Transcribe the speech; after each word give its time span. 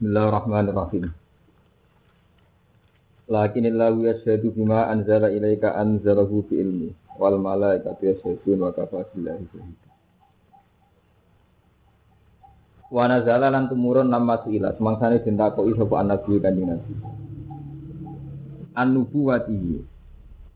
Bismillahirrahmanirrahim. 0.00 1.12
Lakinillahu 3.28 4.08
yashhadu 4.08 4.48
bima 4.48 4.88
anzala 4.88 5.28
ilaika 5.28 5.76
anzalahu 5.76 6.40
bi 6.48 6.56
ilmi 6.56 6.88
wal 7.20 7.36
malaikatu 7.36 8.08
yashhadun 8.08 8.64
wa 8.64 8.72
kafa 8.72 9.04
billahi 9.12 9.44
shahida. 9.52 9.88
Wa 12.88 13.12
nazala 13.12 13.52
lan 13.52 13.68
tumurun 13.68 14.08
nama 14.08 14.40
suila 14.40 14.72
semangsane 14.72 15.20
den 15.20 15.36
takoki 15.36 15.76
sapa 15.76 15.94
annabi 16.00 16.40
kanjeng 16.40 16.72
Nabi. 16.72 16.92
An-nubuwati. 18.80 19.84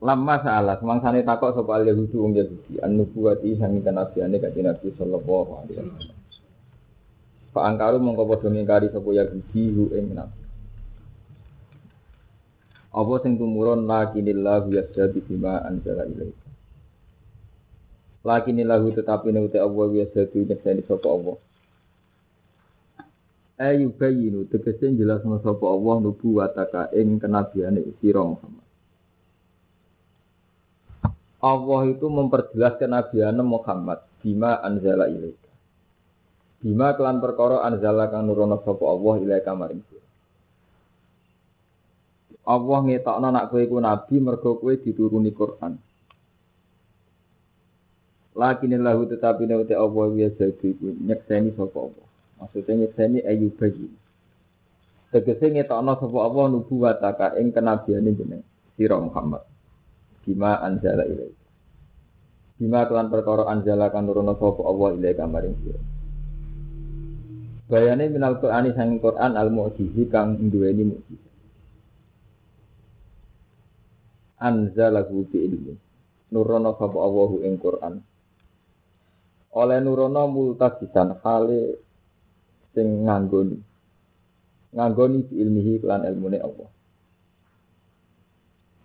Lama 0.01 0.41
salah 0.41 0.81
semangsane 0.81 1.21
takok 1.21 1.53
sapa 1.53 1.85
al-Yahudi 1.85 2.17
wong 2.17 2.33
Yahudi 2.33 2.81
an-nubuwati 2.81 3.61
sami 3.61 3.85
kanabiane 3.85 4.41
kanjeng 4.41 4.73
Nabi 4.73 4.89
sallallahu 4.97 5.53
alaihi 5.61 5.85
wasallam. 5.85 6.14
Pak 7.55 7.62
angkaru 7.62 8.02
mongko 8.02 8.27
padha 8.27 8.50
ngingkari 8.50 8.91
sapa 8.91 9.14
Yahudi 9.14 9.62
hu 9.70 9.95
ing 9.95 10.11
nabi. 10.11 10.43
Apa 12.91 13.15
sing 13.23 13.38
tumurun 13.38 13.87
lakinillahu 13.87 14.74
yasjadu 14.74 15.23
bima 15.23 15.62
anzala 15.62 16.02
ilaika. 16.02 16.51
Lakinillahu 18.27 18.91
tetapi 18.98 19.30
nek 19.30 19.55
Allah 19.55 19.87
yasjadu 20.02 20.43
nyekseni 20.51 20.82
sapa 20.82 21.06
Allah. 21.06 21.38
Ayu 23.55 23.95
bayinu 23.95 24.51
tegese 24.51 24.91
jelasno 24.98 25.38
sapa 25.38 25.62
Allah 25.62 26.02
nubuwataka 26.02 26.91
ing 26.91 27.23
kenabiane 27.23 27.87
sira 28.02 28.27
Muhammad. 28.27 28.66
Allah 31.38 31.80
itu 31.87 32.07
memperjelas 32.10 32.82
kenabiane 32.82 33.46
Muhammad 33.46 34.02
bima 34.18 34.59
anzala 34.59 35.07
ilaika. 35.07 35.44
Bima 36.64 36.96
kelan 36.96 37.20
perkara 37.20 37.60
anzala 37.60 38.09
kang 38.09 38.24
nurono 38.24 38.56
sapa 38.64 38.88
Allah 38.88 39.14
ilaika 39.20 39.52
maring. 39.52 39.84
Allah 42.48 42.78
ngetokno 42.88 43.28
nak 43.28 43.52
kowe 43.52 43.60
iku 43.60 43.76
nabi 43.84 44.16
mergo 44.16 44.56
kowe 44.56 44.73
dituruni 44.73 45.29
Quran. 45.37 45.76
Lakinillahu 48.32 49.12
tetapi 49.12 49.45
nek 49.45 49.76
Allah 49.76 50.04
ya 50.16 50.29
jadi 50.32 50.66
iku 50.73 50.88
nyekseni 51.04 51.52
sapa 51.52 51.76
Allah. 51.84 52.06
Maksudnya 52.40 52.73
nyekseni 52.88 53.21
ayu 53.28 53.52
bagi. 53.52 53.84
Tegese 55.12 55.52
ngetokno 55.52 56.01
sapa 56.01 56.16
Allah 56.16 56.45
nubuwataka 56.49 57.26
ing 57.45 57.52
kenabiane 57.52 58.09
jeneng 58.16 58.40
sira 58.80 58.96
Muhammad. 58.96 59.45
Bima 60.24 60.65
anzala 60.65 61.04
ilaika. 61.04 61.45
Bima 62.56 62.88
kelan 62.88 63.12
perkara 63.12 63.52
anzala 63.52 63.93
kang 63.93 64.09
nurono 64.09 64.32
sapa 64.41 64.65
Allah 64.65 64.88
ilaika 64.97 65.28
maring. 65.28 65.56
Bayane 67.75 68.06
minal 68.06 68.39
Qur'ani 68.39 68.71
sang 68.71 69.03
Qur'an 69.03 69.34
al 69.34 69.50
mu'jizi 69.50 70.06
kang 70.06 70.39
duweni 70.39 70.94
mukjizat. 70.94 71.34
Anzalahu 74.39 75.27
bi 75.27 75.43
ilmi. 75.43 75.75
Nurono 76.31 76.78
sapa 76.78 76.95
Allahu 76.95 77.43
ing 77.43 77.59
Qur'an. 77.59 77.99
Oleh 79.59 79.83
nurono 79.83 80.22
multajisan 80.31 81.19
hale 81.27 81.83
sing 82.78 83.11
nganggoni. 83.11 83.59
Nganggoni 84.71 85.19
bi 85.27 85.34
ilmihi 85.43 85.83
kelan 85.83 86.06
ilmune 86.06 86.39
Allah. 86.39 86.71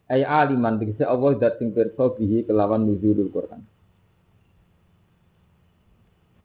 Ay 0.09 0.25
aliman 0.25 0.81
dikse 0.81 1.05
Allah 1.05 1.37
dat 1.37 1.61
sing 1.61 1.77
pirsa 1.77 2.09
bihi 2.17 2.41
kelawan 2.49 2.89
nuzulul 2.89 3.29
Qur'an. 3.29 3.61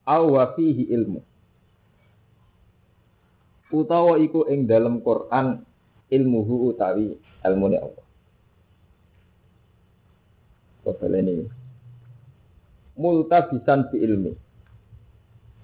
Aw 0.05 0.29
fihi 0.61 0.93
ilmu 0.93 1.33
utawa 3.75 4.15
iku 4.23 4.47
ing 4.47 4.71
dalam 4.71 5.03
Quran 5.03 5.67
ilmuhu 6.07 6.71
utawi 6.71 7.19
ilmune 7.43 7.79
Allah. 7.83 8.07
Kobel 10.85 11.15
ini 11.19 11.65
multabisan 12.95 13.91
bi 13.91 13.99
ilmi. 14.03 14.33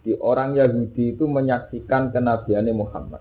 Di 0.00 0.16
orang 0.16 0.56
Yahudi 0.56 1.12
itu 1.12 1.28
menyaksikan 1.28 2.08
kenabiannya 2.10 2.72
Muhammad. 2.72 3.20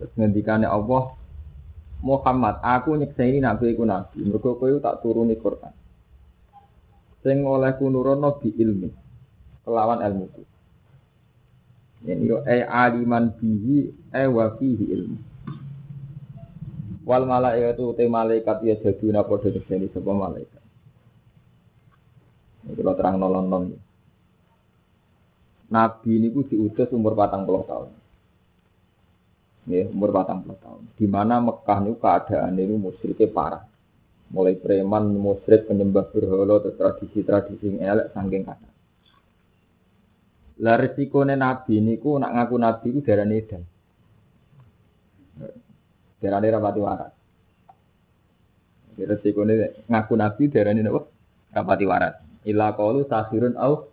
Terus 0.00 0.12
ngendikane 0.16 0.64
Allah, 0.64 1.12
Muhammad, 2.00 2.64
aku 2.64 2.96
nyekseni 2.96 3.44
nabi 3.44 3.76
iku 3.76 3.84
nabi. 3.84 4.24
Mergo 4.24 4.56
kowe 4.56 4.72
tak 4.80 5.04
turuni 5.04 5.36
Quran. 5.36 5.72
Sing 7.20 7.44
oleh 7.44 7.76
nurono 7.76 8.40
bi 8.40 8.48
ilmi. 8.56 8.88
Kelawan 9.68 10.00
ilmu 10.00 10.24
itu. 10.32 10.42
Ini 12.00 12.24
yo 12.24 12.40
e 12.48 12.64
aliman 12.64 13.36
bihi 13.36 13.92
e 14.08 14.24
wa 14.24 14.46
fihi 14.56 14.84
ilmu. 14.88 15.18
Wal 17.04 17.24
malaikatu 17.28 17.92
te 17.92 18.08
malaikat 18.08 18.64
ya 18.64 18.74
jaduna 18.80 19.20
padha 19.26 19.52
nyekseni 19.52 19.92
sapa 19.92 20.12
malaikat. 20.14 20.62
Ini 22.64 22.72
kalau 22.76 22.94
terang 22.96 23.16
nolong 23.20 23.46
non. 23.48 23.64
Nabi 25.70 26.10
ini 26.18 26.34
ku 26.34 26.42
diutus 26.42 26.90
umur 26.90 27.14
patang 27.14 27.46
puluh 27.46 27.62
tahun. 27.62 27.90
Ya, 29.70 29.86
umur 29.86 30.10
patang 30.10 30.42
puluh 30.42 30.58
tahun. 30.58 30.82
Di 30.98 31.06
mana 31.06 31.38
Mekah 31.38 31.78
ini 31.84 31.94
keadaan 31.94 32.58
ini 32.58 32.74
musyriknya 32.74 33.30
parah. 33.30 33.64
Mulai 34.30 34.58
preman, 34.58 35.10
musyrik, 35.14 35.66
penyembah 35.66 36.06
berhala, 36.14 36.62
tradisi-tradisi 36.62 37.66
yang 37.66 37.82
elek, 37.82 38.14
sangking 38.14 38.46
kata. 38.46 38.70
Lah 40.60 40.76
resikone 40.76 41.40
nabi 41.40 41.80
niku 41.80 42.20
nak 42.20 42.36
ngaku 42.36 42.56
nabi 42.60 42.86
iku 42.92 43.00
darane 43.00 43.34
edan. 43.40 43.62
Darane 46.20 46.46
rapati 46.52 46.80
waras. 46.84 47.12
Resikone 49.00 49.52
ngaku 49.88 50.14
nabi 50.20 50.42
darane 50.52 50.80
napa? 50.84 51.00
Rapati 51.56 51.84
waras. 51.88 52.14
Ila 52.44 52.76
qalu 52.76 53.08
sahirun 53.08 53.56
au 53.56 53.88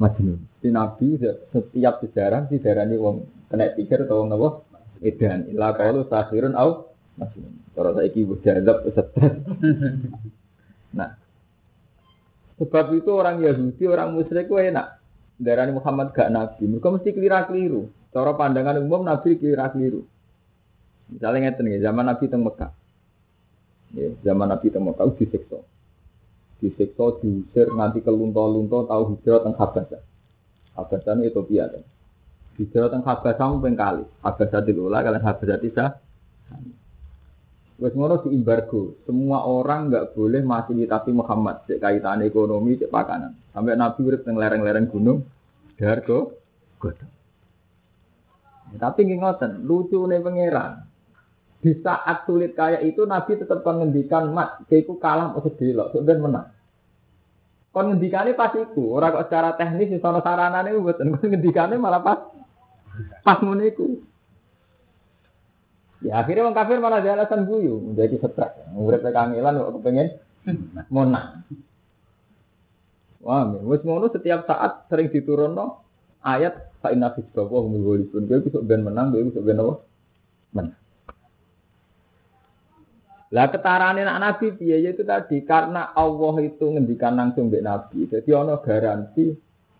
majnun. 0.00 0.40
Si 0.64 0.72
nabi 0.72 1.20
setiap 1.52 2.00
sejarah 2.00 2.48
si 2.48 2.64
darane 2.64 2.96
wong 2.96 3.28
kena 3.52 3.76
pikir 3.76 4.08
atau 4.08 4.24
wong 4.24 4.32
napa? 4.32 4.64
Edan. 5.04 5.52
Ila 5.52 5.76
qalu 5.76 6.08
sahirun 6.08 6.56
au 6.56 6.96
majnun. 7.20 7.52
Cara 7.76 7.92
saiki 7.92 8.24
wis 8.24 8.40
dianggap 8.40 8.88
stres. 8.88 9.36
Nah, 10.96 11.12
sebab 12.56 12.96
itu 12.96 13.12
orang 13.12 13.44
Yahudi, 13.44 13.84
orang 13.84 14.16
musyrik 14.16 14.48
ku 14.48 14.56
enak 14.56 14.95
darani 15.36 15.72
Muhammad 15.76 16.12
gak 16.16 16.32
nabi. 16.32 16.64
Mereka 16.64 16.88
mesti 16.88 17.10
kelira-keliru. 17.12 17.88
Cara 18.12 18.32
pandangan 18.32 18.80
umum 18.80 19.04
nabi 19.04 19.36
kelira-keliru. 19.36 20.04
Misalnya 21.06 21.50
ngeten 21.50 21.64
nih, 21.70 21.78
zaman 21.86 22.04
Nabi 22.10 22.24
teng 22.26 22.42
Mekah. 22.42 22.70
Ya, 23.94 24.10
zaman 24.26 24.50
Nabi 24.50 24.74
teng 24.74 24.82
Mekah 24.82 25.06
disiksa. 25.14 25.62
Disiksa, 26.58 27.04
diusir, 27.22 27.70
nanti 27.70 28.02
kelunto-lunto 28.02 28.90
tahu 28.90 29.14
hijrah 29.14 29.46
teng 29.46 29.54
Habasah. 29.54 30.02
Habasah 30.74 31.12
ini 31.14 31.30
Ethiopia 31.30 31.70
kan. 31.70 31.84
Hijrah 32.58 32.90
teng 32.90 33.06
Habasah 33.06 33.46
ping 33.62 33.76
kali. 33.78 34.04
Habasah 34.24 34.60
dilula 34.66 35.06
kalian 35.06 35.22
Habasah 35.22 35.58
tidak. 35.62 35.90
Wes 37.76 37.92
ngono 37.92 38.24
di 38.24 38.32
embargo, 38.32 38.96
semua 39.04 39.44
orang 39.44 39.92
nggak 39.92 40.16
boleh 40.16 40.40
fasilitasi 40.40 41.12
Muhammad 41.12 41.68
cek 41.68 41.76
kaitan 41.76 42.24
ekonomi, 42.24 42.80
cek 42.80 42.88
pakanan. 42.88 43.36
Sampai 43.52 43.76
Nabi 43.76 44.00
urip 44.00 44.24
teng 44.24 44.40
lereng-lereng 44.40 44.88
gunung, 44.88 45.28
dargo, 45.76 46.40
godong. 46.80 47.12
Ya, 48.72 48.76
tapi 48.80 49.04
ngoten, 49.04 49.68
lucu 49.68 50.00
nih 50.08 50.24
pangeran. 50.24 50.88
Di 51.60 51.76
saat 51.84 52.24
sulit 52.24 52.56
kayak 52.56 52.80
itu 52.80 53.04
Nabi 53.04 53.36
tetap 53.36 53.60
mengendikan 53.60 54.32
mat, 54.32 54.64
keiku 54.72 54.96
kalah 54.96 55.36
atau 55.36 55.52
delok, 55.52 55.92
sebenarnya 55.92 56.24
menang. 56.24 56.48
Kon 57.76 57.92
ngendikane 57.92 58.32
pas 58.32 58.56
iku, 58.56 58.96
ora 58.96 59.12
kok 59.12 59.28
secara 59.28 59.52
teknis 59.52 59.92
di 59.92 60.00
sono 60.00 60.24
saranane 60.24 60.72
mboten, 60.72 61.12
kon 61.12 61.28
ngendikane 61.28 61.76
malah 61.76 62.00
pas 62.00 62.24
pas 63.20 63.36
ngono 63.44 63.68
iku. 63.68 64.00
Ya 66.04 66.20
akhirnya 66.20 66.44
orang 66.44 66.58
kafir 66.58 66.76
malah 66.76 67.00
ada 67.00 67.16
alasan 67.16 67.48
guyu, 67.48 67.80
menjadi 67.80 68.20
stres. 68.20 68.52
Murid 68.76 69.00
kangelan 69.00 69.56
kok 69.56 69.72
kepengen 69.80 70.08
monah. 70.92 71.40
Wah, 73.24 73.48
wis 73.64 73.82
ngono 73.82 74.12
setiap 74.12 74.46
saat 74.46 74.86
sering 74.86 75.10
diturunno 75.10 75.82
ayat 76.22 76.78
fa 76.84 76.92
inna 76.92 77.10
fi 77.16 77.24
bawa 77.32 77.64
humul 77.64 77.96
ghalibun. 77.96 78.28
Kowe 78.28 78.40
bisa 78.44 78.58
ben 78.62 78.84
menang, 78.86 79.10
kowe 79.10 79.24
bisa 79.24 79.40
ben 79.42 79.58
apa? 79.58 79.74
Menang. 80.54 80.78
Lah 83.34 83.50
ketarane 83.50 84.06
anak 84.06 84.18
nabi 84.22 84.54
piye 84.54 84.78
ya 84.86 84.94
itu 84.94 85.02
tadi 85.02 85.42
karena 85.42 85.90
Allah 85.98 86.46
itu 86.46 86.62
ngendikan 86.70 87.18
langsung 87.18 87.50
mbek 87.50 87.64
nabi. 87.66 88.06
Jadi 88.06 88.30
ono 88.30 88.62
garansi 88.62 89.34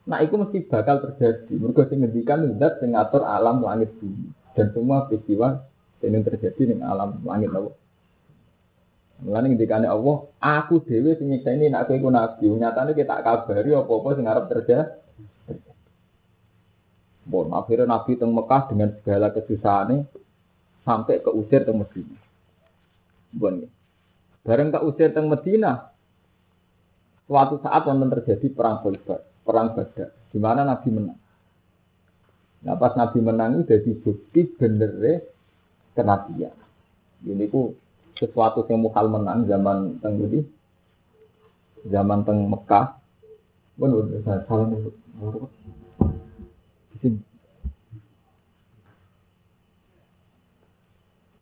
nah 0.06 0.18
itu 0.22 0.34
mesti 0.34 0.66
bakal 0.66 1.02
terjadi. 1.06 1.54
Mergo 1.54 1.86
sing 1.86 2.02
ngendikan 2.02 2.42
zat 2.58 2.82
sing 2.82 2.98
ngatur 2.98 3.22
alam 3.22 3.62
langit 3.62 3.94
bumi 4.02 4.34
dan 4.58 4.74
semua 4.74 5.06
peristiwa 5.06 5.62
ini 6.04 6.20
terjadi 6.20 6.62
di 6.69 6.75
alam 6.82 7.22
langit 7.25 7.50
Allah. 7.52 7.75
Mulane 9.16 9.56
ngendikane 9.56 9.88
Allah, 9.88 10.28
aku 10.44 10.84
dhewe 10.84 11.16
sing 11.16 11.32
nyiksa 11.32 11.56
ini 11.56 11.72
nak 11.72 11.88
kowe 11.88 12.12
nabi. 12.12 12.52
Nyatane 12.52 12.93
kita 12.93 13.25
kabari 13.25 13.72
apa-apa 13.72 14.08
sing 14.12 14.25
arep 14.28 14.44
terjadi. 14.52 14.84
Bon, 17.26 17.50
akhirnya 17.50 17.90
Nabi 17.90 18.14
teng 18.14 18.31
Mekah 18.31 18.70
dengan 18.70 18.94
segala 19.02 19.34
kesusahannya 19.34 20.06
sampai 20.87 21.19
ke 21.19 21.31
usir 21.34 21.66
teng 21.66 21.82
Medina. 21.82 22.14
Bon, 23.34 23.66
bareng 24.46 24.70
ke 24.70 24.78
usir 24.87 25.10
teng 25.10 25.26
Medina, 25.26 25.90
suatu 27.26 27.58
saat 27.58 27.82
wonten 27.82 28.14
terjadi 28.14 28.46
perang 28.54 28.78
Khaybar, 28.78 29.20
perang 29.42 29.75
Badar, 29.75 30.14
di 30.31 30.38
mana 30.38 30.62
Nabi 30.62 30.88
menang. 30.94 31.19
Nah 32.62 32.78
pas 32.78 32.94
Nabi 32.94 33.19
menang 33.19 33.58
itu 33.58 33.75
jadi 33.75 33.90
bukti 34.06 34.40
benernya 34.54 35.26
kenabian. 35.96 36.52
Ini 37.25 37.48
ku 37.48 37.72
sesuatu 38.20 38.69
yang 38.69 38.84
mukhal 38.84 39.08
menang 39.08 39.48
zaman 39.48 39.96
teng 40.04 40.20
Budi, 40.20 40.44
zaman 41.88 42.22
teng 42.28 42.44
Mekah. 42.44 43.00
Bon, 43.76 43.93
salah 44.25 44.69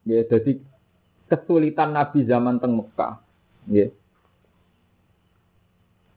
Ya, 0.04 0.20
jadi 0.28 0.60
kesulitan 1.32 1.96
Nabi 1.96 2.28
zaman 2.28 2.60
teng 2.60 2.76
Mekah. 2.76 3.24
Ya. 3.72 3.88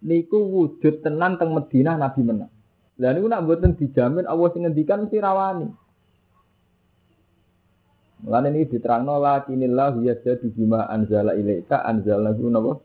Niku 0.04 0.38
wujud 0.38 1.02
tenan 1.02 1.40
teng 1.40 1.56
Madinah 1.56 1.96
Nabi 1.96 2.22
menang. 2.22 2.52
Lah 2.98 3.14
niku 3.14 3.30
nak 3.30 3.46
mboten 3.46 3.78
dijamin 3.78 4.26
Allah 4.26 4.50
sing 4.52 4.66
ngendikan 4.66 5.06
mesti 5.06 5.18
rawani. 5.22 5.70
Mulane 8.28 8.52
ini 8.52 8.68
diterangno 8.68 9.24
lakinillah 9.24 10.04
yajadu 10.04 10.52
bima 10.52 10.84
anzala 10.92 11.32
ilaika 11.32 11.80
anzalna 11.88 12.36
napa? 12.36 12.84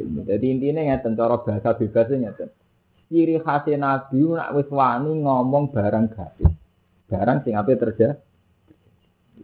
Jadi 0.00 0.46
intinya 0.48 0.80
ngeten 0.80 1.12
cara 1.12 1.36
bahasa 1.44 1.76
bebasnya 1.76 2.32
ngeten. 2.32 2.48
Ciri 3.12 3.36
khas 3.36 3.68
Nabi 3.76 4.20
nak 4.32 4.56
wis 4.56 4.72
ngomong 4.72 5.76
barang 5.76 6.06
gaib. 6.08 6.48
Barang 7.04 7.44
sing 7.44 7.52
ape 7.52 7.76
terjadi. 7.76 8.16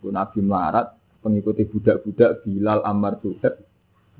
Iku 0.01 0.09
Nabi 0.09 0.41
melarat 0.41 0.97
pengikuti 1.21 1.69
budak-budak 1.69 2.41
Bilal 2.41 2.81
Ammar 2.81 3.21
Suhaib. 3.21 3.61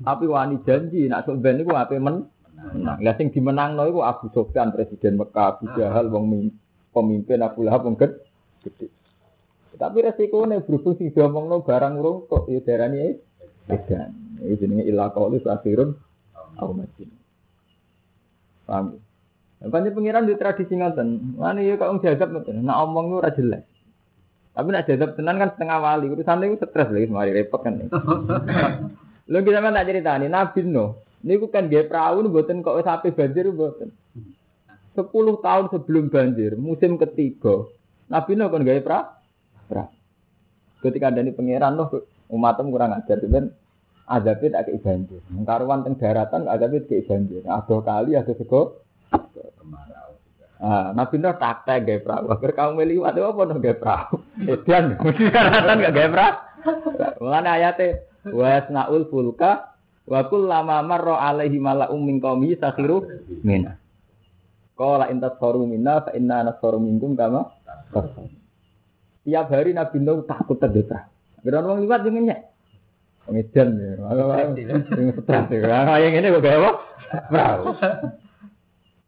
Tapi 0.05 0.25
wani 0.29 0.61
janji 0.61 1.09
nak 1.09 1.25
sok 1.25 1.41
ben 1.41 1.57
niku 1.57 1.73
ape 1.73 1.97
men 1.97 2.21
menang. 2.53 3.01
Lah 3.01 3.17
sing 3.17 3.33
dimenangno 3.33 3.81
iku 3.89 4.05
Abu 4.05 4.29
Sufyan 4.29 4.69
presiden 4.69 5.17
Mekah, 5.17 5.57
Abu 5.57 5.73
Jahal 5.73 6.05
wong 6.13 6.53
pemimpin 6.93 7.41
Abu 7.41 7.65
Lahab 7.65 7.89
wong 7.89 7.97
gede. 7.97 8.93
Tapi 9.75 9.97
resikonya 10.07 10.63
berhubung 10.63 10.95
sing 10.95 11.11
diomongno 11.11 11.59
barang 11.63 11.93
urung 11.99 12.27
kok 12.31 12.47
ya 12.47 12.63
darani 12.63 13.15
edan. 13.67 14.11
Iki 14.39 14.55
jenenge 14.59 14.83
ila 14.87 15.11
qauli 15.11 15.43
akhirun 15.43 15.95
au 16.59 16.71
majin. 16.71 17.11
Paham? 18.65 18.99
Banyak 19.65 19.95
pengiran 19.95 20.27
di 20.27 20.35
tradisi 20.39 20.75
ngoten. 20.75 21.39
Mana 21.39 21.59
ya 21.59 21.75
kok 21.75 21.99
jadab 21.99 22.31
ngoten. 22.31 22.63
Nak 22.63 22.77
omong 22.87 23.19
ora 23.19 23.31
jelas. 23.35 23.63
Tapi 24.55 24.67
nak 24.71 24.87
jadab 24.87 25.19
tenan 25.19 25.41
kan 25.41 25.51
setengah 25.55 25.77
wali. 25.83 26.07
Urusan 26.07 26.43
itu 26.47 26.63
stres 26.63 26.87
lagi, 26.87 27.11
mari 27.11 27.35
repot 27.35 27.59
kan. 27.59 27.75
Lo 29.31 29.41
kita 29.41 29.59
mana 29.59 29.83
cerita 29.83 30.15
nih 30.15 30.31
Nabi 30.31 30.63
no. 30.63 31.03
Ini 31.25 31.41
kan 31.49 31.65
gaya 31.65 31.89
perahu 31.89 32.21
nih 32.21 32.31
buatin 32.31 32.61
kok 32.61 32.85
sampai 32.85 33.11
banjir 33.11 33.49
buatin. 33.49 33.89
Sepuluh 34.93 35.41
tahun 35.41 35.73
sebelum 35.73 36.07
banjir, 36.07 36.55
musim 36.55 36.95
ketiga, 37.01 37.67
Nabi 38.07 38.37
no 38.37 38.47
kan 38.53 38.61
gaya 38.61 38.79
perahu. 38.85 39.14
Perahu. 39.65 39.91
Ketika 40.85 41.09
ada 41.09 41.21
nih 41.25 41.33
pangeran 41.33 41.73
loh, 41.77 41.89
umatem 42.29 42.69
kurang 42.69 42.93
ajar, 42.93 43.17
kan 43.17 43.49
adabnya 44.05 44.61
tak 44.61 44.63
kayak 44.69 44.81
banjir. 44.85 45.21
Karuan 45.45 45.81
teng 45.81 45.95
daratan 45.97 46.45
adabnya 46.45 46.85
kayak 46.85 47.05
banjir. 47.09 47.41
Ada 47.45 47.75
kali 47.81 48.11
ada 48.13 48.33
sego 48.37 48.85
Ah, 50.55 50.95
Nabi 50.95 51.19
Nuh 51.19 51.35
taktek 51.35 51.83
gaya 51.83 51.99
perahu. 51.99 52.31
Agar 52.31 52.51
kamu 52.55 52.71
meliwat 52.79 53.19
apa 53.19 53.41
dong 53.43 53.59
gaya 53.59 53.75
perahu? 53.75 54.23
Edian, 54.39 54.95
mesti 55.03 55.23
karatan 55.27 55.83
gak 55.83 55.93
gaya 55.93 56.09
perahu. 56.09 56.35
Mengenai 57.21 57.53
ayatnya, 57.59 57.87
wasnaul 58.31 59.03
fulka 59.11 59.75
wa 60.07 60.21
lama 60.31 60.77
marra 60.81 61.15
alaihi 61.21 61.59
mala'um 61.59 62.01
min 62.01 62.23
qaumi 62.23 62.55
sakhiru 62.55 63.03
mina. 63.43 63.77
Qala 64.79 65.11
intas 65.11 65.35
saru 65.37 65.67
minna 65.67 66.03
fa 66.03 66.11
inna 66.15 66.43
nasaru 66.43 66.79
minkum 66.79 67.15
kama 67.15 67.51
Tiap 69.25 69.49
hari 69.49 69.73
Nabi 69.73 69.97
Nuh 70.05 70.21
takut 70.29 70.61
terdetra. 70.61 71.09
Kira 71.41 71.65
orang 71.65 71.81
liwat 71.81 72.05
jangan 72.05 72.23
nyek. 72.29 72.39
Pengedan 73.25 73.69
ya. 73.81 73.93
Yang 74.53 75.21
stres 75.25 75.45
ya. 75.49 75.97
Yang 75.97 76.13
ini 76.21 76.27
kok? 76.29 76.77
Perahu. 77.33 77.65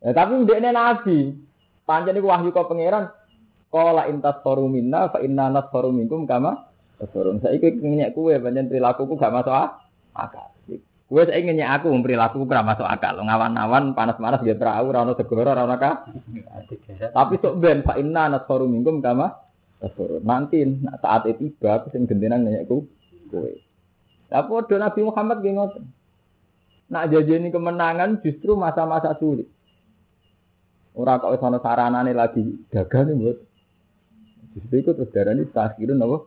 Ya, 0.01 0.11
tapi 0.13 0.33
ini 0.41 0.69
nabi. 0.73 1.17
Pancen 1.85 2.13
niku 2.17 2.29
wahyu 2.29 2.49
kok 2.49 2.69
pangeran. 2.69 3.13
Qala 3.69 4.09
intas 4.09 4.41
faru 4.41 4.65
minna 4.69 5.09
fa 5.13 5.21
inna 5.21 5.53
nasfaru 5.53 5.93
minkum 5.93 6.25
kama 6.25 6.65
tasfarun. 6.97 7.41
Saiki 7.41 7.77
ngenyek 7.77 8.13
kowe 8.17 8.33
pancen 8.37 8.69
perilakuku 8.69 9.13
gak 9.17 9.33
masuk 9.33 9.53
akal. 10.17 10.49
Kowe 11.09 11.21
saiki 11.25 11.45
ngenyek 11.49 11.69
aku 11.77 11.93
perilakuku 12.01 12.45
ora 12.49 12.65
masuk 12.65 12.85
akal. 12.89 13.21
Ngawan-awan 13.21 13.93
panas-panas 13.93 14.41
ge 14.41 14.57
perahu 14.57 14.93
ora 14.93 15.05
ono 15.05 15.13
segoro 15.13 15.53
ora 15.53 15.65
ono 15.65 15.77
Tapi 17.13 17.33
sok 17.41 17.53
ben 17.61 17.85
fa 17.85 17.97
inna 18.01 18.33
nasfaru 18.33 18.65
minkum 18.65 19.01
kama 19.01 19.46
tasfarun. 19.81 20.23
Nanti 20.25 20.61
saat 21.01 21.23
itu 21.29 21.53
tiba 21.53 21.81
aku 21.81 21.93
sing 21.93 22.09
gendenan 22.09 22.45
ngenyekku 22.45 22.85
kowe. 23.29 23.51
Lah 24.27 24.43
padha 24.43 24.75
Nabi 24.77 25.01
Muhammad 25.05 25.37
ngoten. 25.41 25.85
Nak 26.87 27.11
jajeni 27.11 27.51
kemenangan 27.51 28.23
justru 28.23 28.55
masa-masa 28.55 29.11
sulit. 29.19 29.51
Ora 30.97 31.19
kok 31.19 31.35
wis 31.35 31.43
ana 31.43 31.59
saranane 31.61 32.15
lagi 32.15 32.41
gagal 32.71 33.11
nih 33.11 33.15
buat. 33.19 33.37
Justru 34.57 34.75
itu 34.81 34.91
terus 34.97 35.11
darah 35.13 35.37
ini 35.37 35.45
takhirun 35.45 36.01
apa? 36.01 36.17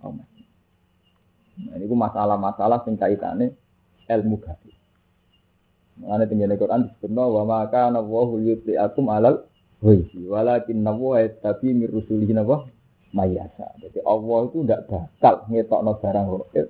Oh, 0.00 0.12
nah, 0.16 1.74
ini 1.76 1.84
masalah-masalah 1.84 2.80
sing 2.88 2.96
kaitane 2.96 3.52
ilmu 4.08 4.40
gaib. 4.40 4.72
Mengenai 6.00 6.26
tinggi 6.26 6.56
Quran 6.58 6.90
disebutnya 6.90 7.22
wa 7.22 7.42
maka 7.46 7.86
nawahu 7.92 8.42
yutli 8.42 8.74
akum 8.74 9.12
alal 9.12 9.46
walakin 10.26 10.82
nawahu 10.82 11.22
tapi 11.38 11.70
mirusuli 11.70 12.32
nawa 12.34 12.66
mayasa. 13.14 13.78
Jadi 13.78 14.02
Allah 14.02 14.38
itu 14.50 14.66
tidak 14.66 14.90
bakal 14.90 15.34
ngetokno 15.46 15.92
barang 16.02 16.26
gaib. 16.26 16.66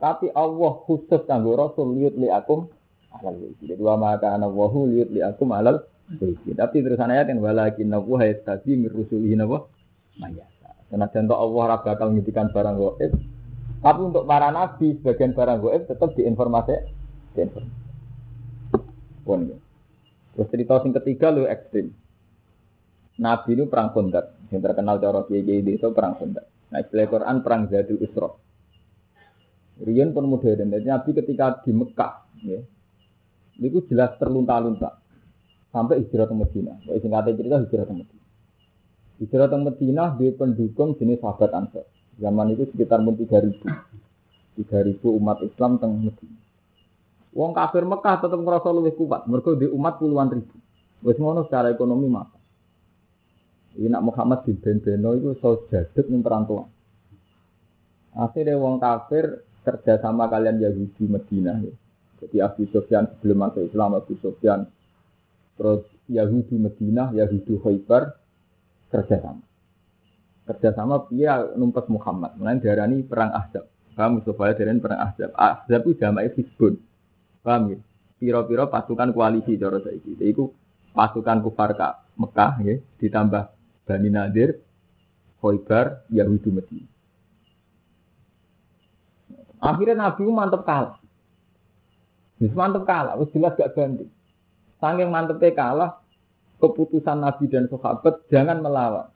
Tapi 0.00 0.26
Allah 0.32 0.72
khusus 0.88 1.20
kanggo 1.28 1.52
Rasul 1.60 2.00
yutli 2.00 2.32
akum 2.32 2.72
alal 3.12 3.36
wajhi. 3.36 3.68
Jadi 3.68 3.82
wa 3.84 4.00
maka 4.00 4.32
nawahu 4.40 4.88
yutli 4.88 5.20
akum 5.20 5.52
alal 5.52 5.84
tapi 6.10 6.82
terusan 6.82 7.06
ayat 7.06 7.30
yang 7.30 7.38
walakin 7.38 7.86
nabu 7.86 8.18
hayat 8.18 8.42
tadi 8.42 8.74
mirusulihi 8.74 9.38
nabu 9.38 9.70
mayasa. 10.18 10.74
Karena 10.90 11.06
contoh 11.06 11.38
Allah 11.38 11.60
ora 11.70 11.76
bakal 11.84 12.10
ngidikan 12.10 12.50
barang 12.50 12.76
goib. 12.80 13.12
Tapi 13.80 14.00
untuk 14.02 14.26
para 14.26 14.50
nabi 14.50 14.98
sebagian 14.98 15.36
barang 15.36 15.58
goib 15.62 15.86
tetap 15.86 16.10
diinformasi. 16.18 16.74
Diinformasi. 17.38 17.78
Ya. 19.30 19.58
Terus 20.34 20.48
cerita 20.50 20.82
sing 20.82 20.90
ketiga 20.96 21.30
lu 21.30 21.46
ekstrim. 21.46 21.94
Nabi 23.20 23.54
itu 23.54 23.70
perang 23.70 23.94
kondak. 23.94 24.39
Yang 24.50 24.62
terkenal 24.66 24.98
cara 24.98 25.20
kiai 25.26 25.62
itu 25.62 25.88
perang 25.94 26.18
kondak. 26.18 26.46
Nah 26.70 26.78
istilah 26.82 27.06
Quran 27.06 27.36
perang 27.42 27.70
Zadul 27.70 28.02
Isra. 28.02 28.30
Rian 29.80 30.12
pun 30.12 30.28
modern. 30.28 30.68
Jadi 30.70 30.86
Nabi 30.86 31.10
ketika 31.16 31.64
di 31.64 31.72
Mekah, 31.72 32.12
ya, 32.44 32.60
itu 33.56 33.80
jelas 33.88 34.12
terlunta-lunta 34.20 35.00
sampai 35.72 36.04
hijrah 36.04 36.28
ke 36.28 36.34
Medina. 36.36 36.74
Kalau 36.84 37.00
singkatnya 37.00 37.32
cerita 37.38 37.56
hijrah 37.64 37.84
ke 37.88 37.94
Medina. 37.94 38.24
Hijrah 39.22 39.48
ke 39.48 39.56
Medina 39.56 40.04
di 40.18 40.26
pendukung 40.34 40.98
jenis 41.00 41.22
sahabat 41.22 41.50
Ansar. 41.56 41.86
Zaman 42.20 42.52
itu 42.52 42.68
sekitar 42.68 43.00
pun 43.00 43.16
3000. 43.16 43.56
3000 44.60 45.00
umat 45.00 45.38
Islam 45.46 45.80
teng 45.80 45.92
Medina. 45.96 46.40
Wong 47.30 47.54
kafir 47.54 47.86
Mekah 47.86 48.18
tetap 48.18 48.40
ngerasa 48.42 48.68
lebih 48.74 48.98
kuat. 48.98 49.24
Mereka 49.30 49.54
di 49.54 49.70
umat 49.70 50.02
puluhan 50.02 50.28
ribu. 50.34 50.56
Wes 51.06 51.16
ngono 51.16 51.46
secara 51.46 51.70
ekonomi 51.70 52.10
maka. 52.10 52.39
Ini 53.78 53.86
nak 53.86 54.02
Muhammad 54.02 54.42
di 54.46 54.54
Beno 54.58 55.14
itu 55.14 55.36
so 55.38 55.66
jaduk 55.70 56.10
nih 56.10 56.20
perantauan. 56.24 56.66
Akhirnya 58.18 58.58
wong 58.58 58.82
kafir 58.82 59.46
kerja 59.62 60.02
sama 60.02 60.26
kalian 60.26 60.58
Yahudi 60.58 61.04
Medina. 61.06 61.54
Ya. 61.62 61.72
Jadi 62.20 62.36
Abu 62.42 62.62
Sofyan 62.68 63.06
sebelum 63.16 63.46
masuk 63.46 63.70
Islam 63.70 63.96
Abu 63.96 64.18
Sofyan 64.18 64.66
Terus 65.60 65.84
Yahudi 66.08 66.56
Medina, 66.56 67.12
Yahudi 67.12 67.60
Khaybar 67.60 68.16
kerjasama. 68.88 69.44
Kerjasama 70.48 71.04
dia 71.12 71.52
numpes 71.52 71.84
Muhammad. 71.92 72.32
Mulai 72.40 72.64
darani 72.64 73.04
perang 73.04 73.28
Ahzab. 73.36 73.68
Paham 73.92 74.24
supaya 74.24 74.56
darani 74.56 74.80
perang 74.80 75.04
Ahzab. 75.04 75.36
Ahzab 75.36 75.84
itu 75.84 76.00
jama'i 76.00 76.32
Hizbun. 76.32 76.80
Paham 77.44 77.76
ya? 77.76 77.78
Piro-piro 78.16 78.72
pasukan 78.72 79.12
koalisi 79.12 79.60
cara 79.60 79.84
saiki. 79.84 80.16
Itu 80.24 80.48
pasukan 80.96 81.44
kufar 81.44 81.76
ka 81.76 82.08
Mekah 82.16 82.52
ya, 82.64 82.80
ditambah 82.96 83.59
Bani 83.84 84.08
Nadir, 84.12 84.58
Khaybar, 85.40 86.06
Yahudi 86.12 86.50
Medina. 86.52 86.88
Akhirnya 89.60 90.08
Nabi 90.08 90.24
mantep 90.28 90.64
kalah. 90.64 90.96
Bisa 92.40 92.56
mantep 92.56 92.88
kalah, 92.88 93.20
jelas 93.36 93.52
gak 93.60 93.76
banding. 93.76 94.08
Saking 94.80 95.12
mantepnya 95.12 95.52
kalah, 95.52 95.90
keputusan 96.56 97.20
Nabi 97.20 97.44
dan 97.52 97.68
sahabat 97.68 98.24
jangan 98.32 98.64
melawan. 98.64 99.08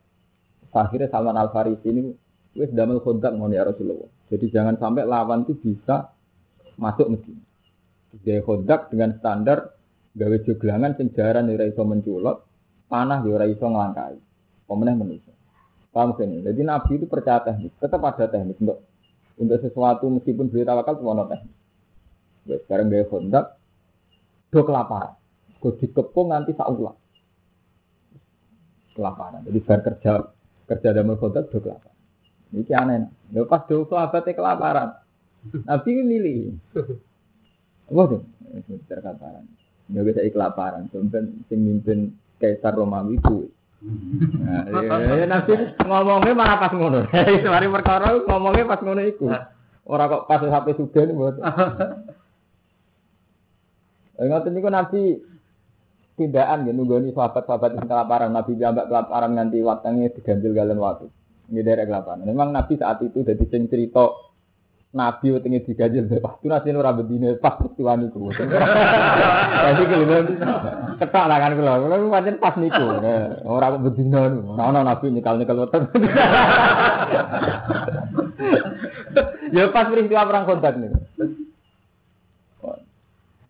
akhirnya 0.74 1.06
Salman 1.06 1.38
Al 1.38 1.54
Farisi 1.54 1.86
ini 1.86 2.10
wis 2.58 2.66
damel 2.74 2.98
kontak 2.98 3.30
mau 3.38 3.46
ya 3.46 3.62
Rasulullah. 3.62 4.10
Jadi 4.26 4.50
jangan 4.50 4.74
sampai 4.74 5.06
lawan 5.06 5.46
itu 5.46 5.54
bisa 5.54 6.10
masuk 6.74 7.14
Medina. 7.14 7.44
Dia 8.26 8.42
kontak 8.42 8.90
dengan 8.90 9.14
standar 9.22 9.70
gawe 10.18 10.36
joglangan 10.42 10.98
sing 10.98 11.14
jaran 11.14 11.46
ora 11.46 11.66
iso 11.66 11.82
menculot, 11.86 12.42
panah 12.90 13.22
ya 13.22 13.30
ora 13.38 13.46
iso 13.46 13.66
nglangkai. 13.70 14.18
Pemenang 14.64 15.04
manusia. 15.04 15.34
Paham 15.94 16.16
sini? 16.18 16.42
Jadi 16.42 16.60
Nabi 16.66 16.98
itu 16.98 17.06
percaya 17.06 17.38
teknik, 17.44 17.70
tetap 17.78 18.02
ada 18.02 18.26
teknik 18.26 18.58
untuk 18.58 18.82
untuk 19.38 19.58
sesuatu 19.62 20.10
meskipun 20.10 20.50
beliau 20.50 20.66
tawakal 20.66 20.98
teknik. 21.30 21.54
Ya, 22.44 22.56
sekarang 22.66 22.92
gaya 22.92 23.08
kontak, 23.08 23.56
do 24.52 24.60
kelaparan. 24.66 25.16
Kau 25.64 25.72
dikepung 25.80 26.28
nanti 26.28 26.52
saulah. 26.52 26.92
Kelaparan. 28.92 29.42
Jadi 29.48 29.58
bar 29.64 29.80
kerja 29.80 30.12
kerja 30.68 30.88
damai 30.92 31.16
kontak 31.16 31.48
do 31.48 31.58
kelaparan. 31.58 31.96
Ini 32.52 32.72
aneh. 32.76 33.08
Ya 33.32 33.42
pas 33.48 33.64
do 33.64 33.88
sahabatnya 33.88 34.36
kelaparan. 34.36 34.88
Nabi 35.64 35.88
ini 35.88 36.02
milih. 36.04 36.38
Apa 37.90 38.02
tuh? 38.12 38.22
Kelaparan. 38.86 39.44
Ya 39.88 40.00
bisa 40.04 40.20
kelaparan. 40.28 40.92
Sampai 40.92 41.32
sing 41.48 41.60
mimpin 41.64 42.12
Kaisar 42.36 42.76
Romawi 42.76 43.16
kuwi. 43.24 43.48
Ya, 43.84 45.28
nanti 45.28 45.52
ngomongnya 45.84 46.32
malah 46.32 46.56
pas 46.56 46.72
ngono. 46.72 47.04
Mari 47.52 47.66
perkara 47.68 48.16
ngomongnya 48.16 48.64
pas 48.64 48.80
ngono 48.80 49.02
iku. 49.04 49.28
Ora 49.84 50.08
kok 50.08 50.24
pas 50.24 50.40
sampai 50.40 50.72
sudah 50.72 51.02
nih 51.04 51.12
buat. 51.12 51.36
Ingat 54.24 54.46
niku 54.48 54.70
nanti 54.72 55.20
tindakan 56.16 56.70
ya 56.70 56.72
nunggoni 56.72 57.12
sahabat-sahabat 57.12 57.76
yang 57.76 57.86
kelaparan. 57.90 58.32
Nabi 58.32 58.56
jambak 58.56 58.88
kelaparan 58.88 59.36
nganti 59.36 59.58
watangnya 59.60 60.08
diganjil 60.16 60.56
galen 60.56 60.80
waktu. 60.80 61.12
Ini 61.52 61.60
dari 61.60 61.84
kelaparan. 61.84 62.24
Memang 62.24 62.56
Nabi 62.56 62.80
saat 62.80 63.04
itu 63.04 63.20
jadi 63.20 63.44
sing 63.52 63.68
cerita 63.68 64.08
Nabi 64.94 65.34
utengi 65.34 65.66
diganjil 65.66 66.06
Pak. 66.06 66.38
Itu 66.38 66.46
nasi 66.46 66.70
ora 66.70 66.94
bedine 66.94 67.34
pas 67.42 67.58
peristiwa 67.58 67.98
niku. 67.98 68.30
Jadi 69.66 69.82
kelima 69.90 70.22
ketak 71.02 71.26
kan 71.26 71.58
kula. 71.58 71.82
Kula 71.82 71.96
pancen 72.14 72.38
pas 72.38 72.54
niku. 72.54 72.86
Ora 73.42 73.74
kok 73.74 73.82
bedina 73.90 74.30
niku. 74.30 74.54
Ora 74.54 74.70
ana 74.70 74.80
Nabi 74.86 75.10
nyekal-nyekal 75.10 75.58
weteng. 75.66 75.84
Ya 79.50 79.66
pas 79.74 79.90
peristiwa 79.90 80.30
perang 80.30 80.46
kontak 80.46 80.78
niku. 80.78 80.98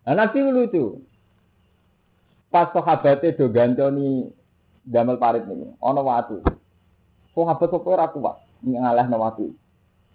Nah, 0.05 0.13
Nabi 0.17 0.37
lucu. 0.49 0.97
Pas 2.49 2.73
sahabatnya 2.73 3.37
do 3.37 3.53
gantoni 3.53 4.33
damel 4.81 5.21
parit 5.21 5.45
niku. 5.45 5.77
Ana 5.77 6.01
watu. 6.01 6.41
Sahabat 7.37 7.69
kok 7.69 7.85
ora 7.85 8.09
kuat 8.09 8.41
ngalahno 8.65 9.21
watu. 9.21 9.53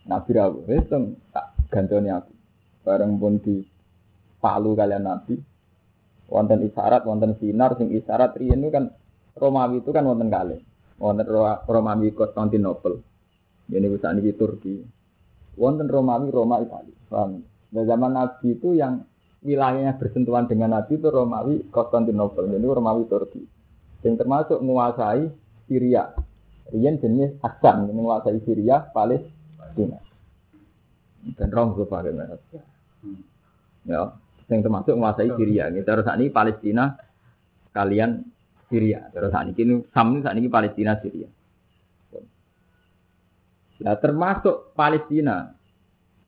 Nabi 0.09 0.31
rawu, 0.33 0.65
wis 0.65 0.89
tak 0.89 1.53
gantoni 1.69 2.09
aku. 2.09 2.33
Bareng 2.81 3.21
pun 3.21 3.37
di 3.37 3.61
palu 4.41 4.73
kalian 4.73 5.05
Nabi. 5.05 5.37
Wonten 6.31 6.63
isyarat, 6.63 7.03
wonten 7.05 7.35
sinar, 7.43 7.75
sing 7.75 7.91
isyarat 7.91 8.39
riyen 8.39 8.63
kan 8.71 8.95
Romawi 9.35 9.83
itu 9.83 9.91
kan 9.91 10.07
wonten 10.07 10.31
kali. 10.31 10.63
Wonten 11.03 11.27
Romawi 11.67 12.15
Konstantinopel. 12.15 13.03
Ini 13.71 13.87
bisa 13.91 14.15
niki 14.15 14.33
Turki. 14.39 14.79
Wonten 15.59 15.91
Romawi 15.91 16.31
Roma 16.31 16.63
Italia. 16.63 16.95
Nah, 17.11 17.85
zaman 17.87 18.13
Nabi 18.15 18.59
itu 18.59 18.79
yang 18.79 19.03
wilayahnya 19.43 19.99
bersentuhan 19.99 20.47
dengan 20.47 20.79
Nabi 20.79 20.99
itu 20.99 21.09
Romawi 21.11 21.67
Konstantinopel. 21.71 22.47
Jadi 22.47 22.67
Romawi 22.67 23.05
Turki. 23.11 23.43
Yang 24.07 24.15
termasuk 24.23 24.59
menguasai 24.63 25.29
Syria. 25.67 26.15
Rian 26.71 27.03
jenis 27.03 27.35
Hasan 27.43 27.91
menguasai 27.91 28.39
Syria, 28.47 28.87
Palestina 28.95 29.40
Palestina. 29.71 29.99
Dan 31.37 31.49
rong 31.53 31.77
gue 31.77 31.87
pakai. 31.87 32.13
Ya, 33.89 34.13
yang 34.51 34.61
termasuk 34.61 34.93
menguasai 34.99 35.31
Syria. 35.39 35.71
Ini 35.71 35.87
terus 35.87 36.05
ini 36.11 36.29
Palestina 36.29 36.93
kalian 37.71 38.21
Syria. 38.69 39.09
Terus 39.15 39.33
ini 39.57 39.81
Sam 39.95 40.21
saat 40.21 40.37
ini 40.37 40.51
Palestina 40.51 40.99
Syria. 40.99 41.29
Nah, 43.81 43.97
termasuk 43.97 44.77
Palestina 44.77 45.57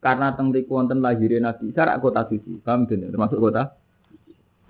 karena 0.01 0.33
tengriku 0.33 0.73
wonten 0.73 1.05
lahirnya 1.05 1.53
Nabi 1.53 1.69
Isa 1.69 1.85
kota 2.01 2.25
suci. 2.25 2.57
Paham 2.65 2.89
tidak? 2.89 3.13
Termasuk 3.13 3.37
kota 3.37 3.77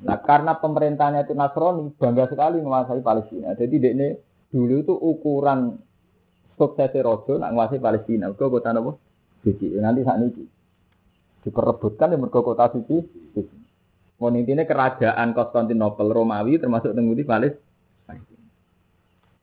Nah, 0.03 0.19
karena 0.19 0.59
pemerintahnya 0.59 1.23
itu 1.23 1.31
Nasrani, 1.31 1.95
bangga 1.95 2.27
sekali 2.27 2.59
menguasai 2.59 2.99
Palestina. 2.99 3.55
Jadi 3.55 3.75
ini 3.79 4.11
dulu 4.51 4.75
itu 4.83 4.91
ukuran 4.91 5.79
suksesnya 6.55 7.05
Rojo 7.05 7.37
nak 7.41 7.51
nguasai 7.53 7.81
Palestina. 7.81 8.29
Mergo 8.29 8.49
kota 8.49 8.71
nopo? 8.71 9.01
Suci. 9.43 9.75
Nanti 9.77 10.01
saat 10.05 10.23
ini 10.23 10.45
diperebutkan 11.43 12.13
di 12.13 12.17
mergo 12.17 12.39
kota 12.41 12.71
suci. 12.71 12.97
Suci. 13.35 13.57
Mau 14.21 14.31
intinya 14.31 14.63
kerajaan 14.63 15.35
Konstantinopel 15.35 16.07
Romawi 16.07 16.61
termasuk 16.61 16.95
tengguti 16.95 17.27
Palestina. 17.27 17.71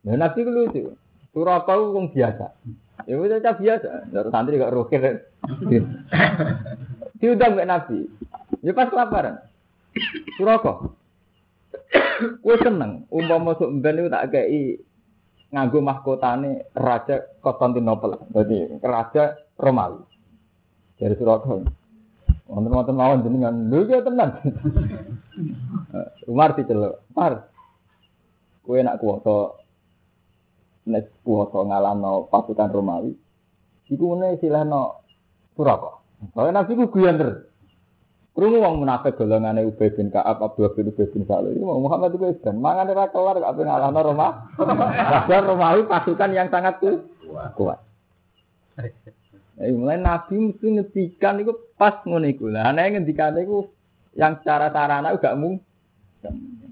Nah, 0.00 0.16
nanti 0.16 0.40
lucu. 0.40 0.96
Suraka 1.30 1.76
itu 1.76 2.10
biasa. 2.16 2.46
Ya 3.04 3.14
udah 3.16 3.54
biasa. 3.54 3.90
Terus 4.08 4.32
santri 4.32 4.56
gak 4.56 4.72
rukir. 4.72 5.28
Diundang 7.20 7.60
ke 7.60 7.64
Nabi. 7.68 7.98
Ya 8.64 8.72
pas 8.72 8.88
kelaparan. 8.88 9.44
Suraka. 10.40 10.88
Gue 12.40 12.56
seneng. 12.64 13.04
Umpama 13.12 13.52
masuk 13.52 13.68
ben 13.80 14.00
itu 14.00 14.08
tak 14.08 14.32
kayak 14.32 14.48
nganggo 15.50 15.78
mahkotane 15.82 16.70
Raja 16.74 17.38
Konstantinopel. 17.42 18.30
Jadi 18.30 18.78
Raja 18.80 19.34
Romawi. 19.58 20.02
Dari 20.96 21.14
Surabaya. 21.18 21.66
Wonten-wonten 22.50 22.94
mawon 22.94 23.22
jenengan. 23.26 23.54
Lho 23.70 23.98
tenan. 24.02 24.30
Umar 26.30 26.54
diceluk. 26.54 27.02
Umar. 27.14 27.50
Kowe 28.62 28.78
nak 28.78 28.98
kuwasa 29.02 29.58
nek 30.86 31.10
kuwasa 31.26 31.58
ngalahno 31.66 32.30
pasukan 32.30 32.70
Romawi. 32.70 33.12
Iku 33.90 34.14
ngene 34.14 34.38
silahno 34.38 35.02
Surabaya. 35.58 35.98
Soalnya 36.36 36.62
Nabi 36.62 36.78
ku 36.78 36.92
guyon 36.92 37.18
terus. 37.18 37.49
Krungu 38.30 38.62
wong 38.62 38.86
munafik 38.86 39.18
golongane 39.18 39.66
Ubay 39.66 39.90
bin 39.90 40.14
Ka'ab, 40.14 40.38
Abdullah 40.38 40.70
bin 40.78 40.94
Ubay 40.94 41.10
bin 41.10 41.26
Salul. 41.26 41.58
Ini 41.58 41.66
Muhammad 41.66 42.14
itu 42.14 42.30
kan 42.38 42.54
mangan 42.54 42.86
ora 42.94 43.10
kelar 43.10 43.36
kok 43.42 43.50
ape 43.50 43.62
ngalahno 43.66 44.00
Roma. 44.06 44.28
Padahal 44.54 45.50
Romawi 45.50 45.82
pasukan 45.90 46.30
yang 46.30 46.46
sangat 46.46 46.78
kuat. 47.58 47.82
Eh, 49.60 49.74
mulai 49.76 50.00
Nabi 50.00 50.54
mesti 50.54 50.66
ngetikan 50.72 51.42
itu 51.42 51.52
pas 51.74 52.00
ngono 52.06 52.24
iku. 52.30 52.48
Lah 52.48 52.70
ana 52.70 52.86
ngendikan 52.86 53.34
iku 53.34 53.68
yang 54.16 54.40
cara 54.46 54.72
sarana 54.72 55.12
gak 55.18 55.36
mung. 55.36 55.60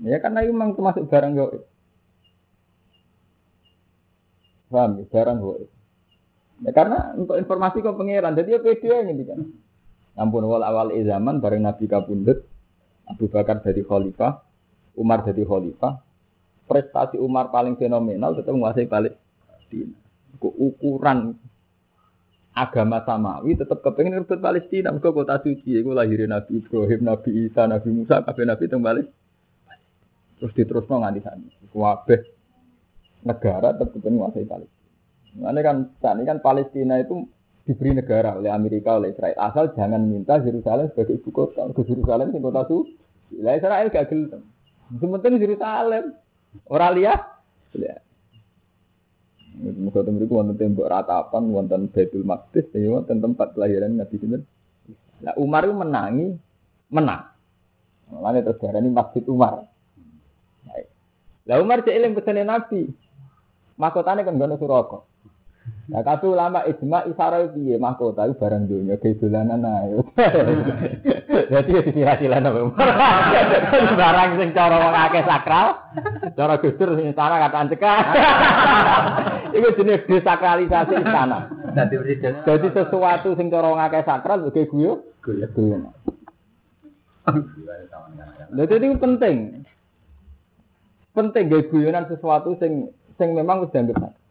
Ya 0.07 0.23
karena 0.23 0.47
itu 0.47 0.55
memang 0.55 0.79
termasuk 0.79 1.11
barang 1.11 1.33
yo. 1.37 1.69
Paham 4.73 5.03
ya, 5.03 5.05
barang 5.11 5.37
kok. 5.43 5.59
Ya 6.65 6.71
karena 6.71 6.99
untuk 7.19 7.37
informasi 7.37 7.83
kok 7.83 7.99
pangeran, 7.99 8.38
jadi 8.38 8.57
ya 8.57 8.61
pede 8.62 8.88
ngendikan. 9.05 9.38
Ampun 10.18 10.42
wal 10.50 10.66
awal 10.66 10.90
zaman 10.90 11.38
bareng 11.38 11.62
Nabi 11.62 11.87
kabundut, 11.87 12.42
Abu 13.06 13.30
Bakar 13.30 13.62
jadi 13.62 13.87
khalifah, 13.87 14.42
Umar 14.98 15.22
jadi 15.22 15.46
khalifah. 15.46 16.02
Prestasi 16.66 17.16
Umar 17.16 17.48
paling 17.48 17.78
fenomenal 17.78 18.37
tetap 18.37 18.52
menguasai 18.52 18.90
Palestina. 18.90 19.94
Ukuran 20.42 21.38
agama 22.52 23.00
samawi 23.06 23.54
tetap 23.54 23.80
kepengen 23.80 24.20
rebut 24.20 24.42
Palestina. 24.42 24.92
Mereka 24.92 25.14
kota 25.14 25.38
suci, 25.40 25.78
itu 25.78 25.90
lahirin 25.94 26.34
Nabi 26.34 26.60
Ibrahim, 26.60 27.00
Nabi 27.06 27.30
Isa, 27.46 27.64
Nabi 27.64 27.88
Musa, 27.94 28.20
kabeh 28.20 28.44
Nabi 28.44 28.64
tembali. 28.68 29.02
Terus 30.42 30.52
diterusno 30.52 31.00
nganti 31.00 31.20
sana. 31.22 31.46
Kabeh 31.72 32.20
negara 33.22 33.72
tetap 33.72 33.88
kepengen 33.94 34.20
menguasai 34.20 34.44
Palestina. 34.44 34.76
Ini 35.38 35.60
kan 35.62 35.76
ini 35.94 36.22
kan 36.26 36.38
Palestina 36.42 36.94
itu 36.98 37.22
diberi 37.68 37.92
negara 37.92 38.40
oleh 38.40 38.48
Amerika 38.48 38.96
oleh 38.96 39.12
Israel 39.12 39.37
asal 39.37 39.76
jangan 39.76 40.00
minta 40.08 40.40
Yerusalem 40.40 40.88
sebagai 40.88 41.20
ibu 41.20 41.28
kota 41.28 41.68
ke 41.76 41.84
Yerusalem 41.84 42.32
sing 42.32 42.40
kota 42.40 42.64
su 42.64 42.88
lah 43.44 43.60
Israel 43.60 43.92
gak 43.92 44.08
gelem 44.08 44.40
sementing 44.96 45.37
Yerusalem 45.37 46.16
orang 46.72 46.92
lihat 46.96 47.20
ya 47.76 48.00
Muka 49.58 50.06
tembiku 50.06 50.38
wonten 50.38 50.54
tembok 50.54 50.87
ratapan, 50.87 51.50
wonten 51.50 51.90
Baitul 51.90 52.22
Maqdis, 52.22 52.70
ya 52.78 52.94
wonten 52.94 53.18
tempat 53.18 53.58
kelahiran 53.58 53.90
Nabi 53.98 54.14
Sinten. 54.14 54.46
Nah 55.18 55.34
Umar 55.34 55.66
itu 55.66 55.75
menangi, 55.75 56.30
menang. 56.94 57.26
Mulane 58.06 58.46
terus 58.46 58.62
ini 58.62 58.87
Masjid 58.87 59.26
Umar. 59.26 59.66
Lah 61.48 61.58
Umar 61.58 61.82
cek 61.82 61.90
eling 61.90 62.14
pesene 62.14 62.46
Nabi. 62.46 62.87
Mahkotane 63.80 64.22
kan 64.22 64.38
gono 64.38 64.60
Suraka. 64.60 65.02
Nah, 65.88 66.04
kabeh 66.04 66.28
ulama 66.28 66.68
ijma 66.68 67.08
isara 67.08 67.48
piye 67.48 67.80
mahkota 67.80 68.28
iku 68.28 68.44
barang 68.44 68.68
dunya 68.68 69.00
ge 69.00 69.16
dolanan 69.16 69.64
ae. 69.64 69.96
Dadi 71.48 71.72
ya 72.04 72.12
apa. 72.12 72.60
Barang 73.96 74.30
sing 74.37 74.52
cara 74.52 74.76
wong 74.84 74.92
akeh 74.92 75.25
sakral, 75.25 75.80
cara 76.37 76.60
gusur 76.60 76.92
sing 76.92 77.08
istana 77.08 77.40
kataan 77.40 77.72
cekak. 77.72 78.04
Iku 79.56 79.68
jenis 79.80 80.04
desakralisasi 80.04 80.94
istana. 81.00 81.48
Dadi 81.72 81.96
presiden. 81.96 82.44
Jadi 82.44 82.68
sesuatu 82.68 83.32
sing 83.32 83.48
cara 83.48 83.72
wong 83.72 83.80
akeh 83.80 84.04
sakral 84.04 84.44
ge 84.52 84.68
guyu, 84.68 85.00
guyu. 85.25 85.88
Lha 88.52 88.62
itu 88.68 88.96
penting. 89.00 89.64
Penting 91.16 91.44
gaya 91.48 91.64
guyonan 91.64 92.04
sesuatu 92.12 92.60
sing 92.60 92.92
sing 93.16 93.32
memang 93.32 93.64
wis 93.64 93.72
dianggap 93.72 94.04
sakral. 94.04 94.27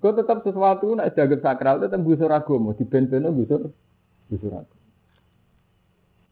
Kau 0.00 0.16
tetap 0.16 0.40
sesuatu 0.40 0.96
nak 0.96 1.12
dianggap 1.12 1.40
sakral 1.44 1.76
tetap 1.76 2.00
busur 2.00 2.32
agama, 2.32 2.72
di 2.72 2.84
ben-beno 2.88 3.28
busur 3.28 3.68
busur 4.32 4.52
agama. 4.56 4.80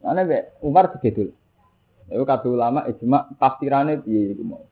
Ana 0.01 0.25
be 0.25 0.57
Umar 0.65 0.89
segitu. 0.97 1.29
Itu 2.09 2.25
kabeh 2.25 2.51
ulama 2.51 2.89
ijma 2.89 3.37
tafsirane 3.37 4.01
piye 4.01 4.33
iku 4.33 4.43
mau. 4.49 4.65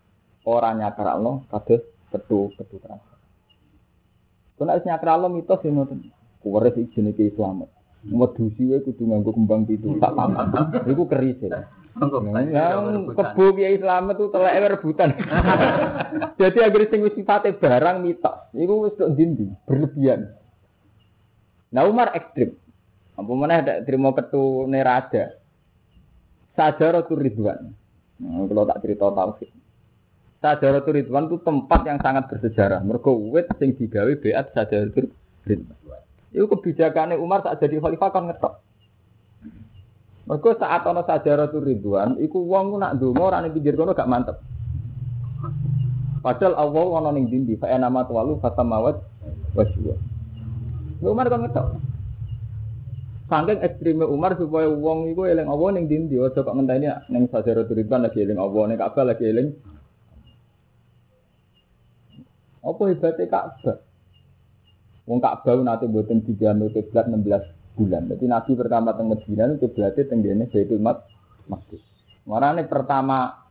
Ora 0.49 0.73
nyakralno 0.73 1.45
kados 1.52 1.85
ketu 2.09 2.49
ketu 2.57 2.80
keras. 2.80 3.04
Kena 4.57 4.80
wis 4.80 4.88
nyakralno 4.88 5.28
mitos 5.28 5.61
yo 5.61 5.71
ngoten. 5.71 6.09
Kuwaris 6.40 6.80
jenenge 6.97 7.28
Islam. 7.28 7.68
Medusi 8.09 8.73
wae 8.73 8.80
kudu 8.80 9.04
nganggo 9.04 9.37
kembang 9.37 9.68
pitu. 9.68 10.00
Tak 10.00 10.16
paham. 10.16 10.33
Iku 10.88 11.04
keris 11.04 11.37
ya. 11.45 11.68
Kebo 11.99 13.45
kiai 13.59 13.75
Islam 13.76 14.14
itu 14.14 14.31
telek 14.31 14.78
rebutan. 14.78 15.11
Jadi 16.40 16.59
agar 16.62 16.83
sing 16.87 17.00
wis 17.02 17.14
sifate 17.19 17.50
barang 17.59 17.97
mitos, 18.00 18.38
iku 18.55 18.87
wis 18.87 18.95
tok 18.95 19.12
dindi, 19.19 19.50
berlebihan. 19.67 20.31
Nah 21.75 21.83
Umar 21.85 22.14
ekstrim. 22.14 22.55
Apa 23.19 23.31
mana 23.35 23.59
ada 23.59 23.83
terima 23.83 24.14
ketu 24.14 24.71
nerada. 24.71 25.35
Sajaratul 26.55 27.19
Ridwan. 27.19 27.75
Nah, 28.19 28.47
kalau 28.47 28.67
tak 28.67 28.78
cerita 28.83 29.11
tauhid. 29.11 29.50
Sajaratul 30.38 30.95
Ridwan 31.02 31.26
itu 31.26 31.38
tempat 31.43 31.81
yang 31.83 31.99
sangat 31.99 32.31
bersejarah. 32.31 32.83
Mergo 32.87 33.14
wit 33.14 33.50
sing 33.59 33.75
digawe 33.75 34.11
beat 34.23 34.55
Sajaratul 34.55 35.11
Ridwan. 35.50 36.02
Itu 36.31 36.47
kebijakannya 36.47 37.19
Umar 37.19 37.43
saat 37.43 37.59
jadi 37.59 37.83
khalifah 37.83 38.11
kan 38.14 38.31
ngetok. 38.31 38.55
Mergo 40.28 40.52
saat 40.61 40.85
ana 40.85 41.00
Sajaratul 41.08 41.64
Ridwan, 41.64 42.20
iku 42.20 42.44
wong 42.44 42.76
nak 42.76 43.00
ndonga 43.00 43.23
ora 43.32 43.40
ning 43.40 43.56
pinggir 43.56 43.73
kono 43.73 43.97
gak 43.97 44.12
mantep. 44.12 44.37
Padahal 46.20 46.52
Allah 46.52 46.85
ana 47.00 47.11
ning 47.16 47.32
dindi, 47.32 47.56
fa 47.56 47.73
nama 47.73 48.04
walu 48.04 48.37
fatamawat 48.37 49.00
waswa. 49.56 49.97
Umar 51.00 51.32
kan 51.32 51.49
ngetok. 51.49 51.66
Saking 53.28 53.61
ekstreme 53.64 54.04
Umar 54.04 54.37
supaya 54.37 54.68
wong 54.68 55.16
iku 55.16 55.25
eling 55.25 55.49
Allah 55.49 55.68
ning 55.73 55.88
dindi, 55.88 56.20
aja 56.20 56.44
kok 56.44 56.52
ngenteni 56.52 56.92
ning 57.08 57.25
Sajaratul 57.32 57.80
Ridwan 57.80 58.04
lagi 58.04 58.20
eling 58.20 58.37
Allah, 58.37 58.62
ning 58.68 58.76
Ka'bah 58.76 59.08
lagi 59.08 59.25
eling. 59.25 59.49
Apa 62.68 62.82
hebatnya 62.85 63.25
Ka'bah? 63.32 63.80
Wong 65.08 65.25
Ka'bah 65.25 65.56
nate 65.64 65.88
mboten 65.88 66.20
dijamu 66.20 66.68
kiblat 66.68 67.08
16 67.08 67.57
bulan. 67.78 68.11
Jadi 68.11 68.26
Nabi 68.26 68.50
pertama 68.58 68.90
teng 68.99 69.06
Madinah 69.14 69.44
itu 69.54 69.70
kiblatnya 69.70 70.02
tenggene 70.11 70.44
Baitul 70.50 70.82
Maqdis. 70.82 71.82
Marane 72.26 72.66
pertama 72.66 73.47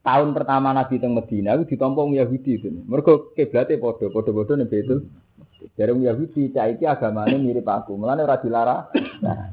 tahun 0.00 0.32
pertama 0.32 0.72
Nabi 0.72 0.96
teng 0.96 1.12
Madinah 1.12 1.60
itu 1.60 1.76
ditampa 1.76 2.00
wong 2.00 2.16
Yahudi 2.16 2.56
itu. 2.56 2.72
Mergo 2.88 3.36
kiblatnya 3.36 3.76
padha, 3.76 4.08
padha-padha 4.08 4.56
ning 4.56 4.72
Baitul 4.72 5.04
Dari 5.76 5.92
Yahudi 5.92 6.56
cah 6.56 6.72
iki 6.72 6.88
agamane 6.88 7.36
mirip 7.36 7.68
aku. 7.68 8.00
Mulane 8.00 8.24
ora 8.24 8.40
dilarang. 8.40 8.88
Nah, 9.20 9.52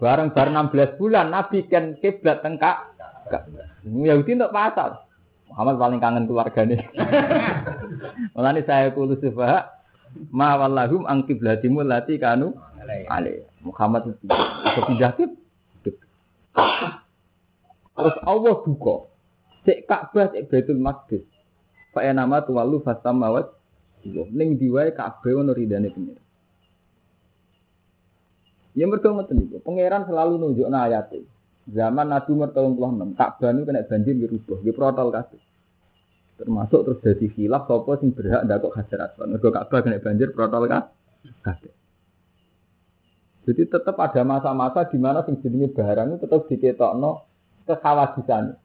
bareng 0.00 0.32
bar 0.32 0.48
16 0.48 0.96
bulan 0.96 1.28
Nabi 1.28 1.68
kan 1.68 1.92
kiblat 2.00 2.40
teng 2.40 2.56
Ka'bah. 2.56 3.68
Yahudi 3.84 4.32
untuk 4.32 4.54
pasal. 4.54 5.04
Muhammad 5.52 5.76
paling 5.76 6.00
kangen 6.00 6.24
keluarganya. 6.24 6.78
Mulane 8.34 8.60
saya 8.64 8.92
kulo 8.92 9.16
sufaha 9.20 9.76
ma 10.32 10.56
wallahum 10.56 11.04
ang 11.04 11.24
kiblatimu 11.28 11.84
lati 11.84 12.16
kanu 12.16 12.56
ale. 12.88 13.50
Muhammad 13.62 14.14
itu 14.14 14.80
pindah 14.86 15.12
kib. 15.18 15.30
Terus 17.96 18.16
Allah 18.22 18.54
duka. 18.62 19.08
Cek 19.66 19.88
Ka'bah 19.88 20.30
cek 20.30 20.46
Baitul 20.52 20.78
Maqdis. 20.78 21.24
Fa 21.90 22.04
nama 22.12 22.44
tuwalu 22.44 22.84
fasamawat. 22.84 23.50
Ning 24.06 24.60
diwae 24.60 24.94
Ka'bah 24.94 25.32
ono 25.42 25.50
ridane 25.50 25.90
pengiran. 25.90 26.24
Ya 28.76 28.84
mergo 28.84 29.08
ngoten 29.08 29.40
niku. 29.40 29.56
Pangeran 29.64 30.04
selalu 30.04 30.36
nunjukna 30.36 30.84
ayate. 30.84 31.24
Zaman 31.66 32.12
Nabi 32.12 32.30
Umar 32.30 32.54
tahun 32.54 32.78
36, 32.78 33.18
Ka'bah 33.18 33.50
itu 33.50 33.62
kena 33.66 33.82
banjir 33.88 34.14
dirubah, 34.14 34.58
di 34.62 34.70
protol 34.70 35.08
kabeh. 35.10 35.40
Termasuk 36.36 36.80
terus 36.84 36.98
jadi 37.02 37.26
khilaf 37.32 37.66
sapa 37.66 37.96
sing 37.98 38.12
berhak 38.12 38.44
ndakok 38.46 38.76
Hajar 38.76 39.10
Aswad. 39.10 39.32
Mergo 39.32 39.48
Ka'bah 39.50 39.80
kena 39.80 39.98
banjir 39.98 40.30
protol 40.30 40.68
kabeh. 40.68 41.72
Jadi 43.46 43.62
tetap 43.70 43.94
ada 44.02 44.22
masa-masa 44.26 44.90
di 44.90 44.98
mana 44.98 45.22
sing 45.22 45.38
jenenge 45.38 45.70
barang 45.70 46.18
itu 46.18 46.26
tetap 46.26 46.50
diketokno 46.50 47.22
kekhawatisan. 47.70 48.58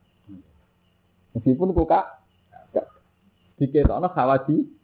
Meskipun 1.38 1.72
kok 1.78 1.86
kak 1.86 2.06
diketokno 3.62 4.10
khawati 4.10 4.82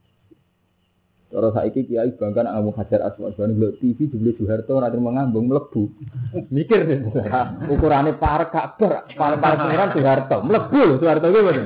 Cara 1.28 1.52
saiki 1.52 1.92
kiai 1.92 2.16
bangga 2.16 2.48
nak 2.48 2.56
ngomong 2.56 2.76
Hajar 2.80 3.04
Aswad, 3.04 3.36
jan 3.36 3.52
ndelok 3.52 3.84
TV 3.84 4.08
jebule 4.08 4.32
Soeharto 4.40 4.80
ora 4.80 4.88
terima 4.88 5.12
ngambung 5.12 5.52
mlebu. 5.52 5.92
Mikir 6.56 6.88
deh. 6.88 7.04
Ukurane 7.76 8.16
parek 8.16 8.56
Ka'bah, 8.56 9.04
parek 9.12 9.40
parek 9.44 9.60
pangeran 9.60 9.92
Soeharto, 9.92 10.38
mlebu 10.48 10.80
lho 10.88 10.96
Soeharto 11.04 11.28
kuwi 11.28 11.44
ngono. 11.44 11.64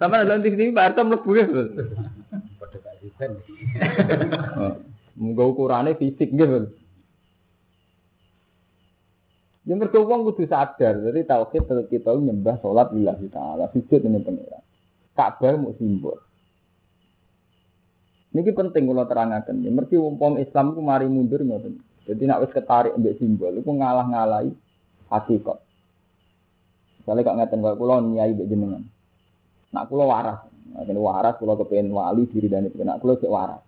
Sama 0.00 0.24
ndelok 0.24 0.40
TV 0.40 0.72
Pak 0.72 0.84
Harto 0.88 1.02
mlebu 1.04 1.30
ya. 1.36 1.44
Munggo 5.20 5.52
ukurane 5.52 5.92
fisik 6.00 6.32
nggih. 6.32 6.79
Ya 9.70 9.78
mergo 9.78 10.02
wong 10.02 10.26
kudu 10.26 10.50
sadar, 10.50 10.98
jadi 10.98 11.22
tauhid 11.30 11.62
tetep 11.62 11.86
kita 11.94 12.10
nyembah 12.10 12.58
salat 12.58 12.90
lillahi 12.90 13.30
taala, 13.30 13.70
sujud 13.70 14.02
ini 14.02 14.18
pangeran. 14.18 14.66
Ka'bah 15.14 15.54
mau 15.62 15.70
simbol. 15.78 16.18
Niki 18.34 18.50
penting 18.50 18.90
kalau 18.90 19.06
terangkan. 19.06 19.62
Ya, 19.62 19.70
mergi 19.70 19.94
umpam 19.94 20.42
Islam 20.42 20.74
ku 20.74 20.82
mari 20.82 21.06
mundur 21.06 21.38
ngoten. 21.46 21.78
Jadi 22.02 22.22
nak 22.26 22.42
wis 22.42 22.50
ketarik 22.50 22.98
ambek 22.98 23.22
simbol, 23.22 23.54
iku 23.54 23.70
ngalah-ngalahi 23.70 24.50
hakikat. 25.06 25.62
Misalnya 26.98 27.30
kok 27.30 27.36
ngeten 27.38 27.58
kok 27.62 27.78
kula 27.78 28.02
nyai 28.02 28.34
mbek 28.34 28.50
jenengan. 28.50 28.82
Nak 29.70 29.86
kula 29.86 30.02
waras, 30.02 30.50
kene 30.82 30.98
waras 30.98 31.38
kula 31.38 31.54
kepengin 31.54 31.94
wali 31.94 32.26
diri 32.26 32.50
dan 32.50 32.66
itu. 32.66 32.82
Nak 32.82 32.98
kula 32.98 33.22
sik 33.22 33.30
waras. 33.30 33.62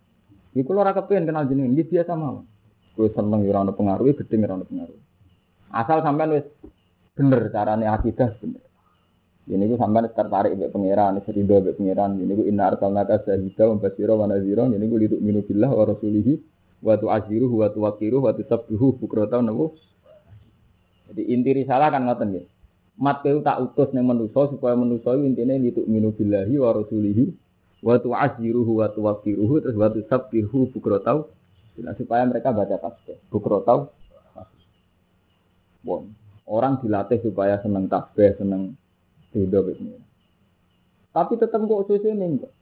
Iki 0.50 0.66
kula 0.66 0.82
ora 0.82 0.98
kepengin 0.98 1.30
kenal 1.30 1.46
jenengan, 1.46 1.78
iki 1.78 1.94
biasa 1.94 2.18
mawon. 2.18 2.42
Kula 2.98 3.06
seneng 3.14 3.46
ora 3.46 3.62
ono 3.62 3.70
pengaruh, 3.78 4.10
gedeng 4.18 4.50
ora 4.50 4.58
ono 4.58 4.66
pengaruh. 4.66 5.11
Asal 5.72 6.04
sampean 6.04 6.36
wis 6.36 6.46
bener 7.16 7.48
carane 7.48 7.88
akidah 7.88 8.36
bener. 8.36 8.60
Ini 9.48 9.64
ku 9.72 9.74
sampean 9.80 10.06
tertarik 10.12 10.54
mbek 10.54 10.70
pangeran, 10.70 11.18
serido 11.24 11.58
mbek 11.58 11.80
pangeran. 11.80 12.20
Ini 12.20 12.32
ku 12.36 12.42
inna 12.46 12.70
arsalnaka 12.70 13.24
syahida 13.26 13.72
wa 13.72 13.80
basyira 13.80 14.14
wa 14.14 14.30
nadhira. 14.30 14.68
Ini 14.68 14.84
ku 14.86 14.96
litu 15.00 15.16
minu 15.18 15.42
billah 15.42 15.72
wa 15.72 15.84
rasulihi 15.88 16.38
wa 16.84 16.94
tu'aziruhu 16.94 17.64
wa 17.64 17.68
tuwaqiruhu 17.72 18.28
wa 18.28 18.32
tusabbihu 18.36 19.00
bukrata 19.00 19.40
nabu. 19.40 19.74
Jadi 21.10 21.22
inti 21.32 21.50
risalah 21.56 21.90
kan 21.90 22.06
ngoten 22.06 22.28
nggih. 22.36 22.46
Mat 23.02 23.24
keu 23.24 23.40
tak 23.40 23.58
utus 23.64 23.90
ning 23.96 24.04
manusa 24.04 24.52
supaya 24.52 24.76
manusa 24.76 25.16
intine 25.16 25.56
litu 25.58 25.82
minu 25.88 26.12
billahi 26.12 26.54
wa 26.60 26.70
rasulihi 26.76 27.24
wa 27.82 27.98
tu'aziruhu 27.98 28.78
wa 28.78 28.92
tuwaqiruhu 28.92 29.64
terus 29.64 29.76
wa 29.80 29.88
tusabbihu 29.88 30.70
bukrata 30.70 31.24
Nah, 31.72 31.96
supaya 31.96 32.28
mereka 32.28 32.52
baca 32.52 32.76
tasbih. 32.76 33.16
Bukrata 33.32 33.88
Bon. 35.82 36.06
Orang 36.42 36.82
dilatih 36.82 37.22
supaya 37.22 37.62
seneng 37.62 37.86
tasbih, 37.86 38.34
seneng 38.34 38.74
ini. 39.32 39.96
Tapi 41.12 41.32
tetap 41.36 41.60
kok 41.64 41.84
susu 41.88 42.08
ini 42.08 42.24
enggak. 42.36 42.52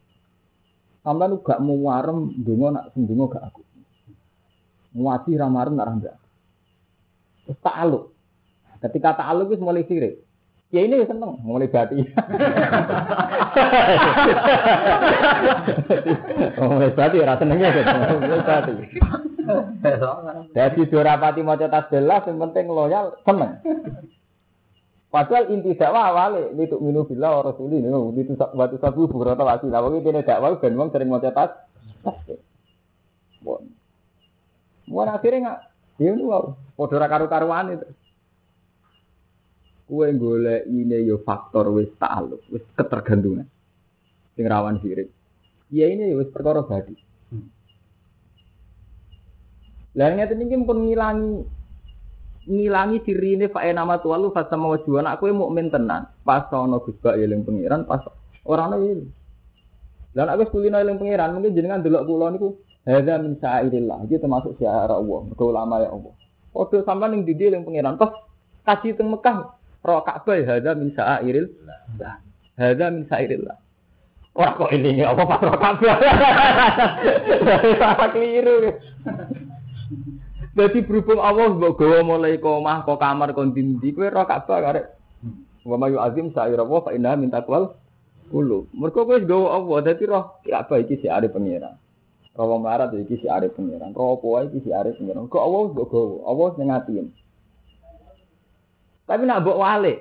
Sampai 1.00 1.32
lu 1.32 1.40
gak 1.40 1.62
mau 1.64 1.80
warem, 1.88 2.28
dungo 2.44 2.68
nak 2.68 2.92
sendungo 2.92 3.32
gak 3.32 3.50
aku. 3.50 3.64
Muati 4.92 5.32
ramarem 5.38 5.78
nak 5.78 5.86
rambak. 5.86 6.18
Terus 7.46 7.58
ta'aluk. 7.64 8.12
Ketika 8.84 9.16
ta'aluk 9.16 9.54
itu 9.54 9.64
mulai 9.64 9.86
sirik. 9.88 10.20
Ya 10.70 10.86
ini 10.86 11.02
seneng, 11.02 11.42
mulai 11.42 11.66
bati. 11.66 11.98
mulai 16.62 16.94
bati, 16.94 17.16
rasa 17.26 17.42
senengnya. 17.42 17.74
Mulai 18.22 18.42
bati. 18.46 18.74
Dari 20.54 20.82
dua 20.88 21.02
rapati 21.02 21.40
mau 21.40 21.56
cetas 21.56 21.88
belas, 21.88 22.26
yang 22.26 22.38
penting 22.48 22.66
loyal, 22.68 23.16
seneng. 23.24 23.60
Padahal 25.10 25.50
inti 25.50 25.74
dakwah 25.74 26.14
awale 26.14 26.54
itu 26.54 26.78
minu 26.78 27.02
billah 27.02 27.42
wa 27.42 27.50
rasuli 27.50 27.82
ini 27.82 27.90
itu 28.22 28.38
batu 28.38 28.78
sabu 28.78 29.10
burata 29.10 29.42
wasila. 29.42 29.82
Wae 29.82 30.06
dene 30.06 30.22
dakwah 30.22 30.54
ben 30.62 30.78
wong 30.78 30.94
sering 30.94 31.10
maca 31.10 31.34
tas. 31.34 31.50
Tas. 32.06 32.14
Bon. 33.42 33.58
Mun 34.86 35.10
akhire 35.10 35.42
nggak 35.42 35.58
ya 35.98 36.14
wow, 36.14 36.54
padha 36.78 37.02
ra 37.02 37.10
karo-karuan 37.10 37.74
itu. 37.74 37.90
Kue 39.90 40.14
golek 40.14 40.70
ini 40.70 41.02
yo 41.02 41.18
faktor 41.26 41.74
wis 41.74 41.90
ta'aluk, 41.98 42.46
wis 42.54 42.62
ketergantungan. 42.78 43.50
Sing 44.38 44.46
rawan 44.46 44.78
sirik. 44.78 45.10
Ya 45.74 45.90
ini 45.90 46.14
yo 46.14 46.22
wis 46.22 46.30
perkara 46.30 46.62
badi. 46.62 46.94
Lah 49.98 50.14
ngeten 50.14 50.46
iki 50.46 50.54
pun 50.62 50.86
ngilangi 50.86 51.42
ngilangi 52.46 53.02
dirine 53.04 53.46
fa 53.50 53.66
nama 53.70 53.98
tualu 53.98 54.30
fa 54.30 54.46
sama 54.46 54.74
wajuan 54.74 55.06
aku 55.10 55.30
mukmin 55.34 55.70
tenan. 55.70 56.06
Pas 56.22 56.46
ana 56.54 56.78
Gus 56.78 56.94
Bak 57.02 57.18
eling 57.18 57.42
pangeran, 57.42 57.84
pas 57.84 58.06
ora 58.46 58.70
ana 58.70 58.78
eling. 58.78 59.10
Lan 60.14 60.30
aku 60.30 60.58
kulino 60.58 60.78
eling 60.78 60.98
pangeran, 60.98 61.34
mungkin 61.34 61.54
jenengan 61.54 61.82
delok 61.82 62.06
kula 62.06 62.30
niku 62.34 62.58
hadza 62.86 63.14
min 63.18 63.34
sa'irillah. 63.38 64.06
Iki 64.06 64.22
termasuk 64.22 64.58
syiar 64.58 64.90
Allah, 64.90 65.18
mergo 65.26 65.44
ulama 65.50 65.82
ya 65.82 65.90
Allah. 65.90 66.14
Padha 66.50 66.78
sampean 66.86 67.10
ning 67.14 67.22
didi 67.26 67.50
eling 67.50 67.66
pangeran, 67.66 67.98
terus 67.98 68.14
kaji 68.66 68.94
teng 68.94 69.10
Mekah, 69.10 69.54
ro 69.82 70.02
Ka'bah 70.06 70.38
hadza 70.38 70.70
min 70.78 70.88
sa'irillah. 70.94 71.78
Hadza 72.58 72.86
min 72.90 73.02
sa'irillah. 73.10 73.56
Ora 74.38 74.54
kok 74.54 74.70
eling 74.70 75.02
apa 75.02 75.22
pas 75.26 75.40
ro 75.42 75.54
Ka'bah. 75.58 75.96
Keliru. 78.14 78.70
Jadi 80.50 80.82
berhubung 80.82 81.22
Allah 81.22 81.46
mbok 81.54 81.78
gawa 81.78 82.02
mulai 82.02 82.34
omah 82.42 82.82
ke 82.82 82.94
kamar 82.98 83.30
kon 83.38 83.54
dindi 83.54 83.94
kowe 83.94 84.10
ora 84.10 84.26
Ka'bah 84.26 84.58
karek. 84.58 84.86
Wa 85.62 85.78
mayu 85.78 86.02
azim 86.02 86.34
sa'ira 86.34 86.66
wa 86.66 86.82
fa 86.82 86.90
inna 86.90 87.14
min 87.14 87.30
taqwal 87.30 87.78
kulo. 88.34 88.66
Mergo 88.74 89.06
kowe 89.06 89.14
gawa 89.22 89.62
Allah 89.62 89.78
dadi 89.86 90.10
roh 90.10 90.42
Ka'bah 90.42 90.82
iki 90.82 90.98
si 90.98 91.06
are 91.06 91.30
pangeran. 91.30 91.78
Roh 92.34 92.58
melarat 92.58 92.90
iki 92.98 93.22
si 93.22 93.26
are 93.30 93.46
pangeran. 93.46 93.94
Roh 93.94 94.18
apa 94.18 94.50
iki 94.50 94.66
si 94.66 94.70
are 94.74 94.90
pangeran. 94.90 95.30
Kok 95.30 95.38
Allah 95.38 95.60
mbok 95.70 95.86
gawa, 95.86 96.16
Allah 96.26 96.46
sing 96.58 96.66
ngatiin. 96.66 97.06
Tapi 99.06 99.22
nak 99.30 99.46
mbok 99.46 99.58
wale. 99.62 99.94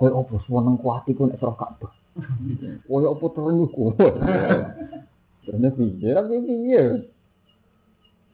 Kowe 0.00 0.10
opo 0.16 0.40
seneng 0.48 0.80
kuat 0.80 1.04
iku 1.12 1.28
nek 1.28 1.44
roh 1.44 1.56
Ka'bah. 1.60 1.92
Kowe 2.88 3.04
opo 3.04 3.28
terenyuh 3.36 3.68
kowe. 3.68 3.92
Terus 5.46 5.72
piye? 5.78 6.08
Ra 6.10 6.24
piye? 6.24 7.14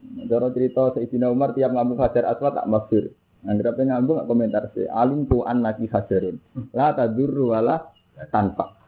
Cara 0.03 0.51
cerita 0.51 0.93
Sayyidina 0.99 1.31
Umar 1.31 1.55
tiap 1.55 1.71
ngambung 1.73 2.03
Hajar 2.03 2.27
Aswad 2.27 2.59
tak 2.59 2.67
mafir. 2.67 3.15
Anggap 3.43 3.79
ngambung 3.79 4.23
komentar 4.27 4.71
sih. 4.75 4.87
Alim 4.87 5.27
tuan 5.27 5.63
lagi 5.63 5.87
hajarin. 5.91 6.39
La 6.75 6.95
tadurru 6.95 7.55
wala 7.55 7.91
tanpa. 8.31 8.79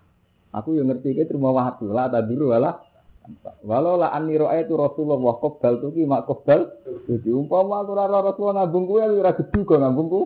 Aku 0.55 0.79
yang 0.79 0.91
ngerti 0.91 1.15
itu 1.15 1.27
terima 1.27 1.51
waktu. 1.51 1.91
La 1.91 2.07
tadurru 2.07 2.55
wala 2.55 2.79
tanpa. 3.23 3.59
Walau 3.67 3.99
la 3.99 4.15
anni 4.15 4.39
itu 4.39 4.75
Rasulullah 4.75 5.39
qabal 5.39 5.83
tuh 5.83 5.91
mak 6.07 6.23
qabal. 6.27 6.61
Jadi 7.07 7.31
umpama 7.35 7.83
aku 7.83 7.91
ora 7.99 8.05
Rasulullah 8.11 8.55
ngambung 8.63 8.85
kuwi 8.87 9.03
ora 9.19 9.33
gedu 9.35 9.59
kok 9.67 9.79
ngambung 9.81 10.07
ku. 10.07 10.23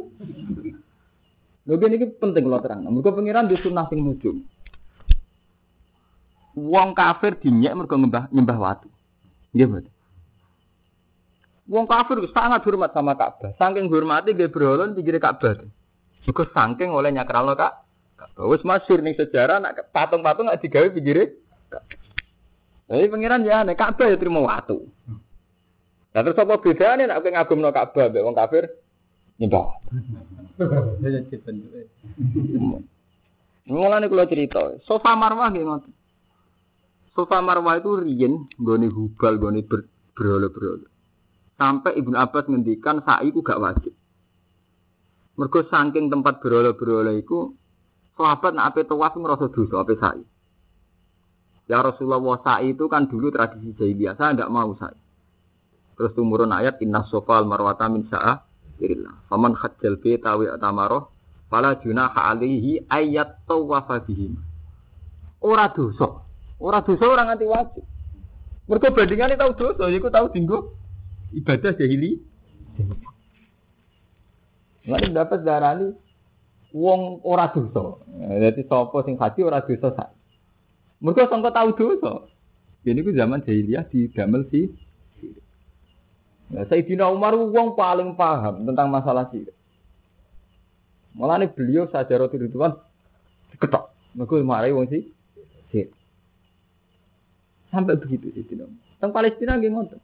Lho 1.68 1.76
ini 1.84 2.08
penting 2.16 2.48
kalau 2.48 2.64
terang. 2.64 2.80
Mergo 2.88 3.12
pengiran 3.12 3.44
di 3.44 3.56
sunnah 3.60 3.84
sing 3.92 4.00
nujum. 4.00 4.40
Wong 6.56 6.96
kafir 6.96 7.36
dinyek 7.36 7.76
mergo 7.76 7.96
nyembah 7.96 8.32
nyembah 8.32 8.56
watu. 8.56 8.88
Nggih, 9.52 9.68
betul. 9.68 9.97
Wong 11.68 11.84
kafir 11.84 12.16
sangat 12.32 12.64
hormat 12.64 12.96
sama 12.96 13.12
Ka'bah. 13.12 13.52
Saking 13.60 13.92
hormati 13.92 14.32
nggih 14.32 14.48
berhala 14.48 14.88
pinggir 14.88 15.20
Ka'bah. 15.20 15.68
Iku 16.24 16.48
saking 16.48 16.88
oleh 16.88 17.12
nyakralno 17.12 17.52
Kak. 17.52 17.84
Wis 18.40 18.64
masyhur 18.64 19.04
ning 19.04 19.12
sejarah 19.14 19.60
nak 19.60 19.92
patung-patung 19.92 20.48
nggak 20.48 20.64
digawe 20.64 20.88
pinggire. 20.88 21.36
Jadi 22.88 23.04
pangeran 23.12 23.44
ya 23.44 23.68
nek 23.68 23.76
Ka'bah 23.76 24.08
ya 24.08 24.16
terima 24.16 24.40
watu. 24.40 24.88
Lah 26.16 26.24
terus 26.24 26.40
apa 26.40 26.56
bedane 26.56 27.04
nek 27.04 27.20
kowe 27.20 27.36
ngagumno 27.36 27.68
Ka'bah 27.68 28.08
mbek 28.08 28.24
wong 28.24 28.32
kafir 28.32 28.64
nyembah. 29.36 29.68
Mulane 33.68 34.08
kula 34.08 34.24
cerita, 34.24 34.80
Sofa 34.88 35.12
Marwah 35.12 35.52
nggih 35.52 35.68
ngoten. 35.68 35.92
Sofa 37.12 37.44
Marwah 37.44 37.76
itu 37.76 38.00
riyen 38.00 38.48
nggone 38.56 38.88
hubal, 38.88 39.36
nggone 39.36 39.60
berhala-berhala. 40.16 40.88
Sampai 41.58 41.98
Ibnu 41.98 42.14
Abbas 42.14 42.46
ngendikan 42.46 43.02
sa'i 43.02 43.34
ku 43.34 43.42
gak 43.42 43.58
wajib. 43.58 43.90
Mergo 45.34 45.66
saking 45.66 46.06
tempat 46.06 46.38
berola-berola 46.38 47.14
iku 47.18 47.50
sahabat 48.14 48.54
nak 48.54 48.74
ape 48.74 48.86
tawaf 48.86 49.18
ngrasa 49.18 49.50
dosa 49.50 49.82
ape 49.82 49.94
sa'i. 49.98 50.22
Ya 51.66 51.82
Rasulullah 51.82 52.22
sa'i 52.46 52.78
itu 52.78 52.86
kan 52.86 53.10
dulu 53.10 53.34
tradisi 53.34 53.74
jahiliyah, 53.74 54.14
saya 54.14 54.38
tidak 54.38 54.54
mau 54.54 54.70
sa'i. 54.78 54.98
Terus 55.98 56.14
tumurun 56.14 56.54
ayat 56.54 56.78
inna 56.78 57.02
sofal 57.10 57.42
marwata 57.42 57.90
min 57.90 58.06
sa'a 58.06 58.38
irillah. 58.78 59.26
Faman 59.26 59.58
hajjal 59.58 59.98
beta 59.98 60.38
wa 60.38 60.46
atamaroh 60.46 61.10
fala 61.50 61.74
junaha 61.82 62.34
alaihi 62.34 62.86
ayat 62.86 63.42
tawafa 63.50 63.98
bihim. 64.06 64.38
Ora 65.42 65.74
dosa. 65.74 66.22
Ora 66.62 66.86
dosa 66.86 67.02
orang 67.02 67.34
nganti 67.34 67.46
wajib. 67.50 67.84
Mergo 68.70 68.86
bandingane 68.94 69.34
tau 69.34 69.54
dosa, 69.58 69.90
iku 69.90 70.06
tau 70.06 70.30
dinggo 70.30 70.78
ibadah 71.34 71.72
jahili. 71.76 72.20
Lalu 74.88 75.12
dapat 75.12 75.44
darah 75.44 75.76
ini 75.76 75.92
wong 76.72 77.20
ora 77.24 77.52
dosa. 77.52 78.00
Jadi 78.16 78.64
sopo 78.64 79.04
sing 79.04 79.20
haji 79.20 79.40
ora 79.44 79.60
dosa 79.60 79.92
sak. 79.92 80.08
Mereka 81.04 81.28
sangka 81.28 81.52
tahu 81.52 81.70
dosa. 81.76 82.24
Ini 82.88 83.04
ku 83.04 83.12
zaman 83.12 83.44
jahiliyah 83.44 83.84
di 83.92 84.08
damel 84.16 84.48
si. 84.48 84.72
Nah, 86.48 86.64
Sayyidina 86.64 87.12
Umar 87.12 87.36
wong 87.36 87.76
paling 87.76 88.16
paham 88.16 88.64
tentang 88.64 88.88
masalah 88.88 89.28
sih. 89.28 89.44
Malah 91.12 91.44
nih 91.44 91.52
beliau 91.52 91.84
sajarah 91.92 92.32
Ridwan 92.32 92.72
ketok. 93.60 93.92
Mereka 94.16 94.40
marahi 94.40 94.72
wong 94.72 94.88
si. 94.88 95.12
Sampai 97.68 98.00
begitu 98.00 98.32
sih 98.32 98.44
Tentang 98.48 99.12
Palestina 99.12 99.60
gimana? 99.60 100.00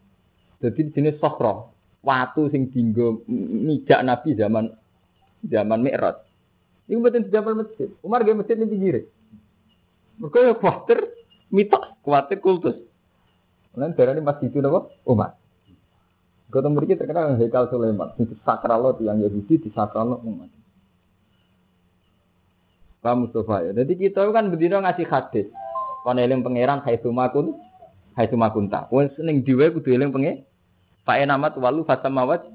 Jadi 0.65 0.97
jenis 0.97 1.21
sokro, 1.21 1.77
watu 2.01 2.49
sing 2.49 2.73
dinggo 2.73 3.21
mijak 3.29 4.01
Nabi 4.01 4.33
zaman 4.33 4.73
zaman 5.45 5.85
Mi'raj. 5.85 6.25
Iku 6.89 7.05
mboten 7.05 7.29
zaman 7.29 7.65
masjid. 7.65 7.93
Umar 8.01 8.25
ge 8.25 8.33
masjid 8.33 8.57
ning 8.57 8.73
pinggir. 8.73 9.05
Mergo 10.17 10.41
ya 10.41 10.57
kuwatir 10.57 11.05
mitos, 11.53 11.85
kuwatir 12.01 12.41
kultus. 12.41 12.81
Lan 13.77 13.93
darane 13.93 14.25
masjid 14.25 14.49
itu 14.49 14.65
napa? 14.65 14.89
Umar. 15.05 15.37
Kota 16.49 16.71
mriki 16.71 16.95
terkenal 16.95 17.35
Hekal 17.35 17.67
Sulaiman, 17.67 18.15
itu 18.15 18.39
sakral 18.47 18.95
yang 19.03 19.19
Yahudi 19.19 19.59
di 19.59 19.69
sakral 19.75 20.23
umat. 20.23 20.47
Pak 23.03 23.15
Mustafa 23.21 23.69
ya. 23.69 23.71
Jadi 23.75 24.01
kita 24.01 24.25
kan 24.33 24.49
berdiri 24.49 24.79
ngasih 24.81 25.05
hadis. 25.11 25.51
Kon 26.07 26.17
eling 26.17 26.41
pangeran 26.41 26.81
haitsu 26.87 27.11
makun 27.11 27.59
haitsu 28.17 28.39
makunta. 28.39 28.87
Wong 28.89 29.13
ning 29.21 29.43
diwe 29.43 29.75
kudu 29.75 29.93
eling 29.93 30.15
pangeran 30.15 30.47
Pak 31.05 31.21
Enamat 31.21 31.53
walu 31.61 31.85
fatamawat. 31.85 32.49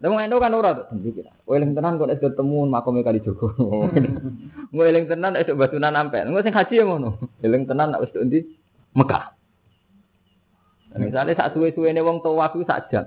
Lah 0.00 0.08
ngono 0.08 0.40
kan 0.40 0.56
ora 0.56 0.72
to 0.72 0.84
dikira. 0.96 1.28
Eling 1.44 1.76
tenan 1.76 2.00
kok 2.00 2.08
nek 2.08 2.24
ketemu 2.24 2.64
makome 2.64 3.04
kali 3.04 3.20
Joko. 3.20 3.52
Eling 4.72 5.04
tenan 5.04 5.36
esuk 5.36 5.60
batunan 5.60 5.92
ampe. 5.92 6.24
Ngo 6.24 6.40
sing 6.40 6.56
haji 6.56 6.80
ya 6.80 6.84
ngono. 6.88 7.20
Eling 7.44 7.68
tenan 7.68 7.92
nek 7.92 8.08
wis 8.08 8.16
ndi 8.16 8.40
Mekah. 8.96 9.36
Misalnya 10.96 11.38
saat 11.38 11.54
suwe-suwene 11.54 12.02
wong 12.02 12.24
tawaf 12.24 12.56
iku 12.56 12.64
sak 12.66 12.90
jam. 12.90 13.06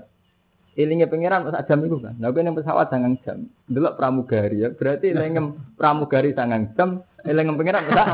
Ilingnya 0.78 1.10
pangeran 1.10 1.50
sak 1.50 1.66
jam 1.66 1.82
itu 1.82 1.98
kan. 1.98 2.14
Lah 2.22 2.30
yang 2.30 2.56
pesawat 2.56 2.88
sangang 2.94 3.18
jam. 3.26 3.50
Delok 3.68 3.98
pramugari 3.98 4.64
ya. 4.64 4.70
Berarti 4.72 5.12
ilingnya 5.12 5.50
pramugari 5.76 6.32
sangang 6.32 6.72
jam, 6.78 7.02
ilingnya 7.26 7.58
pangeran 7.58 7.84
sak 7.90 8.08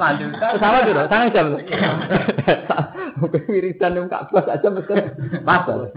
Pesawat 0.56 0.82
itu 0.86 1.02
sangang 1.10 1.30
jam. 1.34 1.46
Wiridan 3.50 3.98
yang 3.98 4.08
Ka'bah 4.10 4.44
aja 4.48 4.68
mesti 4.70 4.94
pasal. 5.46 5.90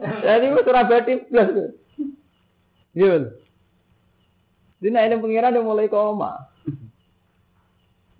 Jadi 0.00 0.44
itu 0.48 0.60
Surabaya 0.64 1.02
plus. 1.04 1.48
Iya. 2.96 3.28
Dina 4.80 5.04
ini 5.04 5.16
pengiran 5.20 5.56
yang 5.56 5.68
mulai 5.68 5.88
koma. 5.88 6.48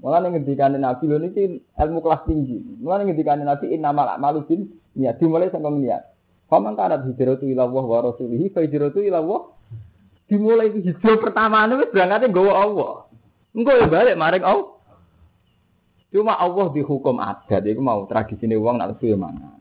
Malah 0.00 0.28
ngendikan 0.28 0.76
Nabi 0.76 1.04
lho 1.08 1.16
niki 1.18 1.64
ilmu 1.72 1.98
kelas 2.04 2.28
tinggi. 2.28 2.60
Malah 2.84 3.08
ngendikan 3.08 3.40
Nabi 3.40 3.72
inna 3.72 3.96
malak 3.96 4.20
malu 4.20 4.44
bin 4.44 4.68
niat 4.92 5.16
dimulai 5.16 5.48
sampai 5.48 5.72
niat. 5.80 6.04
Faman 6.46 6.78
kanat 6.78 7.08
hijratu 7.08 7.48
ila 7.48 7.66
Allah 7.66 7.84
wa 7.84 7.98
rasulihi 8.12 8.52
fa 8.52 8.60
hijratu 8.62 9.00
ila 9.02 9.18
Allah. 9.24 9.40
Dimulai 10.28 10.70
hijrah 10.70 11.16
pertama 11.18 11.64
wis 11.80 11.90
berangkatnya 11.90 12.28
nggawa 12.28 12.52
Allah. 12.54 12.92
Engko 13.56 13.72
ya 13.72 13.88
balik 13.88 14.20
maring 14.20 14.44
Allah. 14.44 14.75
Cuma 16.14 16.38
Allah 16.38 16.70
dihukum 16.70 17.18
adat, 17.18 17.66
itu 17.66 17.82
mau 17.82 18.06
tradisi 18.06 18.46
ini 18.46 18.54
uang 18.54 18.78
nak 18.78 19.02
ya 19.02 19.18
mangan. 19.18 19.58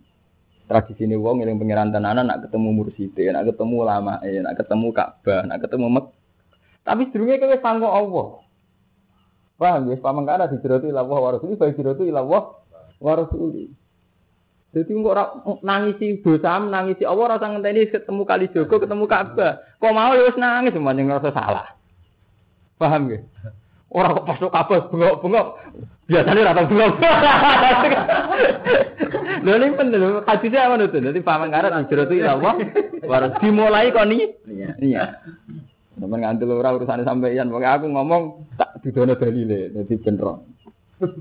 tradisi 0.66 1.06
ini 1.06 1.14
wong 1.14 1.46
yang 1.46 1.62
pengiran 1.62 1.94
tenanan 1.94 2.26
nak 2.26 2.42
ketemu 2.50 2.70
murside, 2.74 3.30
nak 3.30 3.46
ketemu 3.46 3.78
lama, 3.86 4.18
nak 4.22 4.56
ketemu 4.58 4.88
Ka'bah, 4.94 5.42
nak 5.46 5.62
ketemu 5.62 5.88
Mek. 5.94 6.06
Tapi 6.86 7.02
sedurunge 7.10 7.42
kowe 7.42 7.58
sangko 7.62 7.88
Allah. 7.90 8.28
Paham 9.56 9.82
ya, 9.90 9.96
pamangkana 10.02 10.50
hijratu 10.50 10.90
ila 10.90 11.06
Allah 11.06 11.20
wa 11.22 11.30
rasuli, 11.38 11.54
fa 11.58 11.70
hijratu 11.70 12.04
ila 12.06 12.22
Allah. 12.26 12.44
Jadi 14.76 14.92
kok 14.92 15.08
ora 15.08 15.24
nangisi 15.64 16.20
dosa, 16.20 16.60
nangisi 16.60 17.08
Allah 17.08 17.40
rasa 17.40 17.48
ngenteni 17.48 17.88
ketemu 17.88 18.22
kali 18.28 18.46
Jogo, 18.52 18.76
ketemu 18.76 19.06
Ka'bah. 19.08 19.64
Kok 19.80 19.94
mau 19.96 20.12
ya 20.12 20.28
wis 20.28 20.36
nangis 20.36 20.76
semuanya 20.76 21.02
ngerasa 21.16 21.32
salah. 21.32 21.68
Paham 22.76 23.08
ya? 23.08 23.24
Orang 23.96 24.20
kok 24.20 24.28
pas 24.28 24.40
Ka'bah 24.44 24.92
bengok-bengok. 24.92 25.48
Biasanya 26.12 26.52
rata 26.52 26.68
bengok. 26.68 26.94
Lho 29.46 29.62
ini 29.62 29.78
penting 29.78 30.02
lho, 30.02 30.26
hadisnya 30.26 30.66
apa 30.66 30.82
itu? 30.82 30.98
Jadi 31.06 31.20
paman 31.22 31.54
karat 31.54 31.70
hijrah 31.70 32.10
itu 32.10 32.18
ila 32.18 32.32
Allah. 32.34 32.54
Baru 33.06 33.28
dimulai 33.38 33.94
kok 33.94 34.10
nih. 34.10 34.34
Iya. 34.50 34.70
Iya. 34.82 35.04
Sampai 35.96 36.18
ngantul 36.20 36.58
ora 36.58 36.74
urusan 36.76 37.06
sampeyan, 37.06 37.54
pokoknya 37.54 37.78
aku 37.78 37.86
ngomong 37.88 38.24
tak 38.60 38.84
didono 38.84 39.16
dalile, 39.16 39.72
dadi 39.72 39.96
bener. 40.02 40.28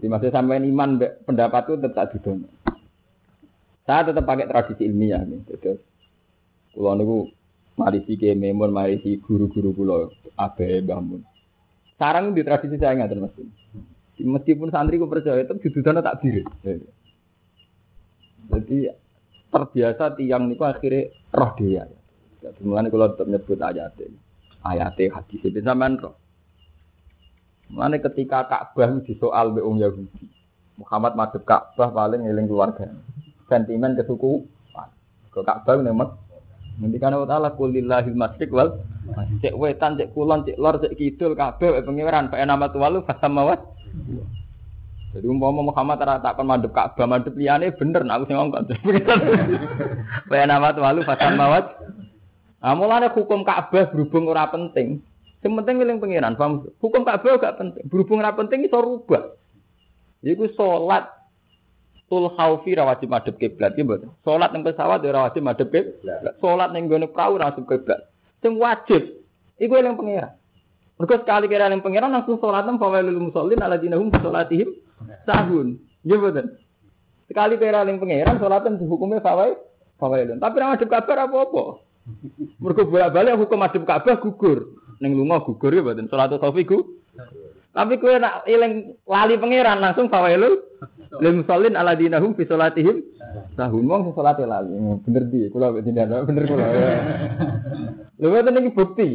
Di 0.00 0.06
masa 0.08 0.32
sampeyan 0.32 0.66
iman 0.66 0.98
mbek 0.98 1.28
pendapat 1.28 1.62
itu 1.68 1.74
tetap 1.84 2.10
didono. 2.16 2.48
Saya 3.84 4.08
tetap 4.08 4.24
pakai 4.24 4.48
tradisi 4.48 4.88
ilmiah 4.88 5.20
nih. 5.22 5.44
Jadi, 5.44 5.76
kulo 6.72 6.90
niku 6.96 7.18
mari 7.76 8.00
si 8.08 8.16
kememun, 8.16 8.72
mari 8.72 8.98
si 9.04 9.20
guru-guru 9.20 9.76
kulo 9.76 9.96
abe 10.40 10.80
bangun. 10.80 11.20
Sarang 11.94 12.34
di 12.34 12.42
tradisi 12.42 12.74
saya 12.78 12.98
nggak 12.98 13.14
mas. 13.22 13.34
Meskipun 14.14 14.70
santri 14.70 14.98
ku 14.98 15.10
percaya 15.10 15.42
itu 15.42 15.54
didudono 15.58 16.02
tak 16.02 16.22
diri. 16.22 16.42
Jadi 18.50 18.78
terbiasa 19.50 20.14
tiang 20.18 20.50
niku 20.50 20.66
akhirnya 20.66 21.10
roh 21.34 21.50
dia. 21.58 21.86
Jadi 22.42 22.60
mulane 22.66 22.90
kalau 22.90 23.14
tetap 23.14 23.26
nyebut 23.30 23.58
ayat 23.58 23.94
ini. 24.02 24.18
Ayat 24.64 24.98
hadis 24.98 25.40
itu 25.42 25.60
sampean 25.62 25.98
roh. 25.98 26.14
Mulane 27.70 27.98
ketika 27.98 28.46
Ka'bah 28.46 29.02
disoal 29.02 29.50
be 29.50 29.64
wong 29.64 29.82
Yahudi. 29.82 30.30
Muhammad 30.78 31.14
madhep 31.18 31.42
Ka'bah 31.46 31.90
paling 31.90 32.26
eling 32.26 32.46
keluarga. 32.46 32.90
Sentimen 33.50 33.98
kesuku. 33.98 34.46
Ke 35.34 35.42
Ka'bah 35.42 35.82
nemot. 35.82 36.14
Nanti 36.78 36.98
kan 36.98 37.14
Allah 37.14 37.30
Ta'ala 37.30 37.50
kulillahil 37.54 38.18
masrik 38.18 38.50
wal 38.50 38.78
cek 39.44 39.54
wetan, 39.54 39.96
cek 40.00 40.10
kulon, 40.16 40.44
cek 40.48 40.56
lor, 40.56 40.80
cek 40.80 40.96
kidul, 40.96 41.36
kabeh 41.36 41.84
pengiran, 41.84 42.32
fa 42.32 42.40
nama 42.40 42.68
tuwalu 42.72 43.04
fasamawat. 43.04 43.60
Jadi 45.14 45.30
umpama 45.30 45.62
Muhammad 45.62 46.02
tak 46.02 46.34
kon 46.34 46.50
madhep 46.50 46.74
Ka'bah, 46.74 47.06
madhep 47.06 47.38
liyane 47.38 47.70
bener 47.70 48.02
nek 48.02 48.18
aku 48.18 48.24
sing 48.26 48.34
ngongkon. 48.34 48.66
Fa 50.28 50.42
nama 50.42 50.74
tuwalu 50.74 51.06
fasamawat. 51.06 51.64
Ah 52.58 52.74
mulane 52.74 53.14
hukum 53.14 53.46
Ka'bah 53.46 53.94
berhubung 53.94 54.26
ora 54.26 54.50
penting. 54.50 54.98
Sing 55.38 55.54
penting 55.54 55.78
eling 55.86 56.02
pengiran, 56.02 56.34
paham? 56.34 56.66
Hukum 56.82 57.06
Ka'bah 57.06 57.38
gak 57.38 57.62
penting. 57.62 57.86
Berhubung 57.86 58.26
ora 58.26 58.34
penting 58.34 58.66
iso 58.66 58.82
rubah. 58.82 59.38
Iku 60.26 60.50
salat 60.58 61.06
tul 62.10 62.34
khaufi 62.34 62.74
ra 62.74 62.82
wajib 62.90 63.06
madhep 63.06 63.38
kiblat 63.38 63.78
iki 63.78 63.86
mboten. 63.86 64.10
Salat 64.26 64.50
ning 64.50 64.66
pesawat 64.66 64.98
ora 65.06 65.30
wajib 65.30 65.46
madhep 65.46 65.70
kiblat. 65.70 66.34
Salat 66.42 66.74
ning 66.74 66.90
gone 66.90 67.06
prau 67.06 67.38
ora 67.38 67.54
wajib 67.54 67.70
kiblat. 67.70 68.02
Sing 68.44 68.60
wajib 68.60 69.24
iku 69.56 69.72
eling 69.80 69.96
pengiran. 69.96 70.36
Mergo 71.00 71.16
sekali 71.16 71.48
kira 71.48 71.72
eling 71.72 71.80
pengiran 71.80 72.12
langsung 72.12 72.36
salat 72.36 72.68
nang 72.68 72.76
fawailul 72.76 73.32
musallin 73.32 73.56
alladzina 73.64 73.96
hum 73.96 74.12
salatihim 74.12 74.68
sahun. 75.24 75.80
Nggih 76.04 76.18
mboten. 76.20 76.46
Sekali 77.24 77.56
kira 77.56 77.88
eling 77.88 77.96
pengiran 77.96 78.36
salatan 78.36 78.76
hukumnya 78.76 79.24
fawail 79.24 79.56
fawailun. 79.96 80.44
Tapi 80.44 80.60
ra 80.60 80.76
madhep 80.76 80.92
kabar 80.92 81.24
apa-apa. 81.24 81.80
Mergo 82.60 82.84
bolak-balik 82.84 83.40
hukum 83.40 83.64
madhep 83.64 83.88
Ka'bah 83.88 84.20
gugur. 84.20 84.76
Ning 85.00 85.16
lunga 85.16 85.40
gugur 85.40 85.72
ya. 85.72 85.96
Salatul 86.04 86.36
khaufi 86.36 86.68
gugur. 86.68 87.00
Tapi 87.74 87.98
kowe 87.98 88.14
nak 88.20 88.46
eling 88.46 88.94
lali 89.02 89.34
pangeran 89.34 89.82
langsung 89.82 90.06
fawailul 90.06 90.62
lil 91.20 91.34
musallin 91.42 91.78
alladzina 91.78 92.22
hum 92.22 92.36
fi 92.36 92.44
salatihim 92.44 93.02
sahun 93.54 93.84
wong 93.86 94.14
salate 94.14 94.44
lali. 94.46 94.74
Bener 95.04 95.24
di, 95.30 95.50
kula 95.50 95.70
mbek 95.70 95.84
tindak 95.86 96.10
bener 96.26 96.44
kula. 96.46 96.66
Lha 98.20 98.26
ngoten 98.30 98.60
iki 98.62 98.70
bukti. 98.74 99.08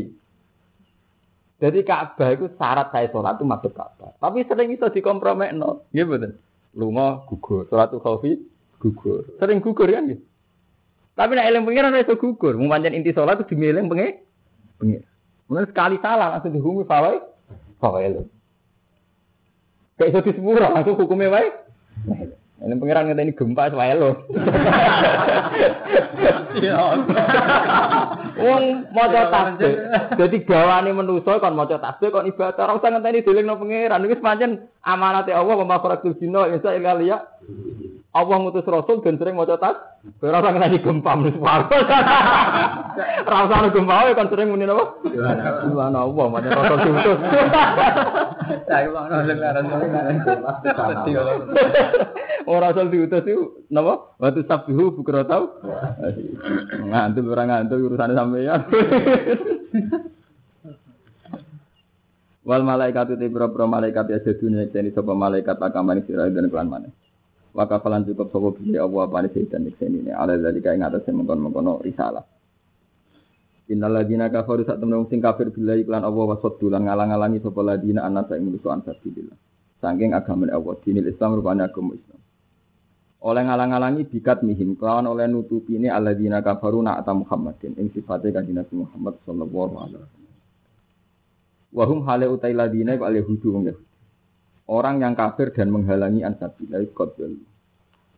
Jadi 1.60 1.84
Ka'bah 1.84 2.32
itu 2.32 2.48
syarat 2.56 2.88
saya 2.96 3.12
sholat 3.12 3.36
itu 3.36 3.44
masuk 3.44 3.76
Ka'bah. 3.76 4.16
Tapi 4.24 4.48
sering 4.48 4.72
iso 4.72 4.88
dikompromekno. 4.88 5.92
Nggih 5.92 6.06
mboten. 6.08 6.32
Lunga 6.72 7.28
gugur, 7.28 7.68
salatul 7.68 8.00
khaufi 8.00 8.40
gugur. 8.80 9.28
Sering 9.44 9.60
gugur 9.60 9.92
kan 9.92 10.08
nggih. 10.08 10.24
Tapi 11.20 11.32
nek 11.36 11.48
eling 11.52 11.68
pengiran 11.68 12.00
iso 12.00 12.16
gugur. 12.16 12.56
Mung 12.56 12.72
pancen 12.72 12.96
inti 12.96 13.12
sholat 13.12 13.44
itu 13.44 13.52
dimilih 13.56 13.84
pengen. 13.92 14.24
Pengen. 14.80 15.04
Mulai 15.52 15.68
sekali 15.68 16.00
salah 16.00 16.40
langsung 16.40 16.56
dihukumi 16.56 16.88
fawai. 16.88 17.20
Fawai 17.84 18.24
Kayak 20.00 20.10
iso 20.16 20.20
disepuro 20.32 20.64
langsung 20.64 20.96
hukumnya 20.96 21.28
wae. 21.28 21.52
Ini 22.60 22.76
pengiran 22.76 23.08
ngene 23.08 23.24
ini 23.24 23.38
gempa 23.40 23.72
wae 23.72 23.96
lho. 23.96 24.20
Wong 28.40 28.64
maca 28.92 29.22
tasbih. 29.32 29.74
Dadi 30.20 30.38
gawane 30.44 30.92
manusa 30.92 31.40
kon 31.40 31.56
maca 31.56 31.80
tasbih 31.80 32.12
kon 32.12 32.28
ibadah 32.28 32.68
ora 32.68 32.76
usah 32.76 32.92
ngenteni 32.92 33.24
dilingno 33.24 33.56
pengiran. 33.56 34.04
Iki 34.04 34.20
pancen 34.20 34.68
amanate 34.84 35.32
Allah 35.32 35.56
wa 35.56 35.72
makhrajatul 35.72 36.20
jinna 36.20 36.52
insa 36.52 36.76
ila 36.76 37.00
liya. 37.00 37.24
Allah 38.20 38.36
ngutus 38.44 38.68
rasul 38.68 39.00
dan 39.00 39.16
sering 39.16 39.40
maca 39.40 39.56
tas. 39.56 39.80
Ora 40.20 40.44
usah 40.44 40.52
ngenteni 40.52 40.84
gempa 40.84 41.16
manusa. 41.16 41.40
Ora 43.32 43.40
usah 43.48 43.72
gempa 43.72 43.94
wae 44.04 44.12
kon 44.12 44.28
sering 44.28 44.52
muni 44.52 44.68
napa? 44.68 45.00
Subhanallah 45.64 46.04
Allah 46.04 46.26
macam 46.28 46.52
rasul 46.52 46.78
diutus. 46.84 47.20
Saya 48.68 48.92
Ora 52.44 52.66
asal 52.76 52.92
diutus 52.92 53.24
itu 53.24 53.64
napa? 53.72 54.20
Watu 54.20 54.44
sabihu 54.44 54.92
bukra 54.92 55.24
tau. 55.24 55.64
Ngantul 56.76 57.32
ora 57.32 57.44
ngantul 57.48 57.88
urusane 57.88 58.14
sampeyan. 58.18 58.62
Wal 62.50 62.66
malaikat 62.66 63.14
itu 63.14 63.30
pira-pira 63.30 63.70
malaikat 63.70 64.10
ya 64.10 64.20
sedunia 64.26 64.66
jadi 64.74 64.90
sapa 64.90 65.14
malaikat 65.14 65.62
akamane 65.62 66.02
sira 66.10 66.26
dan 66.34 66.50
kelan 66.50 66.66
maneh. 66.66 66.92
Wa 67.50 67.66
kafalan 67.66 68.06
cukup 68.06 68.30
sapa 68.30 68.50
bi 68.62 68.78
Allah 68.78 69.02
apa 69.10 69.26
ne 69.26 69.30
sedan 69.34 69.66
iki 69.66 69.86
ne 69.90 70.14
ala 70.14 70.38
dari 70.38 70.62
kae 70.62 70.78
ngatas 70.78 71.10
mengkon-mengkono 71.10 71.82
risalah. 71.82 72.22
Innal 73.70 74.02
ladina 74.02 74.30
kafaru 74.30 74.66
sak 74.66 74.82
temen 74.82 75.06
sing 75.10 75.22
kafir 75.22 75.50
billahi 75.54 75.86
lan 75.86 76.06
Allah 76.06 76.26
wa 76.34 76.38
saddu 76.42 76.70
lan 76.70 76.86
ngalang-alangi 76.86 77.42
sapa 77.42 77.62
ladina 77.66 78.06
anasa 78.06 78.38
ing 78.38 78.54
musuh 78.54 78.70
ansar 78.74 78.98
billah. 79.02 79.38
Saking 79.82 80.14
agama 80.14 80.50
Allah 80.50 80.74
dinil 80.86 81.10
Islam 81.10 81.38
rupanya 81.42 81.70
agama 81.70 81.98
Islam. 81.98 82.22
Oleh 83.20 83.44
ngalang-alangi 83.44 84.08
bikat 84.08 84.48
mihim 84.48 84.80
kelawan 84.80 85.10
oleh 85.10 85.28
nutupi 85.28 85.76
ini 85.76 85.92
alladzina 85.92 86.40
kafaru 86.40 86.80
na'ata 86.80 87.12
Muhammadin 87.12 87.76
ing 87.76 87.92
sifatnya 87.92 88.40
kanjeng 88.40 88.62
Nabi 88.62 88.74
Muhammad 88.80 89.20
sallallahu 89.28 89.74
alaihi 89.76 90.02
wasallam. 90.02 90.36
Wahum 91.70 92.00
hale 92.08 92.26
utai 92.32 92.56
ladina 92.56 92.96
iku 92.96 93.06
wong 93.52 93.70
Yahudi. 93.70 93.89
Orang 94.70 95.02
yang 95.02 95.18
kafir 95.18 95.50
dan 95.50 95.74
menghalangi 95.74 96.22
ansabillah 96.22 96.86
qadal. 96.94 97.34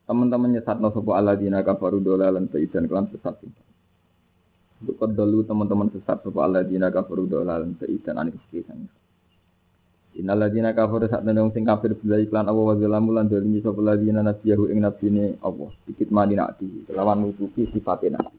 Teman-teman 0.03 0.59
nyesatno 0.59 0.91
sapa 0.91 1.11
alladzina 1.15 1.63
kafaru 1.63 2.03
dolalan 2.03 2.51
baidan 2.51 2.91
kelan 2.91 3.07
sesat. 3.07 3.39
Untuk 4.83 4.99
qadalu 4.99 5.47
teman-teman 5.47 5.87
sesat 5.95 6.19
sapa 6.19 6.39
alladzina 6.43 6.91
kafaru 6.91 7.23
dolalan 7.31 7.71
baidan 7.79 8.19
anis 8.19 8.35
kisan. 8.51 8.91
Innal 10.19 10.43
ladzina 10.43 10.75
kafaru 10.75 11.07
sak 11.07 11.23
temen 11.23 11.55
sing 11.55 11.63
kafir 11.63 11.95
billahi 11.95 12.27
iklan 12.27 12.43
Allah 12.43 12.65
wa 12.67 12.75
zalamu 12.75 13.15
lan 13.15 13.31
dolimi 13.31 13.63
sapa 13.63 13.79
ladzina 13.79 14.19
nabiyahu 14.19 14.67
ing 14.75 14.83
nabine 14.83 15.39
Allah. 15.39 15.71
Dikit 15.87 16.11
mani 16.11 16.35
nakti 16.35 16.67
kelawan 16.83 17.31
nutupi 17.31 17.71
sifate 17.71 18.11
nabi. 18.11 18.35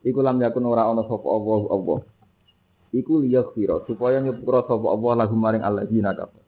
Iku 0.00 0.24
lam 0.24 0.40
yakun 0.40 0.64
ora 0.64 0.88
ana 0.88 1.04
sapa 1.04 1.28
Allah 1.28 1.60
Allah. 1.68 2.00
Iku 2.96 3.20
supaya 3.84 4.16
nyepura 4.24 4.64
sapa 4.64 4.86
Allah 4.88 5.12
lahum 5.28 5.36
maring 5.36 5.60
alladzina 5.60 6.16
kafir. 6.16 6.40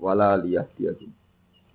Wala 0.00 0.40
liyahdiyahum. 0.40 1.10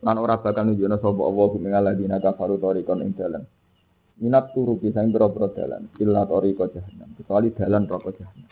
Lan 0.01 0.17
ora 0.17 0.41
bakal 0.41 0.65
nunjukna 0.69 0.97
sapa 0.97 1.21
Allah 1.21 1.49
ing 1.55 1.73
alladzina 1.73 2.17
kafaru 2.17 2.57
tariqon 2.57 3.05
ing 3.05 3.13
dalan. 3.13 3.45
Minat 4.21 4.51
turu 4.51 4.81
bisa 4.81 5.05
ing 5.05 5.13
boro 5.13 5.29
dalan. 5.53 5.87
Illa 6.01 6.25
tariqa 6.25 6.65
jahannam. 6.73 7.09
Kecuali 7.17 7.53
dalan 7.53 7.85
roko 7.85 8.09
jahannam. 8.13 8.51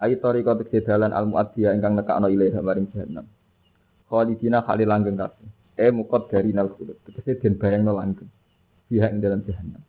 Ayi 0.00 0.16
toriko 0.16 0.56
tegese 0.56 0.88
dalan 0.88 1.12
al 1.12 1.28
muaddiya 1.28 1.76
ingkang 1.76 1.92
nekakno 1.92 2.32
ilaiha 2.32 2.60
maring 2.64 2.88
jahannam. 2.88 3.28
Khalidina 4.08 4.64
khali 4.64 4.88
langgeng 4.88 5.20
kabeh. 5.20 5.48
E 5.76 5.86
mukot 5.92 6.32
dari 6.32 6.56
nal 6.56 6.72
khulud. 6.72 6.96
Tegese 7.04 7.36
den 7.36 7.60
bayangno 7.60 7.92
langgeng. 7.92 8.30
Biha 8.88 9.12
ing 9.12 9.20
dalam 9.20 9.44
jahannam. 9.44 9.82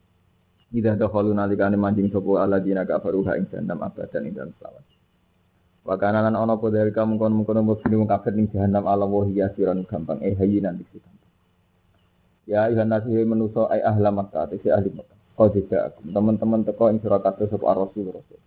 Ida 0.75 0.99
dakhalu 0.99 1.31
nalikane 1.31 1.79
manjing 1.79 2.11
sapa 2.11 2.43
alladzina 2.43 2.83
kafaru 2.83 3.23
ha 3.27 3.39
ing 3.39 3.47
jahannam 3.47 3.79
abadan 3.79 4.27
ing 4.27 4.35
dalam 4.35 4.51
selawat. 4.59 4.90
Wa 5.81 5.97
kana 5.97 6.21
lan 6.21 6.37
ana 6.37 6.53
apa 6.53 6.69
dari 6.69 6.93
kamu 6.93 7.17
kon 7.17 7.33
mungkon 7.33 7.65
mung 7.65 7.73
wong 7.73 8.05
kafir 8.05 8.37
ning 8.37 8.53
jahannam 8.53 8.85
ala 8.85 9.09
wa 9.09 9.25
siron 9.57 9.81
gampang 9.89 10.21
eh 10.21 10.37
hayinan 10.37 10.77
diksi 10.77 11.01
gampang. 11.01 11.31
Ya 12.45 12.69
ayuhan 12.69 12.89
nasi 12.89 13.09
menuso 13.25 13.65
ay 13.65 13.81
ahla 13.81 14.13
Makkah, 14.13 14.45
si 14.61 14.69
ahli 14.69 14.93
Makkah. 14.93 15.17
Kau 15.33 15.49
tidak 15.49 15.97
teman-teman 16.05 16.61
teko 16.61 16.93
ing 16.93 17.01
sira 17.01 17.17
kabeh 17.17 17.49
sapa 17.49 17.73
Rasul 17.73 18.13
Rasul. 18.13 18.37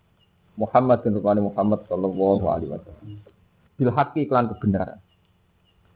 Muhammad 0.55 1.03
bin 1.03 1.19
rupane 1.19 1.43
Muhammad 1.43 1.83
sallallahu 1.91 2.45
alaihi 2.47 2.71
wasallam. 2.71 3.19
Bil 3.75 3.91
haqqi 3.91 4.31
iklan 4.31 4.55
kebenaran. 4.55 5.03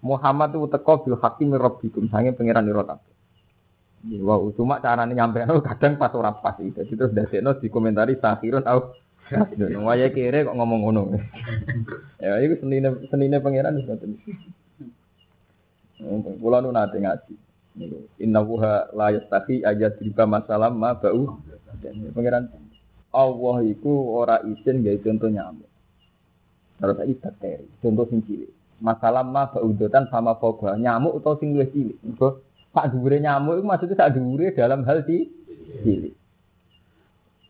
Muhammad 0.02 0.58
itu 0.58 0.66
teko 0.74 1.06
bil 1.06 1.22
haqqi 1.22 1.46
min 1.46 1.54
rabbikum 1.54 2.10
sange 2.10 2.34
pangeran 2.34 2.66
ira 2.66 2.82
kabeh. 2.82 3.14
Ya, 4.10 4.22
wow, 4.22 4.46
cuma 4.54 4.78
carane 4.82 5.14
nyampe 5.14 5.42
kadang 5.70 5.98
pas 6.02 6.10
ora 6.18 6.34
pas 6.34 6.58
itu. 6.58 6.82
Terus 6.82 7.14
dasekno 7.14 7.54
dikomentari 7.62 8.18
sahirun 8.18 8.66
au 8.66 8.90
Waya 9.84 10.08
kere 10.08 10.44
kok 10.44 10.56
ngomong 10.56 10.80
ngono. 10.88 11.02
ya 12.22 12.40
itu 12.40 12.56
senine 12.64 12.88
senine 13.12 13.36
pangeran 13.40 13.76
wis 13.76 13.86
ngoten. 13.86 14.10
Kula 16.40 16.64
nu 16.64 16.72
nate 16.72 16.96
ngaji. 16.96 17.34
Niku 17.78 17.98
inna 18.18 18.40
wuha 18.42 18.90
la 18.96 19.12
yastahi 19.14 19.62
ayat 19.62 20.00
riba 20.00 20.24
masalah 20.24 20.72
ma 20.72 20.96
bau. 20.96 21.38
Pangeran 22.16 22.48
Allah 23.12 23.56
iku 23.64 23.92
ora 24.16 24.40
izin 24.44 24.84
gawe 24.84 24.98
contoh 25.00 25.28
nyamuk. 25.30 25.68
Terus 26.78 26.94
saiki 26.94 27.14
bakteri, 27.18 27.66
contoh 27.82 28.04
sing 28.06 28.20
cilik. 28.22 28.50
Masalah 28.78 29.26
ma 29.26 29.50
baudotan 29.50 30.06
sama 30.12 30.38
foga 30.38 30.78
nyamuk 30.78 31.18
atau 31.22 31.36
sing 31.40 31.52
luwih 31.56 31.68
cilik. 31.70 31.98
Mergo 32.04 32.42
sak 32.72 32.94
dhuwure 32.94 33.18
nyamuk 33.18 33.58
itu 33.58 33.64
maksudnya 33.66 33.96
sak 33.98 34.10
dhuwure 34.16 34.54
dalam 34.54 34.86
hal 34.86 35.02
cilik. 35.04 36.17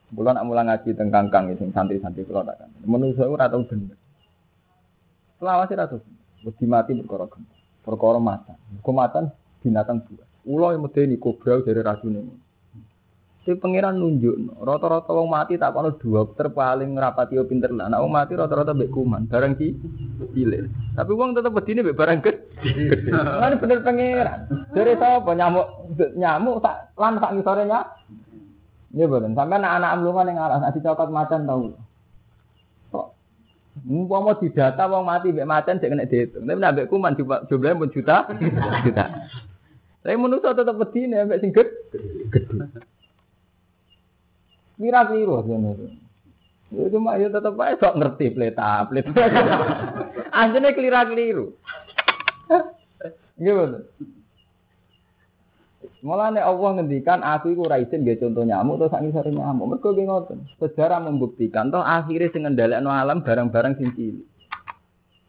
Kulo 0.08 0.32
nak 0.32 0.46
mulang 0.48 0.72
ngaji 0.72 0.96
teng 0.96 1.12
kangkang 1.12 1.52
sing 1.60 1.68
santri-santri 1.72 2.24
kulo 2.24 2.40
tak 2.40 2.64
kan. 2.64 2.70
Menungso 2.88 3.28
ora 3.28 3.48
tau 3.52 3.60
bener. 3.64 3.96
Selawase 5.36 5.76
ra 5.76 5.84
tau. 5.84 6.00
Wedi 6.48 6.64
mati 6.64 6.96
perkara 6.96 7.28
gempa. 7.28 7.54
Perkara 7.84 8.16
matan. 8.16 8.56
Kematan 8.80 9.24
binatang 9.60 10.00
buas. 10.08 10.28
Ulo 10.48 10.72
yang 10.72 10.88
medeni 10.88 11.20
kobra 11.20 11.60
dari 11.60 11.84
racune. 11.84 12.48
Si 13.48 13.56
pangeran 13.56 13.96
nunjuk, 13.96 14.60
rata-rata 14.60 15.08
wong 15.08 15.32
mati 15.32 15.56
tak 15.56 15.72
kono 15.72 15.96
dokter 15.96 16.52
paling 16.52 16.92
ngrapati 16.92 17.32
yo 17.32 17.48
pinter 17.48 17.72
lah. 17.72 17.88
Nek 17.88 18.04
wong 18.04 18.12
mati 18.12 18.36
rata-rata 18.36 18.76
mbek 18.76 18.92
kuman, 18.92 19.24
barang 19.24 19.56
ki 19.56 19.68
cilik. 20.36 20.68
Tapi 20.92 21.12
wong 21.16 21.32
tetep 21.32 21.56
wedine 21.56 21.80
mbek 21.80 21.96
barang 21.96 22.20
gede. 22.20 22.44
Lan 23.08 23.56
bener 23.56 23.80
pangeran. 23.80 24.38
Dari 24.76 24.92
sapa 25.00 25.32
nyamuk 25.32 25.66
nyamuk 26.20 26.60
tak 26.60 26.92
lan 27.00 27.16
sak 27.16 27.32
ngisore 27.40 27.64
nya. 27.64 27.88
Iya 28.98 29.06
betul. 29.06 29.30
Sampai 29.38 29.62
anak-anak 29.62 29.90
amlungan 29.94 30.28
yang 30.34 30.42
alas, 30.42 30.58
nanti 30.58 30.82
cokot 30.82 31.14
macan 31.14 31.46
tahu. 31.46 31.70
Kok? 32.90 33.06
Umpama 33.86 34.34
didata 34.42 34.90
wong 34.90 35.06
mati 35.06 35.30
mbek 35.30 35.46
macan 35.46 35.78
sik 35.78 35.94
kena 35.94 36.10
dihitung. 36.10 36.50
Tapi 36.50 36.58
nek 36.58 36.72
mbek 36.74 36.88
kuman 36.90 37.14
jumlahnya 37.46 37.78
pun 37.78 37.94
juta, 37.94 38.26
juta. 38.90 39.04
Tapi 40.02 40.18
manusia 40.18 40.50
tetap 40.50 40.74
bedine 40.74 41.30
mbek 41.30 41.38
sing 41.38 41.54
gede. 41.54 41.78
Mira 44.82 45.06
keliru 45.06 45.46
ngono. 45.46 45.78
Ya 46.74 46.84
cuma 46.90 47.22
ya 47.22 47.30
tetep 47.30 47.54
ae 47.54 47.78
sok 47.78 47.96
ngerti 48.02 48.26
pleta, 48.34 48.82
pleta. 48.90 49.14
Asline 50.42 50.74
kelira-keliru. 50.74 51.54
Gitu. 53.38 53.78
Mulane 55.98 56.38
Allah 56.38 56.78
ngendikan 56.78 57.26
aku 57.26 57.50
iku 57.50 57.66
ora 57.66 57.82
izin 57.82 58.06
nggih 58.06 58.22
contoh 58.22 58.46
nyamuk 58.46 58.78
terus 58.78 58.94
sak 58.94 59.02
ngisore 59.02 59.34
nyamuk. 59.34 59.66
Mergo 59.66 59.90
ngoten. 59.90 60.46
Sejarah 60.62 61.02
membuktikan 61.02 61.74
toh 61.74 61.82
akhirnya 61.82 62.30
sing 62.30 62.46
ngendhalekno 62.46 62.86
alam 62.86 63.26
barang-barang 63.26 63.74
sing. 63.82 63.90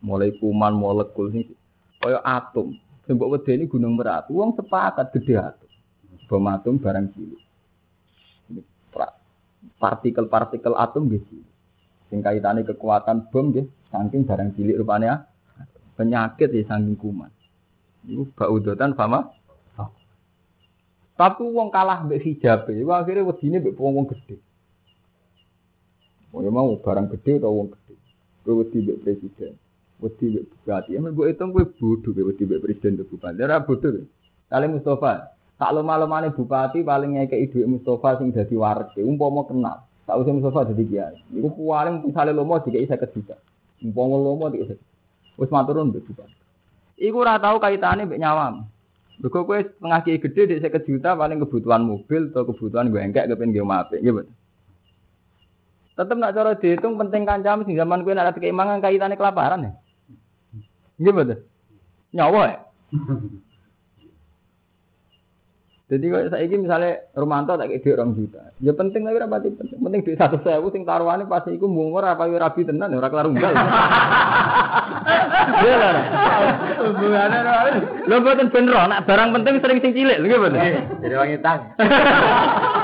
Mulai 0.05 0.37
kuman 0.37 0.77
molekul 0.77 1.33
sing 1.33 1.49
kaya 1.97 2.21
atom. 2.21 2.77
Sing 3.09 3.17
mbok 3.17 3.41
wedeni 3.41 3.65
gunung 3.65 3.97
Merapi, 3.97 4.29
wong 4.29 4.53
sepakat 4.53 5.09
gede 5.17 5.41
atom. 5.41 5.69
Bom 6.29 6.45
atom 6.45 6.77
barang 6.77 7.05
cilik. 7.17 7.41
Partikel-partikel 9.81 10.77
atom 10.77 11.09
nggih 11.09 11.23
cilik. 11.25 11.53
Sing 12.13 12.21
kaitane 12.21 12.61
kekuatan 12.61 13.33
bom 13.33 13.49
nggih 13.49 13.65
saking 13.89 14.21
barang 14.21 14.53
cilik 14.53 14.77
rupanya 14.77 15.25
penyakit 15.97 16.53
ya 16.53 16.61
saking 16.69 16.93
kuman. 16.93 17.33
Iku 18.05 18.29
baudotan 18.37 18.93
fama 18.93 19.38
tapi 21.19 21.43
wong 21.43 21.67
kalah 21.67 22.07
mbek 22.07 22.23
hijab, 22.23 22.63
iku 22.71 22.95
akhirnya 22.95 23.27
wedine 23.27 23.59
mbek 23.59 23.75
wong-wong 23.75 24.07
gede. 24.07 24.39
Mau 26.31 26.47
mau 26.47 26.79
barang 26.79 27.11
gede 27.11 27.43
atau 27.43 27.59
wong 27.59 27.75
gede. 27.75 27.99
Kowe 28.47 28.63
wedi 28.63 28.79
mbek 28.79 29.03
presiden, 29.03 29.59
wedi 29.99 30.25
mbek 30.31 30.47
bupati. 30.47 30.95
Emang 30.95 31.11
gue 31.11 31.27
hitung 31.27 31.51
gue 31.51 31.67
bodoh 31.75 32.15
gue 32.15 32.23
wedi 32.23 32.47
mbek 32.47 32.63
presiden 32.63 32.95
atau 32.95 33.11
bupati. 33.11 33.35
Ora 33.43 33.59
bodoh. 33.59 34.07
Kali 34.47 34.65
Mustafa, 34.71 35.35
tak 35.59 35.71
lama-lamane 35.75 36.31
bupati 36.31 36.87
paling 36.87 37.19
ngekeki 37.19 37.51
dhuwit 37.51 37.67
Mustafa 37.67 38.23
sing 38.23 38.31
dadi 38.31 38.55
warga, 38.55 39.03
umpama 39.03 39.43
kenal. 39.43 39.83
Tak 40.07 40.23
usah 40.23 40.31
Mustafa 40.31 40.71
dadi 40.71 40.87
kiai. 40.87 41.19
Iku 41.35 41.51
paling 41.51 41.99
misale 41.99 42.31
lomo 42.31 42.63
dikeki 42.63 42.87
50 42.87 43.11
juta. 43.11 43.35
Umpama 43.83 44.15
lomo 44.15 44.47
dikeki. 44.47 44.79
Wis 45.35 45.51
maturun 45.51 45.91
mbek 45.91 46.07
bupati. 46.07 46.39
Iku 46.95 47.19
ora 47.19 47.35
tau 47.43 47.59
kaitane 47.59 48.07
mbek 48.07 48.23
nyawam. 48.23 48.71
Mergo 49.19 49.43
kowe 49.43 49.59
setengah 49.59 49.99
kiai 50.07 50.23
gede 50.23 50.41
di 50.47 50.53
50 50.63 50.87
juta 50.87 51.11
paling 51.11 51.43
kebutuhan 51.43 51.83
mobil 51.83 52.31
atau 52.31 52.47
kebutuhan 52.47 52.87
gue 52.87 53.03
engkek 53.03 53.27
kepen 53.27 53.51
gue 53.51 53.67
mape, 53.67 53.99
gitu. 53.99 54.23
Tetep 55.99 56.15
nak 56.15 56.31
cara 56.31 56.55
dihitung 56.55 56.95
penting 56.95 57.27
kancam 57.27 57.67
sing 57.67 57.75
zaman 57.75 58.07
kowe 58.07 58.15
nak 58.15 58.31
ada 58.31 58.39
keimangan 58.39 58.79
kaitane 58.79 59.19
kelaparan 59.19 59.67
ya. 59.67 59.71
Betul. 61.03 61.43
Nyawa 62.15 62.41
ya. 62.47 62.59
Jadi 65.89 66.05
kalau 66.05 66.29
saya 66.29 66.45
ini 66.45 66.69
misalnya 66.69 67.01
Romanto 67.17 67.57
tak 67.57 67.65
kayak 67.65 67.97
orang 67.97 68.13
juta, 68.13 68.53
ya 68.61 68.77
penting 68.77 69.09
tapi 69.09 69.17
rapati 69.17 69.49
penting. 69.57 69.81
Penting 69.81 70.01
di 70.05 70.13
satu 70.13 70.37
sewu 70.45 70.69
sing 70.69 70.85
taruhannya 70.85 71.25
pasti 71.25 71.57
iku 71.57 71.65
mungkur 71.65 72.05
apa 72.05 72.29
rapi 72.29 72.61
tenan 72.61 72.93
ya 72.93 73.01
ora 73.01 73.09
kelar 73.09 73.25
unggal. 73.25 73.53
Iya 75.59 75.75
lah. 75.81 76.05
Hubungannya 76.77 77.39
lo 78.05 78.15
buatan 78.21 78.53
bener, 78.53 78.85
nak 78.85 79.03
barang 79.09 79.29
penting 79.33 79.53
sering 79.65 79.79
sing 79.81 79.91
cilik, 79.97 80.21
lho 80.21 80.37
bener. 80.37 80.85
Jadi 81.01 81.13
wangi 81.17 81.37
tang. 81.41 81.73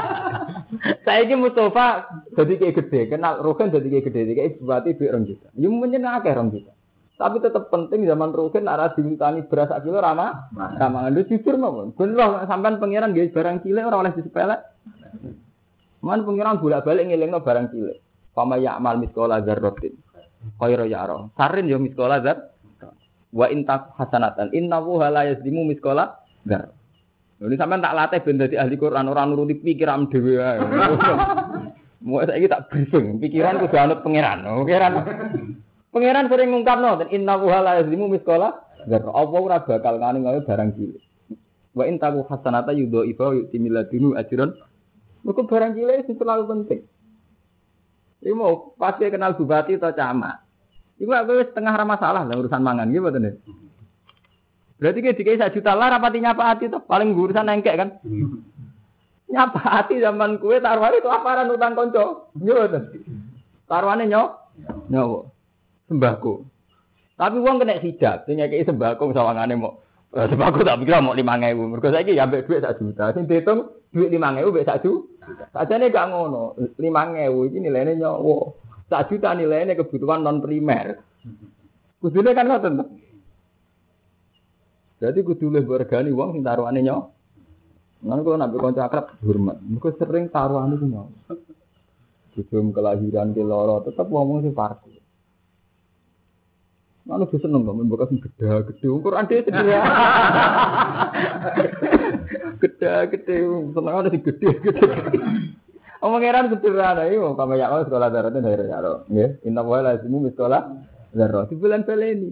Saya 1.05 1.25
ini 1.25 1.39
Mustafa 1.39 2.09
jadi 2.35 2.53
kayak 2.59 2.75
gede, 2.83 3.01
kenal 3.09 3.41
Rogen 3.41 3.71
jadi 3.71 3.87
kayak 3.89 4.05
gede, 4.11 4.21
kayak 4.33 4.57
bupati 4.59 4.97
duit 4.97 5.09
orang 5.13 5.25
juta. 5.25 5.47
Ya 5.55 5.67
mungkin 5.71 6.03
akeh 6.03 6.33
orang 6.33 6.51
juta. 6.51 6.74
Tapi 7.15 7.39
tetap 7.39 7.71
penting 7.71 8.03
zaman 8.03 8.35
Rogen 8.35 8.67
arah 8.67 8.91
dimintai 8.91 9.47
beras 9.47 9.71
sak 9.71 9.87
kilo 9.87 10.03
ramah, 10.03 10.51
ramah. 10.51 11.07
Lu 11.07 11.23
jujur 11.23 11.55
mau, 11.55 11.87
bener 11.95 12.43
sampean 12.43 12.75
pangeran 12.75 13.15
guys 13.15 13.31
barang 13.31 13.63
cilik 13.63 13.87
orang 13.87 14.03
oleh 14.03 14.13
disepelek. 14.19 14.59
Man 16.03 16.27
pangeran 16.27 16.59
bolak 16.59 16.83
balik 16.83 17.07
ngelingno 17.07 17.39
barang 17.39 17.71
cilik. 17.71 18.03
Pama 18.35 18.59
ya 18.59 18.75
amal 18.75 18.99
miskola 18.99 19.39
zarrotin. 19.47 19.95
Khaira 20.59 20.83
ya 20.91 21.07
roh. 21.07 21.31
Sarin 21.39 21.71
yo 21.71 21.79
miskola 21.79 22.19
zar. 22.19 22.51
Wa 23.31 23.47
intak 23.47 23.95
hasanatan. 23.95 24.51
Inna 24.51 24.83
la 24.83 25.21
yazlimu 25.23 25.63
miskola 25.63 26.19
zar. 26.43 26.75
Ini 27.39 27.55
sampean 27.55 27.79
tak 27.79 27.95
latih 27.95 28.19
ben 28.27 28.43
dadi 28.43 28.59
ahli 28.59 28.75
Quran 28.75 29.07
ora 29.07 29.23
nuruti 29.23 29.55
pikiran 29.55 30.11
dhewe 30.11 30.35
ae. 30.43 30.59
Mau 32.05 32.21
saiki 32.21 32.45
tak 32.45 32.69
briefing, 32.69 33.17
pikiran 33.17 33.57
kudu 33.65 33.75
anut 33.81 34.05
pangeran. 34.05 34.45
Pangeran 34.45 34.93
Pangeran 35.95 36.27
sering 36.27 36.51
ngungkapno 36.51 36.99
dan 36.99 37.07
inna 37.07 37.39
wuha 37.39 37.63
la 37.63 37.79
yazlimu 37.79 38.11
miskola 38.11 38.51
zar. 38.83 39.07
Allah 39.15 39.39
ora 39.39 39.63
bakal 39.63 39.95
ngani 39.95 40.27
gawe 40.27 40.39
barang 40.43 40.75
cilik. 40.75 40.99
Wa 41.71 41.87
in 41.87 41.95
taku 42.03 42.27
hasanata 42.27 42.75
yudho 42.75 43.07
ifa 43.07 43.31
yu'ti 43.31 43.55
miladunu 43.63 44.11
ajran. 44.19 44.51
Mergo 45.23 45.47
barang 45.47 45.71
cilik 45.71 46.03
itu 46.03 46.19
terlalu 46.19 46.51
penting. 46.51 46.81
Iku 48.27 48.35
mau 48.35 48.75
pasti 48.75 49.07
kenal 49.07 49.39
bupati 49.39 49.79
atau 49.79 49.95
camat. 49.95 50.43
Iku 50.99 51.15
aku 51.15 51.39
wis 51.39 51.47
setengah 51.55 51.79
ra 51.79 51.87
masalah 51.87 52.27
lah 52.27 52.35
urusan 52.43 52.59
mangan 52.59 52.91
gitu 52.91 52.99
betul 52.99 53.39
Berarti 54.75 54.99
kayak 54.99 55.15
dikai 55.15 55.39
satu 55.39 55.63
juta 55.63 55.71
lah 55.79 55.95
rapati 55.95 56.19
nyapa 56.19 56.43
hati 56.43 56.67
tuh 56.67 56.83
paling 56.83 57.15
urusan 57.15 57.47
engkek 57.47 57.79
kan. 57.79 58.03
Nyapa 59.31 59.59
hati 59.63 60.03
zaman 60.03 60.43
kue 60.43 60.59
taruhan 60.59 60.91
itu 60.99 61.07
aparan 61.07 61.55
utang 61.55 61.71
konco. 61.71 62.35
Gitu. 62.35 62.83
Taruhannya 63.71 64.11
nyok. 64.11 64.29
Nyok. 64.91 65.34
Sembako. 65.85 66.45
Tapi 67.15 67.37
uang 67.39 67.63
kena 67.63 67.79
hijab, 67.79 68.27
sing 68.27 68.41
kayak 68.41 68.67
sembako 68.67 69.15
sawangane 69.15 69.55
mau 69.55 69.85
Eh, 70.15 70.27
Sembako 70.31 70.63
tak 70.63 70.79
pikir 70.79 70.95
mau 71.03 71.11
ngewu. 71.11 71.75
Mereka 71.75 71.91
saya 71.91 72.23
ambek 72.23 72.47
duit 72.47 72.63
satu 72.63 72.87
juta. 72.87 73.11
Sing 73.11 73.27
duit 73.27 73.43
lima 73.91 74.31
ngewu 74.31 74.55
ambek 74.55 74.63
satu. 74.63 75.11
Saja 75.51 75.75
nih 75.75 75.91
gak 75.91 76.07
ngono. 76.07 76.55
Lima 76.79 77.11
ngewu 77.11 77.51
ini 77.51 77.67
nilainya 77.67 77.99
nyawa. 77.99 78.55
Satu 78.87 79.19
juta 79.19 79.35
nilainya 79.35 79.75
kebutuhan 79.75 80.23
non 80.23 80.39
primer. 80.39 81.03
Kudunya 81.99 82.31
kan 82.31 82.47
ngoten. 82.47 82.73
Jadi 85.03 85.19
kudu 85.19 85.51
lebih 85.51 85.83
bergani 85.83 86.15
uang 86.15 86.39
sing 86.39 86.47
taruhannya 86.47 86.79
nyawa. 86.79 87.03
Nanti 88.07 88.21
kalau 88.23 88.39
nabi 88.39 88.55
konco 88.55 88.79
akrab 88.79 89.19
hormat. 89.19 89.59
Mereka 89.59 89.99
sering 89.99 90.31
taruhan 90.31 90.79
itu 90.79 90.87
nyawa. 90.95 91.11
Sebelum 92.39 92.71
kelahiran 92.71 93.35
ke 93.35 93.43
loro 93.43 93.83
tetap 93.83 94.07
ngomong 94.07 94.47
sih 94.47 94.55
parkir. 94.55 95.03
Lalu 97.05 97.29
bisa 97.29 97.45
seneng 97.45 97.61
membuka 97.69 98.09
sing 98.09 98.17
gede 98.17 98.65
gede. 98.73 98.85
Quran 98.89 99.29
dia 99.29 99.45
sendiri. 99.45 99.71
Gede-gede, 102.57 103.35
seneng 103.77 103.93
ada 103.93 104.09
sing 104.09 104.21
gede-gede. 104.25 104.89
Omong 106.01 106.21
heran 106.21 106.49
sederhana 106.53 107.09
iki 107.09 107.17
wong 107.17 107.33
kama 107.33 107.57
ya 107.57 107.69
sekolah 107.85 108.09
darat 108.09 108.33
dari 108.33 108.69
ya. 108.69 108.77
Nggih, 109.09 109.29
inna 109.45 109.61
wa 109.65 109.81
la 109.85 109.97
ismu 109.97 110.21
sekolah 110.33 110.61
darat. 111.13 111.49
Di 111.49 111.57
bulan 111.57 111.85
ini. 111.85 112.29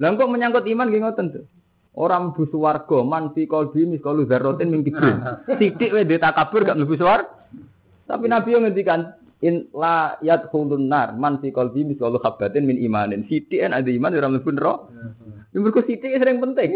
Lah 0.00 0.16
kok 0.16 0.32
menyangkut 0.32 0.64
iman 0.64 0.88
nggih 0.88 1.00
ngoten 1.04 1.26
tuh. 1.32 1.44
Orang 1.92 2.32
mlebu 2.32 2.48
swarga 2.48 3.04
man 3.04 3.36
fi 3.36 3.44
qalbi 3.44 3.84
miskalu 3.84 4.24
dzarratin 4.24 4.72
min 4.72 4.80
kibrin. 4.80 5.20
Sithik 5.60 5.92
wae 5.92 6.08
kabur 6.08 6.64
gak 6.64 6.76
mlebu 6.80 6.96
swarga. 6.96 7.28
Tapi 8.08 8.26
Nabi 8.26 8.48
yang 8.52 8.66
ngendikan 8.66 9.19
in 9.40 9.68
la 9.72 10.20
yadkhulun 10.20 10.88
nar 10.88 11.16
man 11.16 11.40
fi 11.40 11.48
qalbi 11.48 11.84
miskalu 11.84 12.20
habatin 12.20 12.68
min 12.68 12.76
imanin. 12.76 13.24
Sithik 13.28 13.60
en 13.64 13.72
ada 13.72 13.88
iman 13.88 14.16
ora 14.16 14.28
mlebu 14.28 14.50
neraka. 14.52 14.88
Yang 15.50 15.62
berku 15.66 15.80
sithik 15.88 16.14
sering 16.20 16.38
penting. 16.38 16.70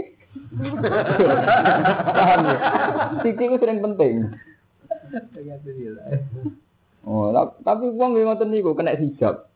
Paham 2.16 2.40
ya? 2.48 2.56
Sithik 3.22 3.54
sering 3.60 3.78
penting. 3.84 4.14
Oh, 7.04 7.28
tapi 7.60 7.84
wong 7.92 8.16
nggih 8.16 8.24
ngoten 8.24 8.48
niku 8.48 8.72
kena 8.72 8.96
hijab. 8.96 9.46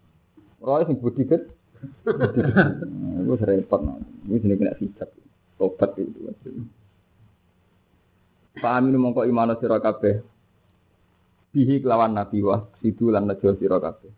Roy 0.61 0.84
sing 0.84 1.00
budi 1.00 1.24
ket. 1.24 1.48
Iku 2.04 3.34
repot. 3.40 3.80
Iku 4.28 4.36
jenenge 4.38 4.61
kena 4.61 4.78
hijab. 4.78 5.09
Tobat 5.56 5.96
itu. 5.96 6.30
Pak 8.59 8.72
Amin 8.74 9.00
mongko 9.00 9.24
imano 9.24 9.56
sira 9.56 9.80
kabeh. 9.80 10.20
Bihi 11.49 11.80
kelawan 11.80 12.12
nabi 12.12 12.44
wa 12.44 12.68
sidu 12.80 13.09
lan 13.09 13.24
najo 13.24 13.57
sira 13.57 13.80
kabeh. 13.80 14.12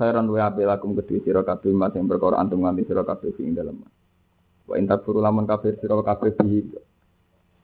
Khairan 0.00 0.30
wa 0.32 0.48
ape 0.48 0.64
lakum 0.64 0.96
kedue 0.96 1.20
sira 1.20 1.44
kabeh 1.44 1.74
mas 1.76 1.92
yang 1.92 2.08
perkara 2.08 2.40
antum 2.40 2.64
nganti 2.64 2.88
sira 2.88 3.04
kabeh 3.04 3.36
ing 3.44 3.52
dalem. 3.52 3.84
Wa 4.64 4.80
inta 4.80 4.96
lamun 4.96 5.44
kafir 5.44 5.76
sira 5.76 6.00
kabeh 6.00 6.32
bihi 6.40 6.60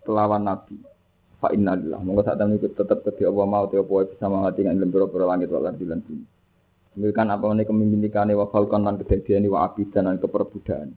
kelawan 0.05 0.45
nabi 0.45 0.77
fa 1.41 1.49
inna 1.53 1.77
lillah 1.77 2.01
monggo 2.01 2.25
sak 2.25 2.41
temen 2.41 2.57
iku 2.57 2.73
tetep 2.73 3.05
kedhi 3.05 3.29
apa 3.29 3.43
mau 3.45 3.65
te 3.69 3.77
apa 3.77 4.09
bisa 4.09 4.29
mangati 4.33 4.65
ing 4.65 4.81
lembur 4.81 5.09
pira 5.13 5.29
langit 5.29 5.53
wal 5.53 5.65
ardi 5.65 5.85
lan 5.85 6.01
bumi 6.01 6.25
apa 7.13 7.45
ini 7.53 7.63
kepemimpinane 7.67 8.33
wa 8.39 8.47
falkon 8.49 8.87
lan 8.87 8.97
kedadian 9.03 9.45
wa 9.51 9.67
abidan 9.67 10.07
lan 10.09 10.17
keperbudaan. 10.23 10.95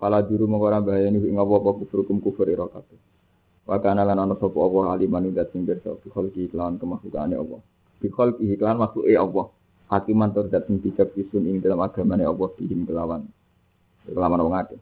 Pala 0.00 0.24
duru 0.24 0.48
mongko 0.48 0.66
ora 0.66 0.80
bahayani 0.80 1.20
ing 1.22 1.36
apa 1.38 1.54
kufur 1.60 2.02
kum 2.08 2.18
kufur 2.18 2.48
ira 2.48 2.66
kabeh. 2.66 3.09
Wa 3.70 3.78
kana 3.78 4.02
lan 4.02 4.18
ana 4.18 4.34
sapa 4.34 4.58
apa 4.58 4.98
aliman 4.98 5.30
udat 5.30 5.54
sing 5.54 5.62
pirsa 5.62 5.94
bi 6.02 6.10
iklan 6.42 6.82
kemakhlukane 6.82 7.38
Allah. 7.38 7.62
Bi 8.02 8.10
iklan 8.50 8.82
makhluke 8.82 9.14
Allah. 9.14 9.46
Hakiman 9.86 10.34
tur 10.34 10.50
sing 10.50 10.82
bijak 10.82 11.14
pisun 11.14 11.46
ing 11.46 11.62
dalam 11.62 11.78
agamane 11.78 12.26
Allah 12.26 12.50
bihim 12.58 12.82
kelawan. 12.82 13.30
Kelawan 14.10 14.42
wong 14.42 14.54
akeh. 14.58 14.80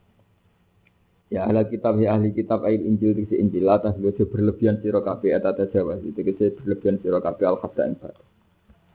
Ya 1.28 1.45
ahli 1.45 1.61
kitab 1.68 2.01
ya 2.01 2.16
ahli 2.16 2.32
kitab 2.32 2.64
ayat 2.64 2.80
Injil 2.80 3.12
di 3.12 3.28
Injil 3.36 3.68
atas 3.68 4.01
bojo 4.01 4.24
berlebihan 4.24 4.80
sira 4.80 5.05
kabeh 5.05 5.36
eta 5.36 5.53
Jawa 5.68 6.01
itu 6.01 6.24
kese 6.24 6.57
berlebihan 6.57 6.97
sira 7.05 7.20
kabeh 7.20 7.45
al 7.45 7.61
khabda. 7.61 7.93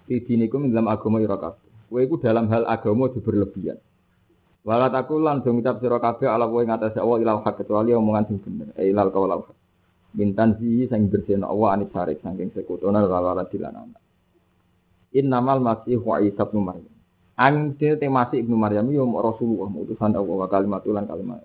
Di 0.09 0.17
dinikum 0.25 0.73
dalam 0.73 0.89
agama 0.89 1.21
ira 1.21 1.37
kabeh. 1.37 1.69
Kowe 1.93 2.01
iku 2.01 2.17
dalam 2.17 2.49
hal 2.49 2.65
agama 2.65 3.13
aja 3.13 3.21
berlebihan. 3.21 3.77
Wala 4.65 4.89
takul 4.89 5.21
lan 5.21 5.45
do 5.45 5.53
ngucap 5.53 5.77
sira 5.77 6.01
kabeh 6.01 6.25
ala 6.25 6.49
kowe 6.49 6.65
ngatas 6.65 6.97
Allah 6.97 7.21
ilal 7.21 7.45
hak 7.45 7.61
kecuali 7.61 7.93
omongan 7.93 8.25
sing 8.25 8.41
bener. 8.41 8.73
Eh 8.81 8.89
ilal 8.89 9.13
qaulal 9.13 9.45
hak. 9.45 9.62
Mintan 10.13 10.61
si 10.61 10.85
sing 10.85 11.09
bersihna 11.09 11.49
Allah 11.49 11.77
anis 11.77 11.89
sarik 11.89 12.21
saking 12.21 12.53
sekutona 12.53 13.01
lalala 13.01 13.49
dilanana. 13.49 13.97
Innamal 15.13 15.57
masih 15.61 15.97
wa 16.01 16.21
Isa 16.21 16.45
bin 16.45 16.65
Maryam. 16.65 16.93
Ang 17.33 17.73
te 17.77 17.97
masih 17.97 18.45
ibnu 18.45 18.53
Maryam 18.53 18.85
yo 18.93 19.09
Rasulullah 19.09 19.69
utusan 19.73 20.13
Allah 20.13 20.37
wa 20.37 20.45
kalimatulan 20.45 21.09
kalimat. 21.09 21.41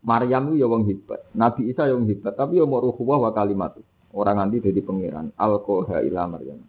Maryam 0.00 0.54
itu 0.54 0.64
ya 0.64 0.66
wong 0.70 0.88
hebat, 0.88 1.20
Nabi 1.36 1.68
Isa 1.68 1.84
yang 1.90 2.08
hebat, 2.08 2.32
tapi 2.32 2.56
ya 2.56 2.64
mau 2.64 2.80
ruhuwah 2.80 3.28
wa 3.28 3.30
kalimat. 3.36 3.76
Orang 4.08 4.40
nanti 4.40 4.64
jadi 4.64 4.80
pangeran. 4.80 5.36
Alkoha 5.36 6.00
ila 6.00 6.24
Maryam. 6.24 6.64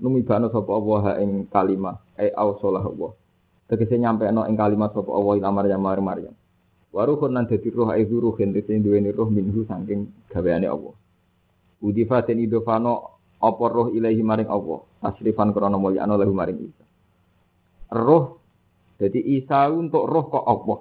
Numibano 0.00 0.48
sapa 0.48 0.72
Allah 0.72 1.20
ing 1.20 1.44
kalimat, 1.52 2.00
ai 2.16 2.32
ausolah 2.32 2.80
Allah. 2.80 3.12
Tegese 3.68 4.00
nyampe 4.00 4.24
no 4.32 4.48
ing 4.48 4.56
kalimat 4.56 4.96
sapa 4.96 5.12
Allah 5.12 5.34
ila 5.44 5.50
Maryam 5.52 5.80
Maryam. 5.84 6.34
Waruhun 6.92 7.32
nan 7.32 7.48
dadi 7.48 7.72
roh 7.72 7.88
ai 7.88 8.04
ruhin 8.04 8.52
tegese 8.52 8.76
duweni 8.76 9.08
roh 9.16 9.32
minhu 9.32 9.64
saking 9.64 10.28
gaweane 10.28 10.68
Allah. 10.68 10.92
Udifa 11.80 12.20
den 12.22 12.44
idofano 12.44 13.16
apa 13.40 13.64
roh 13.72 13.88
ilahi 13.88 14.20
maring 14.20 14.52
Allah. 14.52 14.84
Tasrifan 15.00 15.56
krana 15.56 15.80
mulyana 15.80 16.20
lahu 16.20 16.36
maring 16.36 16.68
Isa. 16.68 16.84
Roh 17.96 18.42
jadi 19.00 19.18
Isa 19.18 19.72
untuk 19.72 20.04
roh 20.04 20.24
kok 20.28 20.44
Allah. 20.44 20.78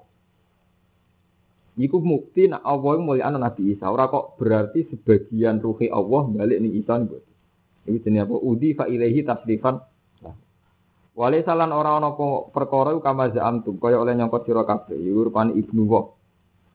Iku 1.80 1.98
mukti 2.04 2.52
nak 2.52 2.62
Allah 2.62 3.00
mulai 3.00 3.24
anak 3.24 3.42
Nabi 3.42 3.74
Isa. 3.74 3.88
Ora 3.88 4.12
kok 4.12 4.36
berarti 4.38 4.86
sebagian 4.92 5.58
ruhi 5.58 5.88
Allah 5.88 6.28
balik 6.28 6.60
nih 6.60 6.84
Isa 6.84 7.00
nih. 7.00 7.24
Ini 7.88 7.98
jenis 7.98 8.22
apa? 8.28 8.36
Udi 8.38 8.78
fa 8.78 8.86
ilahi 8.86 9.26
tasrifan. 9.26 9.82
Wale 11.22 11.46
salan 11.46 11.70
ora 11.70 12.02
ana 12.02 12.18
perkara 12.50 12.98
kama 12.98 13.30
za'amtum 13.30 13.78
kaya 13.78 14.02
oleh 14.02 14.18
nyangkut 14.18 14.42
sira 14.42 14.66
kabeh 14.66 14.98
rupane 14.98 15.54
ibnu 15.54 15.86
wa 15.86 16.10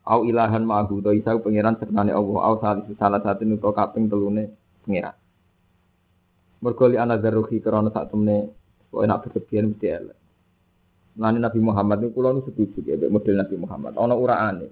au 0.07 0.23
ilahan 0.23 0.63
ma'hu 0.63 1.03
to 1.03 1.11
isa 1.19 1.35
pangeran 1.43 1.75
sertane 1.83 2.15
Allah 2.15 2.39
au 2.47 2.55
salah 2.95 3.19
satu 3.27 3.43
nuto 3.43 3.75
kaping 3.75 4.07
telune 4.07 4.55
pangeran 4.87 5.19
mergo 6.63 6.87
li 6.87 6.95
ana 6.95 7.19
daruhi 7.19 7.59
krana 7.59 7.91
sak 7.91 8.15
temne 8.15 8.55
kok 8.87 9.03
enak 9.03 9.19
berlebihan 9.27 9.75
mesti 9.75 9.87
elek 9.91 10.19
Nani 11.17 11.41
Nabi 11.41 11.61
Muhammad 11.65 12.05
itu 12.05 12.13
kulo 12.13 12.45
setuju 12.45 12.85
ya 12.85 13.09
model 13.09 13.41
Nabi 13.41 13.57
Muhammad. 13.57 13.97
Ono 13.97 14.15
uraane. 14.21 14.69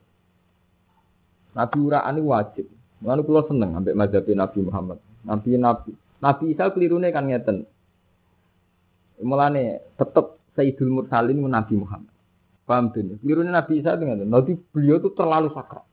Nabi 1.56 1.76
uraan 1.80 2.20
itu 2.20 2.28
wajib. 2.28 2.66
Lalu 3.00 3.22
kulo 3.24 3.40
seneng 3.48 3.80
ambek 3.80 3.96
mazhab 3.96 4.28
Nabi 4.28 4.58
Muhammad. 4.60 4.98
Nabi 5.24 5.56
Nabi 5.56 5.90
Nabi 6.20 6.44
Isa 6.52 6.68
kelirune 6.68 7.08
kan 7.16 7.24
ngeten. 7.24 7.64
Mulane 9.22 9.84
tetep 9.94 10.40
Sayyidul 10.54 10.90
Mursalin 10.90 11.38
Nabi 11.46 11.74
Muhammad. 11.78 12.14
Paham 12.64 12.90
tuh? 12.90 13.20
Kelirune 13.20 13.52
Nabi 13.52 13.82
Isa 13.84 13.94
ngeten. 13.94 14.30
Nabi 14.30 14.56
beliau 14.72 14.96
itu 14.98 15.12
terlalu 15.12 15.52
sakral. 15.52 15.84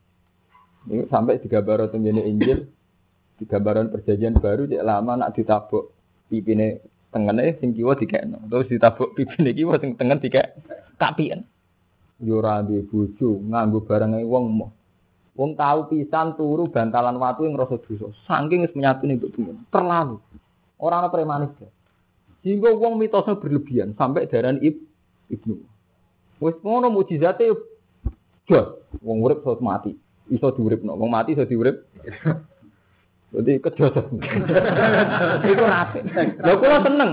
Ini 0.88 1.06
sampai 1.06 1.38
tiga 1.38 1.62
baru 1.62 1.86
tenggine 1.86 2.26
Injil, 2.26 2.66
tiga 3.38 3.62
baru 3.62 3.86
perjanjian 3.86 4.34
baru 4.34 4.66
cek 4.66 4.82
lama 4.82 5.14
nak 5.14 5.38
ditabuk 5.38 5.94
pipine 6.26 6.82
tengene 7.14 7.54
sing 7.62 7.70
kiwa 7.70 7.94
dikekno. 7.94 8.50
Terus 8.50 8.66
ditabuk 8.66 9.14
pipine 9.14 9.54
kiwa 9.54 9.78
sing 9.78 9.94
tengen 9.94 10.18
dikek 10.18 10.58
kapian. 10.98 11.46
Yo 12.18 12.42
ora 12.42 12.62
duwe 12.66 12.82
bojo, 12.86 13.38
nganggo 13.46 13.82
barang 13.86 14.18
wong 14.26 14.46
Wong 15.32 15.56
tahu 15.56 15.88
pisan 15.88 16.36
turu 16.36 16.68
bantalan 16.68 17.16
watu 17.16 17.48
yang 17.48 17.56
rasa 17.56 17.80
dosa. 17.80 18.12
Saking 18.28 18.68
wis 18.68 18.76
menyatune 18.76 19.16
mbok. 19.16 19.32
Terlalu. 19.72 20.20
Orang 20.76 21.00
ana 21.00 21.08
premanis. 21.08 21.56
Sehingga 22.42 22.74
wong 22.74 22.98
mitosnya 22.98 23.38
berlebihan 23.38 23.94
sampai 23.94 24.26
darah 24.26 24.58
ib 24.58 24.82
ibnu. 25.30 25.62
Wis 26.42 26.58
ngono 26.66 26.90
mujizate 26.90 27.54
jos. 28.50 28.66
Wong 28.98 29.22
urip 29.22 29.46
iso 29.46 29.62
mati. 29.62 29.94
Iso 30.26 30.50
diuripno. 30.50 30.98
Wong 30.98 31.10
mati 31.10 31.38
iso 31.38 31.46
diurip. 31.46 31.86
Jadi 33.32 33.64
kejodoh. 33.64 34.12
Itu 35.48 35.64
rapi. 35.64 35.98
Lho 36.36 36.54
kula 36.60 36.84
seneng. 36.84 37.10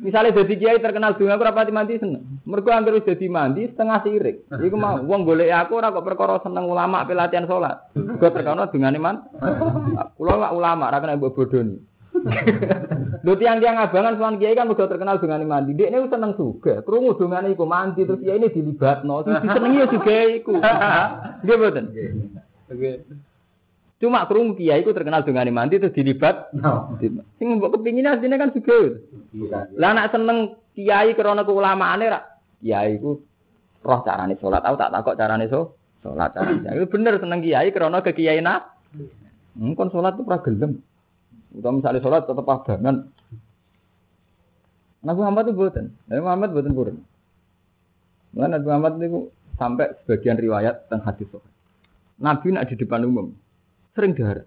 Misalnya 0.00 0.32
jadi 0.40 0.54
kiai 0.56 0.80
terkenal 0.80 1.20
dunga 1.20 1.36
aku 1.36 1.44
rapati 1.44 1.68
mandi 1.68 2.00
seneng. 2.00 2.40
Mergo 2.48 2.72
anggere 2.72 2.96
wis 2.96 3.04
dadi 3.04 3.28
mandi 3.28 3.68
setengah 3.68 4.00
sirik. 4.00 4.48
Iku 4.48 4.76
mau 4.80 4.96
wong 5.04 5.28
golek 5.28 5.52
aku 5.52 5.76
ora 5.76 5.92
kok 5.92 6.06
perkara 6.06 6.40
seneng 6.40 6.64
ulama 6.64 7.04
pelatihan 7.04 7.44
salat. 7.44 7.92
Gua 7.92 8.32
terkenal 8.32 8.72
dungane 8.72 8.96
man. 8.96 9.20
Kula 10.16 10.40
lak 10.40 10.56
ulama 10.56 10.88
ora 10.88 11.02
kena 11.04 11.20
mbok 11.20 11.36
bodoni. 11.36 11.89
Lho 13.24 13.32
tiang-tiang 13.36 13.76
abangan 13.76 14.16
sowan 14.16 14.36
kiai 14.40 14.56
kan 14.56 14.68
mergo 14.68 14.88
terkenal 14.88 15.20
dungane 15.20 15.44
mandi. 15.44 15.76
Dekne 15.76 16.08
seneng 16.08 16.32
juga. 16.36 16.80
Krungu 16.84 17.16
dungane 17.16 17.52
iku 17.52 17.64
mandi 17.68 18.04
terus 18.04 18.20
kiai 18.20 18.40
ini 18.40 18.52
dilibatno. 18.52 19.24
Terus 19.24 19.40
disenengi 19.44 19.82
ya 19.82 19.86
juga 19.88 20.16
iku. 20.40 20.52
Nggih 21.44 21.56
mboten. 21.56 21.84
Cuma 24.00 24.24
kerung 24.24 24.56
kiai 24.56 24.80
itu 24.80 24.96
terkenal 24.96 25.20
dengan 25.24 25.52
mandi 25.52 25.76
terus 25.76 25.92
dilibat. 25.92 26.52
No. 26.56 26.96
Sing 27.36 27.48
mbok 27.60 27.76
kepingin 27.80 28.08
asline 28.08 28.40
kan 28.40 28.52
juga. 28.56 28.96
Lah 29.76 29.90
nak 29.92 30.10
seneng 30.16 30.56
kiai 30.72 31.12
krana 31.12 31.44
keulamaane 31.44 32.06
ra. 32.08 32.20
Kiai 32.64 32.96
iku 32.96 33.20
roh 33.84 34.00
carane 34.00 34.40
salat. 34.40 34.64
Aku 34.64 34.76
tak 34.80 34.92
takok 34.92 35.18
carane 35.20 35.46
so 35.52 35.76
salat 36.00 36.32
carane. 36.32 36.88
Bener 36.88 37.20
seneng 37.20 37.44
kiai 37.44 37.68
krana 37.76 38.00
kekiaian. 38.00 38.48
Hmm, 39.50 39.76
kon 39.76 39.92
salat 39.92 40.16
tuh 40.16 40.24
ora 40.24 40.40
gelem. 40.40 40.80
Utawa 41.50 41.82
misalnya 41.82 42.00
salat 42.02 42.24
tetep 42.26 42.46
abangan. 42.46 42.96
Nabi 45.00 45.18
Muhammad 45.18 45.44
itu 45.48 45.54
buatan. 45.56 45.86
Nabi 46.06 46.20
Muhammad 46.22 46.48
buatan 46.54 46.72
purun. 46.76 46.96
Nabi 48.36 48.66
Muhammad 48.68 48.92
itu 49.00 49.20
sampai 49.58 49.86
sebagian 50.02 50.38
riwayat 50.38 50.86
tentang 50.86 51.02
hadis 51.10 51.28
Nabi 52.20 52.46
nak 52.52 52.68
di 52.68 52.76
depan 52.76 53.02
umum 53.08 53.32
sering 53.96 54.12
darah. 54.14 54.46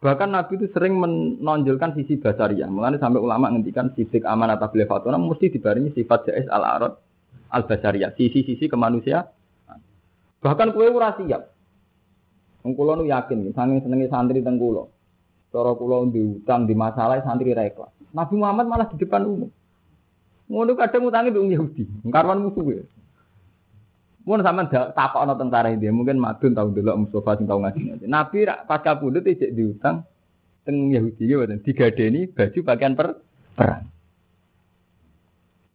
Bahkan 0.00 0.28
Nabi 0.32 0.60
itu 0.60 0.66
sering 0.72 1.00
menonjolkan 1.00 1.96
sisi 1.96 2.20
basariah. 2.20 2.68
Mengenai 2.68 3.00
sampai 3.00 3.20
ulama 3.20 3.48
ngendikan 3.48 3.92
sifat 3.96 4.28
amanat 4.28 4.60
tabligh 4.60 4.84
fatona 4.84 5.16
mesti 5.16 5.48
dibarengi 5.48 5.96
sifat 5.96 6.28
jais 6.28 6.48
al 6.52 6.60
arad 6.60 6.92
al 7.48 7.62
basariyah, 7.64 8.12
sisi-sisi 8.12 8.68
kemanusiaan. 8.68 9.24
Bahkan 10.44 10.76
kue 10.76 10.92
ora 10.92 11.16
siap. 11.16 11.56
Wong 12.64 12.76
nu 12.76 13.04
yakin, 13.08 13.52
saking 13.52 13.80
senenge 13.80 14.08
santri 14.08 14.44
teng. 14.44 14.60
Cara 15.54 15.70
kula 15.78 16.10
diutang 16.10 16.66
di 16.66 16.74
masalah 16.74 17.22
santri 17.22 17.54
ra 17.54 17.62
ikhlas. 17.62 17.94
Nabi 18.10 18.34
Muhammad 18.42 18.66
malah 18.66 18.90
di 18.90 18.98
depan 18.98 19.22
umum. 19.22 19.50
Ngono 20.50 20.74
kadang 20.74 21.06
utangi 21.06 21.30
mbek 21.30 21.46
Yahudi, 21.54 21.82
karwan 22.10 22.42
musuh 22.42 22.66
ya. 22.74 22.82
Mun 24.26 24.42
sampean 24.42 24.66
takokno 24.68 25.38
tentara 25.38 25.70
ini, 25.70 25.94
mungkin 25.94 26.18
madun 26.18 26.58
tau 26.58 26.74
delok 26.74 27.06
Mustafa 27.06 27.38
sing 27.38 27.46
tau 27.46 27.62
ngaji. 27.62 28.02
Nabi 28.02 28.50
rak 28.50 28.66
pas 28.66 28.82
kapundhut 28.82 29.22
ijek 29.24 29.54
diutang 29.54 30.02
teng 30.66 30.90
Yahudi 30.90 31.22
ya 31.30 31.38
mboten 31.38 31.62
digadeni 31.62 32.26
baju 32.26 32.58
pakaian 32.66 32.98
per 32.98 33.22
perang. 33.54 33.86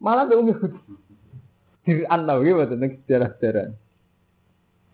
Malah 0.04 0.24
mbek 0.28 0.38
Yahudi. 0.44 0.80
Diran 1.88 2.22
tau 2.28 2.40
ya 2.44 2.52
mboten 2.52 2.84
sejarah-sejarah. 3.08 3.68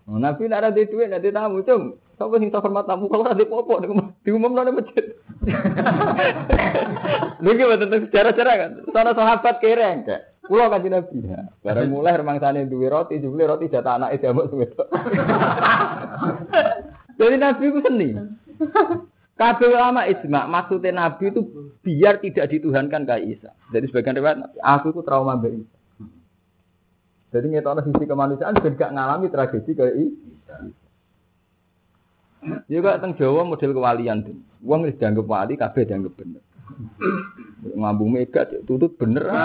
Oh, 0.06 0.22
Nabi 0.22 0.46
nak 0.46 0.62
ada 0.62 0.70
duit, 0.70 1.10
ada 1.10 1.30
tamu, 1.34 1.66
cung. 1.66 1.98
Sapa 2.16 2.38
sing 2.38 2.54
hormat 2.54 2.86
tamu 2.86 3.10
kalau 3.12 3.28
ada 3.28 3.44
popo 3.44 3.82
diumumno 4.24 4.64
nang 4.64 4.78
masjid. 4.78 5.18
Lha 7.44 7.50
iki 7.52 7.64
tentang 7.76 8.02
sejarah-sejarah 8.08 8.56
kan. 8.56 8.72
Sono 8.88 9.12
sahabat 9.12 9.56
kereng 9.60 10.08
kak. 10.08 10.22
Kulo 10.46 10.72
kanjeng 10.72 10.96
Nabi. 10.96 11.18
Ya. 11.26 11.50
Bareng 11.60 11.92
mulai 11.92 12.16
remangsane 12.16 12.70
duwe 12.70 12.88
roti, 12.88 13.20
jebule 13.20 13.50
roti 13.50 13.68
jatah 13.68 14.00
anake 14.00 14.22
diamuk 14.22 14.48
wedok. 14.54 14.86
Jadi 17.20 17.36
Nabi 17.36 17.74
ku 17.74 17.80
seni. 17.84 18.10
Kabeh 19.36 19.68
ulama 19.68 20.08
ijma, 20.08 20.48
maksudnya 20.48 20.96
Nabi 20.96 21.28
itu 21.28 21.44
biar 21.84 22.24
tidak 22.24 22.56
dituhankan 22.56 23.04
kayak 23.04 23.36
Isa. 23.36 23.52
Jadi 23.76 23.92
sebagian 23.92 24.16
riwayat, 24.16 24.40
aku 24.64 24.96
itu 24.96 25.04
trauma 25.04 25.36
mbak 25.36 25.60
Isa. 25.60 25.75
Jadi 27.36 27.52
ngetokno 27.52 27.84
sisi 27.84 28.08
kemanusiaan 28.08 28.56
juga 28.56 28.72
gak 28.80 28.94
ngalami 28.96 29.28
tragedi 29.28 29.72
kayak 29.76 29.96
ini. 30.00 30.12
Juga 32.72 32.96
teng 33.04 33.12
Jawa 33.20 33.44
model 33.44 33.76
kewalian 33.76 34.24
tuh. 34.24 34.40
Wong 34.64 34.88
dianggap 34.88 35.28
wali 35.28 35.60
kabeh 35.60 35.84
dianggap 35.84 36.16
bener. 36.16 36.40
Ngambung 37.76 38.14
mega 38.14 38.46
tutut 38.66 38.94
bener. 38.98 39.24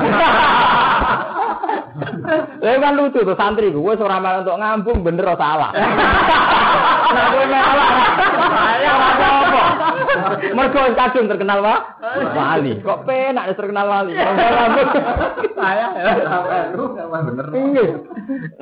Lah 2.60 2.76
kan 2.78 2.94
lucu 2.94 3.20
tuh 3.26 3.34
santri 3.34 3.74
gue 3.74 3.82
ora 3.82 4.22
malah 4.22 4.46
untuk 4.46 4.56
ngambung 4.56 4.98
bener 5.02 5.26
atau 5.26 5.40
salah. 5.42 5.70
Nah 5.74 7.24
gue 7.34 7.44
malah. 7.50 7.88
Saya 8.30 8.90
ora 8.94 9.08
apa. 9.10 9.62
Mergo 10.54 10.80
kadung 10.94 11.26
terkenal 11.26 11.58
wah. 11.60 11.80
Wali. 12.30 12.78
Kok 12.80 13.02
penak 13.04 13.58
terkenal 13.58 13.86
wali. 13.90 14.14
Saya 14.14 15.90
lu 16.78 16.84
bener. 16.94 17.46
Nggih. 17.50 17.88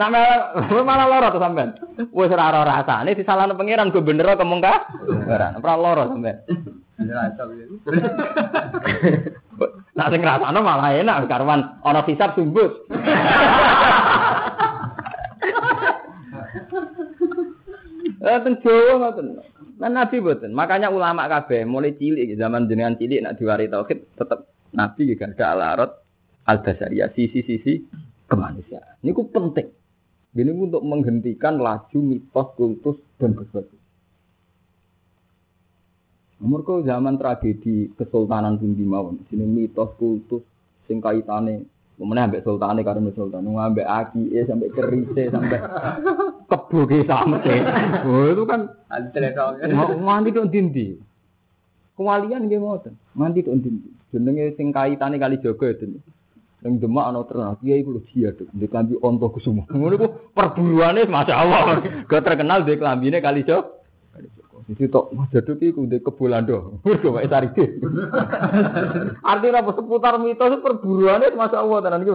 Nah 0.00 0.08
malah 0.82 1.06
loro 1.06 1.28
tuh 1.28 1.42
sampean. 1.42 1.76
Wis 2.10 2.32
ora 2.32 2.48
ora 2.48 2.80
rasane 2.80 3.12
disalahno 3.12 3.54
pangeran 3.60 3.92
gue 3.92 4.02
bener 4.02 4.24
kok 4.24 4.48
mung 4.48 4.64
ka. 4.64 4.88
Ora 5.28 5.74
loro 5.76 6.16
sampean. 6.16 6.40
Nah 6.98 7.30
sing 10.10 10.20
ngrasakno 10.22 10.60
malah 10.62 10.90
enak 10.98 11.30
karwan 11.30 11.78
ana 11.86 12.02
hisab 12.02 12.34
sumbut. 12.34 12.90
Eh 18.18 18.34
Jawa 18.66 18.94
ngoten. 18.98 19.26
Nah, 19.78 19.86
Nabi 19.86 20.18
boten. 20.18 20.50
Makanya 20.50 20.90
ulama 20.90 21.30
kabeh 21.30 21.62
mulai 21.62 21.94
cilik 21.94 22.34
zaman 22.34 22.66
jenengan 22.66 22.98
cilik 22.98 23.22
nak 23.22 23.38
diwari 23.38 23.70
tauhid 23.70 24.18
tetep 24.18 24.50
Nabi 24.74 25.14
gak 25.14 25.38
ada 25.38 25.44
alarot 25.54 25.90
al 26.50 26.58
basariyah 26.66 27.14
sisi-sisi 27.14 27.86
kemanusiaan. 28.26 28.98
Ini 29.06 29.14
ku 29.14 29.30
penting. 29.30 29.70
Ini 30.34 30.50
untuk 30.50 30.82
menghentikan 30.82 31.62
laju 31.62 31.98
mitos 32.02 32.48
kultus 32.58 32.98
dan 33.22 33.38
berbagai. 33.38 33.77
Mereka 36.38 36.86
zaman 36.86 37.18
tragedi 37.18 37.90
kesultanan 37.98 38.62
pun 38.62 38.78
di 38.78 38.86
mawon. 38.86 39.18
Sini 39.26 39.42
mitos 39.42 39.90
kultus 39.98 40.46
sing 40.86 41.02
kaitane 41.02 41.66
Kemudian 41.98 42.30
sampai 42.30 42.46
sultane 42.46 42.80
karena 42.86 43.10
sultan, 43.10 43.42
sampai 43.42 43.82
aki, 43.82 44.30
eh, 44.30 44.46
sampai 44.46 44.70
kerise, 44.70 45.34
sampai 45.34 45.58
kebu 46.46 46.80
sampai. 47.10 47.58
Oh 48.06 48.30
itu 48.30 48.42
kan 48.46 48.70
nganti 49.98 50.30
dong 50.30 50.46
dindi. 50.46 50.94
Kewalian 51.98 52.46
nggih 52.46 52.62
ngoten. 52.62 52.94
Nganti 53.18 53.42
dong 53.42 53.58
dindi. 53.58 53.90
Jenenge 54.14 54.54
sing 54.54 54.70
kaitane 54.70 55.18
kali 55.18 55.42
jaga 55.42 55.74
itu. 55.74 55.98
Yang 56.62 56.86
demak 56.86 57.06
ana 57.10 57.22
terkenal, 57.26 57.54
kiai 57.62 57.82
kulo 57.86 58.02
dia 58.10 58.34
tuh, 58.34 58.50
di 58.50 58.66
klambi 58.66 58.94
onto 58.98 59.30
kusumo. 59.30 59.66
Ngono 59.70 59.94
ku 59.98 60.06
perburuane 60.34 61.06
masyaallah. 61.06 61.62
Gak 62.06 62.22
terkenal 62.22 62.62
di 62.62 62.78
klambine 62.78 63.18
kali 63.18 63.42
jaga. 63.42 63.77
Iki 64.68 64.92
tok 64.92 65.16
Mas 65.16 65.32
Jaduk 65.32 65.56
iki 65.64 65.72
kudu 65.72 65.96
kebulando. 66.04 66.76
Mergo 66.84 67.16
wae 67.16 67.24
saride. 67.24 67.80
Artinya 69.24 69.64
apa 69.64 69.72
seputar 69.72 70.20
mitos 70.20 70.60
perburuannya 70.60 71.32
masa 71.32 71.64
Allah 71.64 71.80
tenan 71.80 72.04
iki. 72.04 72.12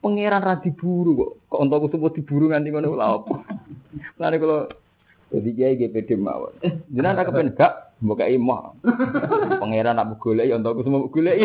Pangeran 0.00 0.40
ra 0.40 0.56
diburu 0.56 1.12
kok. 1.20 1.30
Kok 1.52 1.62
entuk 1.64 1.80
kusuma 1.88 2.08
diburu 2.16 2.48
nganti 2.48 2.72
ngono 2.72 2.96
lha 2.96 3.06
apa. 3.12 3.34
Lane 4.20 4.36
kula 4.40 4.72
jadi 5.32 5.50
kiai 5.52 5.78
GPD 5.80 6.16
mawon. 6.16 6.56
Jenengan 6.88 7.20
ra 7.20 7.28
kepen 7.28 7.52
gak 7.52 8.00
mbok 8.00 8.24
kei 8.24 8.40
moh. 8.40 8.72
Pangeran 9.60 10.00
nak 10.00 10.16
golek 10.16 10.48
ya 10.48 10.56
entuk 10.56 10.80
kusuma 10.80 11.04
golek. 11.12 11.44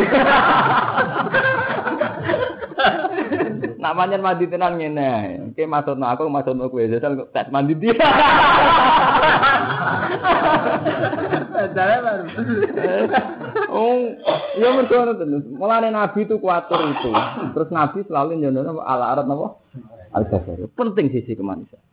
Nak 3.80 3.96
manjen 3.96 4.20
mandi 4.20 4.44
tenan 4.44 4.76
ngene. 4.76 5.10
Oke 5.50 5.64
maksudno 5.64 6.04
aku 6.04 6.28
maksudno 6.28 6.68
kowe 6.68 6.84
jajal 6.84 7.16
tes 7.32 7.48
mandi 7.48 7.72
dia. 7.80 7.96
baru. 11.80 12.24
Oh, 13.72 13.96
ya 14.60 14.68
mergo 14.76 15.16
terus. 15.16 15.44
Mulane 15.48 15.88
nabi 15.88 16.28
itu 16.28 16.36
kuatur 16.36 16.92
itu. 16.92 17.10
Terus 17.56 17.68
nabi 17.72 18.04
selalu 18.04 18.36
nyono 18.44 18.84
ala 18.84 19.16
arat 19.16 19.24
napa? 19.24 19.56
Al 20.12 20.28
Penting 20.76 21.08
sisi 21.14 21.32
kemanusiaan. 21.38 21.90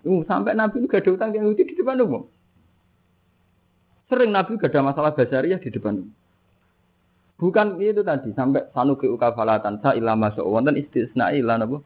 Uh, 0.00 0.24
sampai 0.24 0.56
Nabi 0.56 0.80
itu 0.80 0.88
gak 0.88 1.04
ada 1.04 1.12
utang 1.12 1.30
Yahudi 1.36 1.60
di 1.60 1.74
depan 1.76 2.00
umum. 2.00 2.24
Sering 4.08 4.32
Nabi 4.32 4.56
gak 4.56 4.72
ada 4.72 4.80
masalah 4.80 5.12
basariah 5.12 5.60
di 5.60 5.68
depan 5.68 6.00
umum. 6.00 6.19
Bukan 7.40 7.80
itu 7.80 8.04
tadi 8.04 8.36
sampai 8.36 8.68
sanuki 8.76 9.08
ukafalatan 9.08 9.80
sa 9.80 9.96
ilama 9.96 10.28
wonten 10.44 10.76
istisna 10.76 11.32
ila 11.32 11.56
napa? 11.56 11.80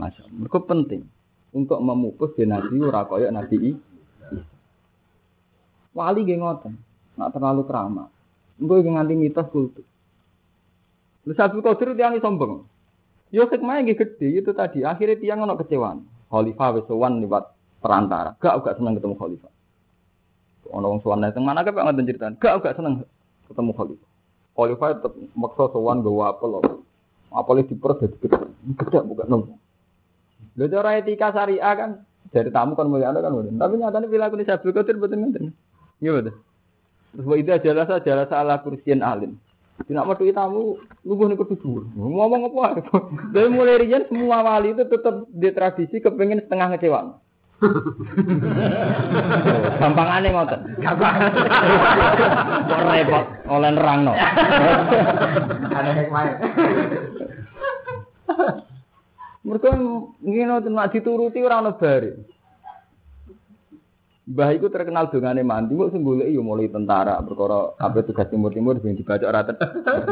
Masya 0.00 0.24
Mereka 0.32 0.64
penting 0.64 1.04
untuk 1.52 1.76
memupus 1.84 2.32
ora 2.40 3.04
kaya 3.04 3.28
nabi 3.28 3.76
Wali 5.94 6.26
nggih 6.26 6.42
ngoten, 6.42 6.74
nak 7.14 7.30
terlalu 7.30 7.62
keramat. 7.70 8.10
Engko 8.58 8.82
iki 8.82 8.90
nganti 8.90 9.14
mitos. 9.14 9.46
Lu 9.54 11.32
Abdul 11.38 11.62
Qadir 11.62 11.94
tiang 11.94 12.18
sombong. 12.18 12.66
Yo 13.30 13.46
hikmahnya 13.46 13.86
nggih 13.86 13.98
gede 14.02 14.28
itu 14.42 14.50
tadi. 14.50 14.82
Akhirnya 14.82 15.14
tiang 15.14 15.46
ono 15.46 15.54
kecewaan. 15.54 16.02
Khalifah 16.34 16.68
wis 16.74 16.90
sowan 16.90 17.22
liwat 17.22 17.46
perantara. 17.78 18.34
Gak 18.42 18.66
gak 18.66 18.74
seneng 18.74 18.98
ketemu 18.98 19.14
khalifah. 19.14 19.52
Ono 20.74 20.86
wong 20.98 21.00
sowan 21.06 21.22
mana 21.22 21.62
kok 21.62 21.78
ngoten 21.78 22.10
ceritaan. 22.10 22.34
Gak 22.42 22.58
gak 22.58 22.74
seneng 22.74 23.06
ketemu 23.46 23.70
khalifah. 23.78 24.13
Khalifah 24.54 24.88
tetap 24.98 25.12
maksa 25.34 25.64
sowan 25.74 26.06
gawa 26.06 26.34
apel 26.34 26.48
loh. 26.58 26.62
Apel 27.34 27.66
di 27.66 27.74
perut 27.74 27.98
jadi 27.98 28.16
gede. 28.22 28.38
Bukan 29.02 29.26
nong. 29.26 29.58
Lho 30.54 30.64
cara 30.70 30.94
etika 31.02 31.34
syariah 31.34 31.74
kan 31.74 31.90
dari 32.30 32.50
tamu 32.54 32.78
kan 32.78 32.86
mulia 32.86 33.10
kan 33.10 33.34
mulia. 33.34 33.50
Tapi 33.50 33.74
nyatanya 33.82 34.06
perilaku 34.06 34.38
ini 34.38 34.46
Abdul 34.46 34.74
Qadir 34.74 34.96
betul 35.02 35.18
betul. 35.26 35.44
Iya 35.98 36.10
betul. 36.14 36.34
Terus 37.14 37.26
wa 37.26 37.36
idza 37.38 37.54
jalasa 37.62 37.94
jalasa 38.02 38.34
ala 38.38 38.62
alim. 38.62 39.38
Tidak 39.74 40.06
mau 40.06 40.14
tamu, 40.14 40.78
lugu 41.02 41.26
nih 41.26 41.34
kedua. 41.34 41.82
Ngomong 41.98 42.46
apa? 42.46 42.78
Dari 43.34 43.50
mulai 43.50 43.82
rian 43.82 44.06
semua 44.06 44.46
wali 44.46 44.70
itu 44.70 44.86
tetap 44.86 45.26
di 45.34 45.50
tradisi 45.50 45.98
kepengen 45.98 46.46
setengah 46.46 46.70
ngecewa. 46.70 47.18
Gampang 49.78 50.08
aneh 50.10 50.30
ngoten. 50.34 50.60
Gampang. 50.82 51.14
Kok 52.68 52.80
repot 52.90 53.24
oleh 53.48 53.70
nerangno. 53.72 54.12
Aneh 55.72 55.92
hikmah. 56.02 56.24
Mereka 59.44 59.70
ngene 60.24 60.54
nek 60.72 60.90
dituruti 60.92 61.44
ora 61.44 61.60
ono 61.60 61.76
bare. 61.76 62.12
Mbah 64.24 64.56
iku 64.56 64.72
terkenal 64.72 65.12
dongane 65.12 65.44
mandi 65.44 65.76
kok 65.76 65.92
sing 65.92 66.00
goleki 66.00 66.32
yo 66.32 66.40
mulai 66.40 66.72
tentara 66.72 67.20
perkara 67.20 67.76
kabeh 67.76 68.08
tugas 68.08 68.32
timur-timur 68.32 68.80
sing 68.80 68.96
dibaca 68.96 69.28
ora 69.28 69.44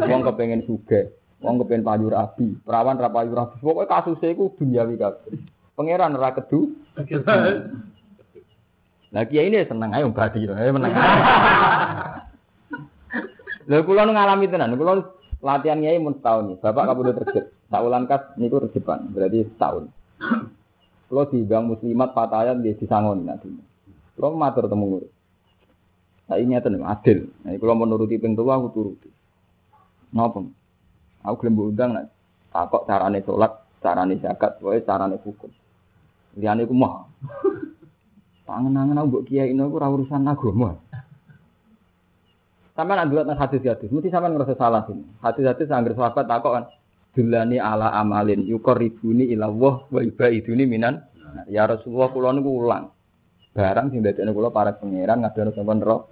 Wong 0.05 0.21
kepengin 0.21 0.69
sugih, 0.69 1.17
wong 1.41 1.65
kepengin 1.65 1.81
payu 1.81 2.13
rabi, 2.13 2.53
perawan 2.61 3.01
ra 3.01 3.09
payu 3.09 3.33
rabi. 3.33 3.57
Pokoke 3.65 3.89
kasuse 3.89 4.37
iku 4.37 4.53
duniawi 4.53 5.01
kabeh. 5.01 5.33
Pangeran 5.73 6.17
ora 6.17 6.37
kedu. 6.37 6.77
Lah 9.13 9.25
kiai 9.29 9.53
ini 9.53 9.61
seneng 9.69 9.93
ayo 9.93 10.09
badi 10.13 10.49
ayo 10.49 10.71
menang. 10.73 10.93
Lha 13.71 13.79
kula 13.87 14.09
nu 14.09 14.13
ngalami 14.17 14.51
tenan, 14.51 14.75
kula 14.75 15.05
latihan 15.45 15.79
kiai 15.81 16.01
mun 16.01 16.17
setahun. 16.17 16.59
Bapak 16.59 16.85
kabudut 16.89 17.15
terjep. 17.21 17.45
Saulan 17.73 18.05
kas 18.05 18.37
niku 18.37 18.61
rejepan, 18.61 19.09
berarti 19.13 19.49
setahun. 19.49 19.89
Kalau 21.09 21.29
diundang 21.29 21.69
muslimat 21.69 22.17
patayan 22.17 22.65
dia 22.65 22.77
disangon 22.77 23.29
nanti. 23.29 23.49
Kalau 24.17 24.33
matur 24.37 24.65
temu 24.69 24.85
ngurus. 24.89 25.13
Saya 26.25 26.41
ingat 26.41 26.65
nih 26.65 26.81
adil. 26.81 27.29
Nah, 27.45 27.53
kalau 27.61 27.77
menuruti 27.77 28.17
pintu 28.17 28.49
aku 28.49 28.73
turuti. 28.73 29.13
Napa? 30.17 30.41
Aku 31.25 31.35
gelem 31.45 31.61
undang 31.61 31.91
nek 31.97 32.09
takok 32.49 32.89
carane 32.89 33.21
salat, 33.25 33.53
carane 33.85 34.15
zakat, 34.21 34.57
wae 34.65 34.81
carane 34.85 35.17
hukum. 35.21 35.53
Liyane 36.37 36.65
ku 36.65 36.75
mah. 36.77 37.09
Pangen-angen 38.49 38.99
aku 38.99 39.07
mbok 39.09 39.25
kiai 39.31 39.53
ini 39.55 39.63
aku 39.63 39.77
ora 39.79 39.89
urusan 39.89 40.27
agama. 40.27 40.77
Sampai 42.73 42.97
nak 42.97 43.13
dilihat 43.13 43.37
hadis-hadis, 43.37 43.93
mesti 43.93 44.09
sampai 44.09 44.33
ngerasa 44.33 44.57
salah 44.57 44.83
sini. 44.89 45.05
Hadis-hadis 45.21 45.69
anggar 45.69 45.93
sahabat 45.93 46.25
takok 46.25 46.53
kan, 46.57 46.65
Dulani 47.13 47.61
ala 47.61 47.93
amalin 47.93 48.49
yukor 48.49 48.81
ribuni 48.81 49.29
ilawah 49.29 49.85
wa 49.93 50.01
ibaiduni 50.01 50.65
minan. 50.65 51.05
Ya 51.53 51.69
Rasulullah 51.69 52.09
kula 52.09 52.33
niku 52.33 52.65
ulang. 52.65 52.89
Barang 53.53 53.93
sing 53.93 54.01
dadekne 54.01 54.33
kula 54.33 54.49
para 54.49 54.73
pangeran 54.73 55.21
ngadono 55.21 55.53
sampean 55.53 55.85
ro. 55.85 56.09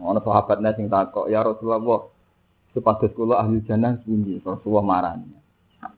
Ono 0.00 0.20
sahabatnya 0.24 0.72
sing 0.72 0.88
takok, 0.88 1.28
ya 1.28 1.44
Rasulullah, 1.44 2.08
supados 2.72 3.12
kula 3.12 3.44
ahli 3.44 3.60
jannah 3.68 4.00
pundi? 4.00 4.40
Rasulullah 4.40 4.84
marani. 4.86 5.36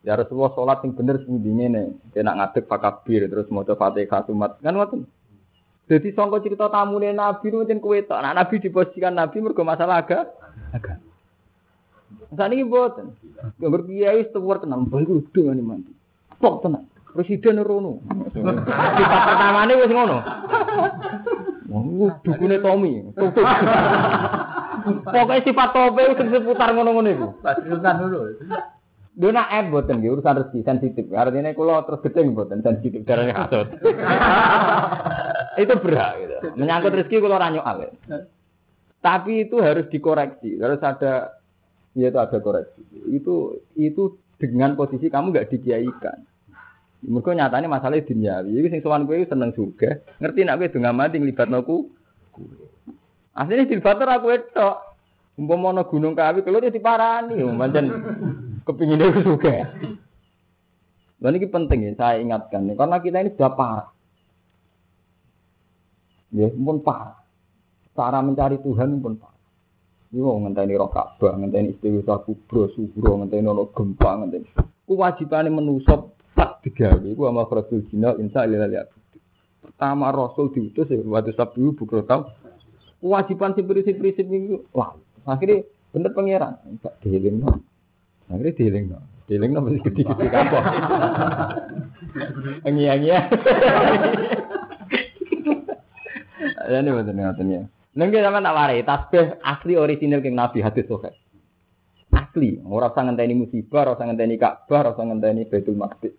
Ya 0.05 0.17
Rasulullah 0.17 0.53
sholat 0.53 0.85
sing 0.85 0.93
bener 0.93 1.25
pundi 1.25 1.51
ngene. 1.53 1.97
Kena 2.13 2.37
ngadeg 2.37 2.69
fakabir 2.69 3.29
terus 3.29 3.49
maca 3.49 3.77
Fatihah 3.77 4.25
sumat. 4.29 4.61
Kan 4.61 4.77
ngoten. 4.77 5.09
Jadi 5.91 6.15
sangka 6.15 6.39
cerita 6.39 6.71
tamune 6.71 7.11
Nabi 7.11 7.51
nu 7.51 7.67
jen 7.67 7.83
kowe 7.83 7.99
tok. 7.99 8.21
Nah, 8.23 8.31
Nabi 8.31 8.63
diposisikan 8.63 9.17
Nabi 9.17 9.43
mergo 9.43 9.67
masalah 9.67 10.07
aga. 10.07 10.31
Aga. 10.71 11.03
Sakniki 12.31 12.63
mboten. 12.63 13.11
Gambar 13.59 13.83
kiai 13.89 14.23
setuwar 14.29 14.63
tenan, 14.63 14.87
bae 14.87 15.03
kudu 15.03 15.51
ngene 15.51 15.63
mandi. 15.67 15.93
Pok 16.39 16.63
tenan. 16.63 16.87
Presiden 17.11 17.59
rono. 17.67 17.99
Sifat 18.31 19.21
pertamane 19.27 19.73
wis 19.83 19.91
ngono. 19.91 20.19
Wah, 21.71 22.15
dukune 22.23 22.57
Tommy. 22.63 22.93
Pokoknya 25.11 25.43
sifat 25.43 25.69
tope 25.75 26.03
wis 26.07 26.23
seputar 26.23 26.71
ngono-ngono 26.71 27.09
iku. 27.11 27.29
Pasukan 27.43 27.99
dulu. 27.99 28.21
Nak 29.21 29.53
app 29.53 29.69
mboten 29.69 30.01
nggih 30.01 30.17
urusan 30.17 30.39
rezeki 30.41 30.65
sensitif. 30.65 31.05
Artinya 31.13 31.53
kula 31.53 31.85
terus 31.85 32.01
gedeng 32.09 32.33
mboten 32.33 32.65
sensitif 32.65 33.05
darane 33.05 33.37
kasut. 33.37 33.69
itu 35.63 35.75
berat 35.77 36.13
gitu. 36.25 36.37
Menyangkut 36.57 36.97
rezeki 36.97 37.21
kula 37.21 37.37
ora 37.37 37.53
nyoal. 37.53 37.93
Tapi 39.05 39.45
itu 39.45 39.61
harus 39.61 39.93
dikoreksi, 39.93 40.57
harus 40.57 40.81
ada 40.81 41.37
ya 41.93 42.09
itu 42.09 42.17
ada 42.17 42.39
koreksi. 42.41 42.81
Itu 43.13 43.61
itu 43.77 44.17
dengan 44.41 44.73
posisi 44.73 45.13
kamu 45.13 45.37
nggak 45.37 45.49
dikiaikan. 45.53 46.19
Mereka 47.05 47.37
nyatanya 47.37 47.69
masalahnya 47.69 48.09
duniawi. 48.09 48.57
Jadi 48.57 48.69
sing 48.73 48.81
sowan 48.81 49.05
kowe 49.05 49.21
seneng 49.21 49.53
juga. 49.53 50.01
Ngerti 50.17 50.49
nak 50.49 50.65
kowe 50.65 50.73
donga 50.73 50.93
mati 50.97 51.21
nglibatno 51.21 51.61
ku. 51.65 51.93
Asline 53.37 53.69
dilibatno 53.69 54.05
aku 54.09 54.29
tok. 54.57 54.77
Umpama 55.41 55.73
ana 55.73 55.89
gunung 55.89 56.13
kawi 56.13 56.45
kalau 56.45 56.61
dia 56.61 56.69
diparani, 56.69 57.41
pancen 57.41 57.87
kepingin 58.71 59.03
dia 59.03 59.21
juga. 59.21 59.55
Dan 61.21 61.37
ini 61.37 61.47
penting 61.53 61.79
ya, 61.85 61.93
saya 62.01 62.17
ingatkan 62.23 62.65
nih, 62.65 62.79
karena 62.81 62.97
kita 63.03 63.19
ini 63.21 63.31
sudah 63.37 63.53
parah. 63.53 63.89
Ya, 66.33 66.49
pun 66.49 66.81
parah. 66.81 67.21
Cara 67.93 68.25
mencari 68.25 68.57
Tuhan 68.63 69.03
pun 69.05 69.21
parah. 69.21 69.37
Ini 70.11 70.25
mau 70.25 70.41
ngenteni 70.43 70.75
roh 70.75 70.91
Ka'bah, 70.91 71.37
ngenteni 71.37 71.77
istighfar 71.77 72.25
kubro, 72.25 72.73
subro, 72.73 73.21
ngenteni 73.21 73.47
ono 73.47 73.69
gempa, 73.71 74.25
ngenteni. 74.25 74.49
Kewajibannya 74.89 75.55
menusuk 75.55 76.19
tak 76.35 76.65
digawe, 76.67 77.09
ku 77.15 77.23
sama 77.29 77.47
Rasul 77.47 77.87
Jinal, 77.93 78.19
insya 78.19 78.43
Allah 78.43 78.91
Pertama 79.61 80.11
Rasul 80.11 80.51
diutus 80.51 80.91
ya, 80.91 80.99
waktu 81.05 81.31
sabtu 81.37 81.77
bukro 81.79 82.03
tau. 82.03 82.27
Kewajiban 82.99 83.55
si 83.55 83.63
prinsip-prinsip 83.63 84.27
itu, 84.29 84.67
wah, 84.75 84.99
akhirnya 85.25 85.63
bener 85.95 86.11
pangeran, 86.11 86.55
enggak 86.69 86.95
dihiling 87.01 87.41
no. 87.41 87.63
Akhirnya 88.31 88.55
dihiling 88.55 88.85
no. 88.95 88.99
Dihiling 89.27 89.51
no 89.51 89.61
mesti 89.67 89.83
gede-gede 89.83 90.27
kapok. 90.31 90.65
Engi-engi. 92.63 93.11
Ya 96.71 96.79
ini 96.79 96.91
betul 96.95 97.19
ngoten 97.19 97.51
ya. 97.51 97.63
Nengke 97.99 98.23
sama 98.23 98.39
tak 98.39 98.55
warai 98.55 98.87
tasbih 98.87 99.43
asli 99.43 99.75
orisinil 99.75 100.23
king 100.23 100.39
Nabi 100.39 100.63
hadis 100.63 100.87
sahih. 100.87 101.11
Asli, 102.15 102.63
ora 102.63 102.91
usah 102.91 103.07
ngenteni 103.07 103.35
musibah, 103.35 103.87
ora 103.87 103.99
usah 103.99 104.07
ngenteni 104.07 104.39
Ka'bah, 104.39 104.87
ora 104.87 104.91
usah 104.95 105.07
ngenteni 105.07 105.51
Baitul 105.51 105.75
Maqdis. 105.75 106.15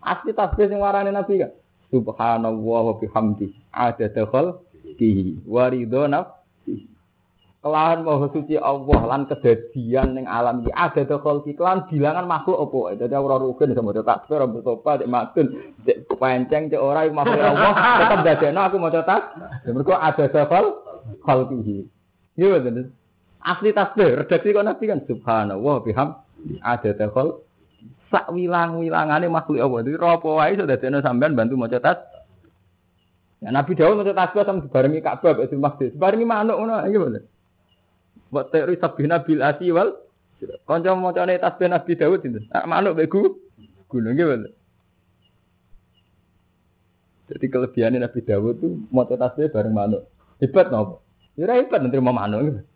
Asli 0.00 0.32
tasbih 0.32 0.72
sing 0.72 0.80
warane 0.80 1.12
Nabi 1.12 1.44
kan. 1.44 1.52
Subhanallah 1.92 2.82
wa 2.88 2.94
bihamdi. 2.96 3.52
Ada 3.72 4.08
dakhal 4.08 4.64
di 4.96 5.36
waridho 5.44 6.08
nafsi. 6.08 6.88
Kelahan 7.60 8.08
maha 8.08 8.32
suci 8.32 8.56
Allah 8.56 9.00
lan 9.04 9.28
kedadian 9.28 10.16
ning 10.16 10.24
alam 10.24 10.64
iki 10.64 10.72
ada 10.72 11.04
dakhal 11.04 11.44
ki 11.44 11.60
kelan 11.60 11.84
bilangan 11.92 12.24
makhluk 12.24 12.56
apa. 12.56 13.04
Dadi 13.04 13.12
ora 13.20 13.36
rugen 13.36 13.76
sama 13.76 13.92
tasbih, 13.92 14.32
ora 14.32 14.48
bertopa, 14.48 14.96
dek 14.96 15.12
matun, 15.12 15.76
dek 15.84 16.08
penceng, 16.08 16.72
dek 16.72 16.80
ora 16.80 17.04
makhluk 17.12 17.36
Allah, 17.36 17.72
tetep 18.00 18.18
dadekno 18.24 18.60
aku 18.64 18.76
maca 18.80 19.04
tas. 19.04 19.22
Mergo 19.68 19.92
ada 19.92 20.24
dakhal 20.32 20.80
khalqihi. 21.20 21.84
Iya 22.40 22.64
betul. 22.64 22.96
Asli 23.44 23.76
tasbih, 23.76 24.24
redaksi 24.24 24.56
kok 24.56 24.64
Nabi 24.64 24.84
kan 24.88 25.00
subhanallah 25.04 25.76
biham 25.84 26.08
ada 26.64 26.90
dakhal 26.96 27.44
sak 28.08 28.32
wilang-wilangane 28.32 29.28
makhluk 29.28 29.60
Allah. 29.60 29.84
Jadi 29.84 30.00
ropo 30.00 30.40
wae 30.40 30.56
iso 30.56 30.64
dadekno 30.64 31.04
sampean 31.04 31.36
bantu 31.36 31.60
maca 31.60 31.76
tas. 31.76 32.00
Ya 33.44 33.52
Nabi 33.52 33.76
Daud 33.76 34.00
maca 34.00 34.16
tasbih 34.16 34.48
sama 34.48 34.64
dibarengi 34.64 35.04
Ka'bah 35.04 35.36
Baitul 35.36 35.60
Maqdis. 35.60 35.92
Dibarengi 35.92 36.24
manuk 36.24 36.56
ngono 36.56 36.88
iki 36.88 36.96
bener. 36.96 37.24
Wa 38.30 38.46
ta'ri 38.46 38.78
sabina 38.78 39.22
bil 39.22 39.42
asi 39.42 39.74
wal 39.74 39.94
kanca 40.64 40.94
macane 40.94 41.36
tasbih 41.36 41.68
Nabi 41.68 41.92
Daud 41.98 42.22
itu. 42.24 42.40
Manuk 42.64 42.96
begu 42.96 43.36
gunung 43.90 44.14
bener. 44.14 44.54
Jadi 47.30 47.46
kelebihannya 47.46 48.02
Nabi 48.02 48.20
Dawud 48.26 48.54
tuh 48.58 48.74
maca 48.90 49.14
tasbih 49.14 49.54
bareng 49.54 49.70
manuk. 49.70 50.02
Hebat 50.42 50.74
nopo? 50.74 50.98
Ya 51.38 51.46
hebat 51.54 51.78
nanti 51.78 52.02
mau 52.02 52.10
manuk. 52.10 52.66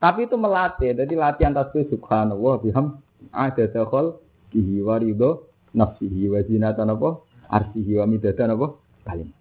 Tapi 0.00 0.24
itu 0.24 0.36
melatih. 0.40 0.96
Jadi 0.96 1.12
latihan 1.12 1.52
tasbih 1.52 1.84
subhanallah 1.92 2.64
biham 2.64 3.00
ada 3.36 3.64
dakhal 3.68 4.20
kihi 4.52 4.80
warido 4.80 5.52
nafsihi 5.76 6.32
wa 6.32 6.40
zinatan 6.48 6.96
apa 6.96 7.20
arsihi 7.52 8.00
wa 8.00 8.04
midatan 8.08 8.56
apa 8.56 8.66
kalimat. 9.04 9.36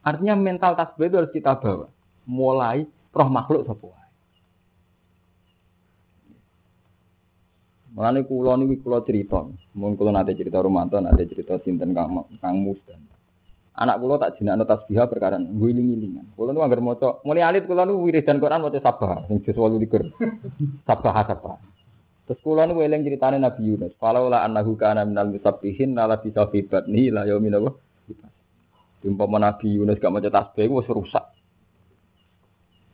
Artinya 0.00 0.34
mental 0.40 0.72
tasbih 0.80 1.12
itu 1.12 1.16
harus 1.20 1.32
kita 1.36 1.60
bawa. 1.60 1.92
Mulai 2.24 2.88
roh 3.16 3.28
makhluk 3.32 3.64
sapa 3.64 3.84
wae. 3.88 4.06
Mulane 7.96 8.28
kula 8.28 8.60
niku 8.60 8.84
kula 8.84 9.00
cerita, 9.08 9.40
mun 9.72 9.96
kula 9.96 10.12
nate 10.12 10.36
cerita 10.36 10.60
Romanto, 10.60 11.00
nate 11.00 11.24
cerita 11.32 11.56
sinten 11.64 11.96
Kang 11.96 12.28
Kang 12.44 12.60
Musdan. 12.60 13.00
Anak 13.76 14.04
kula 14.04 14.20
tak 14.20 14.36
jinakno 14.36 14.68
tasbih 14.68 15.00
perkara 15.08 15.40
ngiling-ngilingan. 15.40 16.36
Kula 16.36 16.52
niku 16.52 16.64
anggere 16.64 16.84
maca, 16.84 17.08
mulai 17.24 17.44
alit 17.44 17.64
kula 17.64 17.88
niku 17.88 18.04
wiridan 18.04 18.36
Quran 18.36 18.60
maca 18.60 18.80
sabah 18.84 19.24
sing 19.32 19.40
juz 19.40 19.56
28. 19.56 20.12
Sabah 20.84 21.24
sabah. 21.24 21.56
Terus 22.28 22.40
kula 22.44 22.68
niku 22.68 22.84
eling 22.84 23.00
critane 23.00 23.40
Nabi 23.40 23.64
Yunus. 23.64 23.96
Falaula 23.96 24.44
annahu 24.44 24.76
kana 24.76 25.08
minal 25.08 25.32
musabbihin 25.32 25.96
la 25.96 26.20
bisa 26.20 26.48
fi 26.52 26.68
batni 26.68 27.08
la 27.08 27.24
yaumin 27.24 27.56
apa? 27.56 27.70
Umpama 29.06 29.38
Nabi 29.40 29.76
Yunus 29.76 30.00
gak 30.02 30.12
maca 30.12 30.28
tasbih 30.28 30.68
wis 30.68 30.88
rusak. 30.90 31.35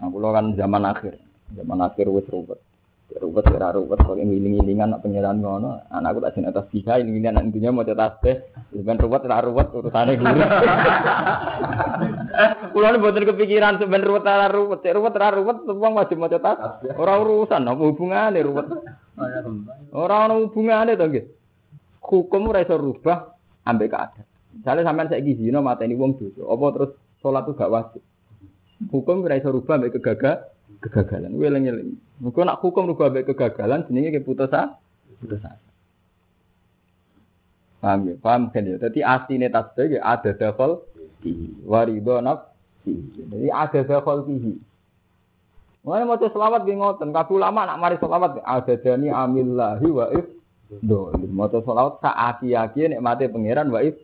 Nah, 0.02 0.10
kula 0.10 0.34
kan 0.34 0.58
zaman 0.58 0.82
akhir. 0.82 1.14
Zaman 1.54 1.78
akhir 1.78 2.10
wis 2.10 2.26
ruwet. 2.26 2.58
Ruwet 3.12 3.46
ora 3.54 3.70
ruwet 3.70 4.02
kok 4.02 4.18
ngiling-ngilingan 4.18 4.90
nak 4.90 5.06
pengiran 5.06 5.38
ngono. 5.38 5.78
Anakku 5.94 6.18
tak 6.18 6.34
jeneng 6.34 6.50
tasbih 6.50 6.82
ngiling-ngilingan 6.82 7.38
nak 7.38 7.46
intinya 7.46 7.70
maca 7.70 7.94
tasbih. 7.94 8.42
Sampeyan 8.74 8.98
ruwet 8.98 9.22
ora 9.22 9.38
ruwet 9.46 9.68
urusane 9.70 10.12
guru. 10.18 10.42
Kula 12.74 12.88
ni 12.90 12.96
mboten 12.98 13.28
kepikiran 13.30 13.78
sampeyan 13.78 14.02
ruwet 14.02 14.26
ora 14.26 14.46
ruwet. 14.50 14.82
Ruwet 14.82 15.14
ora 15.14 15.28
ruwet 15.38 15.58
wong 15.70 15.92
wajib 15.94 16.18
maca 16.18 16.38
tasbih. 16.42 16.98
Ora 16.98 17.22
urusan 17.22 17.62
apa 17.62 17.82
hubungane 17.86 18.38
ruwet. 18.42 18.66
Ora 19.94 20.26
ana 20.26 20.34
hubungane 20.42 20.98
to 20.98 21.06
nggih. 21.06 21.24
Hukum 22.02 22.50
ora 22.50 22.66
iso 22.66 22.74
rubah 22.74 23.38
ambek 23.62 23.94
keadaan. 23.94 24.26
Misalnya 24.52 24.82
sampean 24.82 25.08
saiki 25.14 25.38
zina 25.38 25.62
mateni 25.62 25.94
wong 25.96 26.18
dosa, 26.18 26.42
apa 26.44 26.64
terus 26.76 26.90
salat 27.22 27.46
itu 27.48 27.56
gak 27.56 27.72
wajib. 27.72 28.02
Hukum 28.90 29.22
ora 29.22 29.38
iso 29.38 29.52
rubah 29.52 29.78
ambek 29.78 30.00
kegagal 30.00 30.48
kegagalan. 30.82 31.30
Kuwi 31.36 31.46
eling-eling. 31.46 31.90
Nak 32.18 32.58
hukum 32.64 32.88
rubah 32.90 33.12
ambek 33.12 33.30
kegagalan 33.30 33.86
jenenge 33.86 34.18
keputusan 34.18 34.74
putusan. 35.22 35.56
Paham 37.82 38.00
ya? 38.06 38.14
Paham 38.18 38.42
kan 38.50 38.62
ya? 38.66 38.78
Jadi 38.78 39.02
asline 39.02 39.50
tasbih 39.50 39.98
ya 39.98 40.00
ada 40.02 40.30
dakhal 40.34 40.82
di 41.22 41.50
waridho 41.66 42.22
nafsi. 42.22 42.94
Jadi 43.18 43.50
ada 43.50 43.80
dakhal 43.82 44.22
fihi. 44.26 44.54
Mulane 45.82 46.06
maca 46.06 46.30
selawat 46.30 46.62
nggih 46.62 46.78
ngoten, 46.78 47.10
kabeh 47.10 47.34
ulama 47.34 47.66
nak 47.66 47.82
mari 47.82 47.98
selawat 47.98 48.38
ada 48.46 48.74
dani 48.78 49.10
amillahi 49.10 49.88
wa 49.90 50.06
if 50.14 50.30
Dolim. 50.78 51.28
Maca 51.34 51.58
selawat 51.60 52.00
sak 52.00 52.16
aki-aki 52.16 52.88
nek 52.88 53.02
mate 53.02 53.26
pangeran 53.28 53.68
waif. 53.68 53.98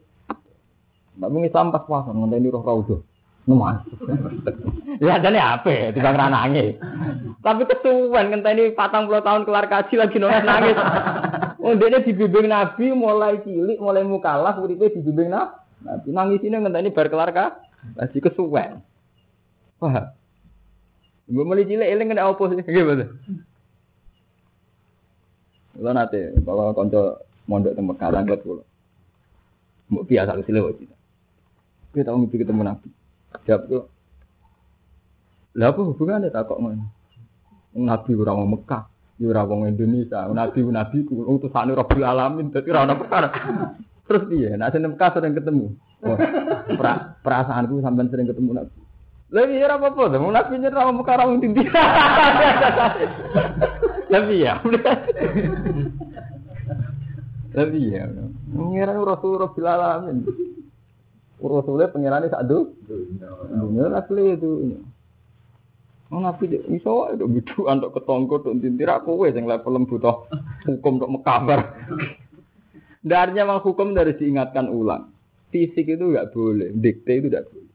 Mbak 1.16 1.30
mung 1.32 1.46
Islam 1.46 1.72
pas 1.72 1.86
puasa 1.86 2.12
ngenteni 2.12 2.52
roh 2.52 2.60
raudhah. 2.60 3.00
Nemas. 3.48 3.80
ya 5.00 5.16
jane 5.24 5.40
ape 5.40 5.96
timbang 5.96 6.20
ra 6.20 6.28
nangis. 6.28 6.76
Tapi 7.40 7.64
kesuwen 7.64 8.28
ngenteni 8.28 8.76
40 8.76 9.24
tahun 9.24 9.42
kelar 9.48 9.66
kaji 9.72 9.94
lagi 9.96 10.20
nangis 10.20 10.44
nangis. 10.44 10.76
Oh 11.64 11.72
dene 11.72 12.04
dibimbing 12.04 12.52
Nabi 12.52 12.92
mulai 12.92 13.40
cilik, 13.40 13.80
mulai 13.80 14.04
mukalaf 14.04 14.60
uripe 14.60 14.92
dibimbing 14.92 15.32
Nabi. 15.32 16.08
Nangis 16.12 16.44
ini 16.44 16.60
ngenteni 16.60 16.92
bar 16.92 17.08
kelar 17.08 17.32
kaji 17.32 18.18
kesuwen. 18.20 18.84
Wah. 19.80 20.12
Mbok 21.32 21.48
mulai 21.48 21.64
cilik 21.64 21.88
eling 21.88 22.12
kena 22.12 22.28
opo 22.28 22.52
sih? 22.52 22.60
Nggih 22.60 22.84
betul. 22.84 23.08
Kula 25.72 25.96
nate 25.96 26.36
bawa 26.44 26.76
kanca 26.76 27.24
mondok 27.48 27.72
teng 27.72 27.88
Mekah 27.88 28.12
kula. 28.44 28.60
Mbok 29.88 30.04
biasa 30.04 30.36
kesile 30.36 30.60
wae. 30.60 30.84
Kita 31.96 32.12
mimpi 32.12 32.44
ketemu 32.44 32.60
Nabi. 32.60 32.98
Jawab 33.48 33.62
kok. 33.64 33.84
Lah 35.56 35.72
apa 35.72 35.80
hubungannya 35.80 36.28
tak 36.28 36.52
kok? 36.52 36.60
Nabi 37.72 38.10
ora 38.12 38.36
wong 38.36 38.48
Mekah, 38.52 38.82
ya 39.16 39.26
ora 39.32 39.48
wong 39.48 39.72
Indonesia. 39.72 40.28
Nabi 40.28 40.60
nabi 40.68 41.08
ku 41.08 41.24
utusane 41.24 41.72
Rabbul 41.72 42.04
Alamin, 42.04 42.52
dadi 42.52 42.68
ora 42.68 42.84
ono 42.84 43.00
perkara. 43.00 43.32
Terus 44.04 44.28
piye? 44.28 44.52
Nek 44.52 44.68
sing 44.76 44.84
Mekah 44.84 45.10
sering 45.16 45.32
ketemu. 45.32 45.72
Oh, 46.04 46.14
pra, 46.76 47.16
perasaanku 47.24 47.80
sampean 47.80 48.12
sering 48.12 48.28
ketemu 48.28 48.60
Nabi. 48.60 48.76
Iya 49.28 49.64
ora 49.68 49.76
apa-apa, 49.80 50.20
wong 50.20 50.32
Nabi 50.36 50.52
nyerah 50.60 50.84
wong 50.92 50.96
Mekah 51.00 51.24
wong 51.24 51.40
ndi. 51.40 51.64
Lah 54.12 54.24
iya. 54.28 54.52
Lah 57.56 57.68
iya. 57.72 58.02
Ngira 58.52 58.92
Rasul 58.92 59.40
Rabbul 59.40 59.64
Alamin. 59.64 60.47
Rasulnya 61.38 61.94
pengirannya 61.94 62.34
satu. 62.34 62.74
Dunia 63.48 63.94
asli 63.94 64.34
itu. 64.34 64.50
Oh, 66.08 66.24
nabi 66.24 66.48
iso 66.72 67.12
itu 67.12 67.24
bidu 67.28 67.68
antuk 67.68 68.00
ketongko 68.00 68.40
untuk 68.40 68.64
tintir 68.64 68.88
aku 68.88 69.28
wes 69.28 69.36
yang 69.36 69.44
level 69.44 69.84
butuh 69.84 70.24
hukum 70.64 70.96
untuk 70.96 71.20
mekabar. 71.20 71.76
Darinya 73.04 73.44
memang 73.44 73.60
hukum 73.60 73.92
dari 73.92 74.16
diingatkan 74.16 74.72
ulang. 74.72 75.12
Fisik 75.52 75.84
itu 75.84 76.08
enggak 76.08 76.32
boleh, 76.32 76.72
dikte 76.72 77.12
itu 77.12 77.28
enggak 77.28 77.44
boleh. 77.52 77.68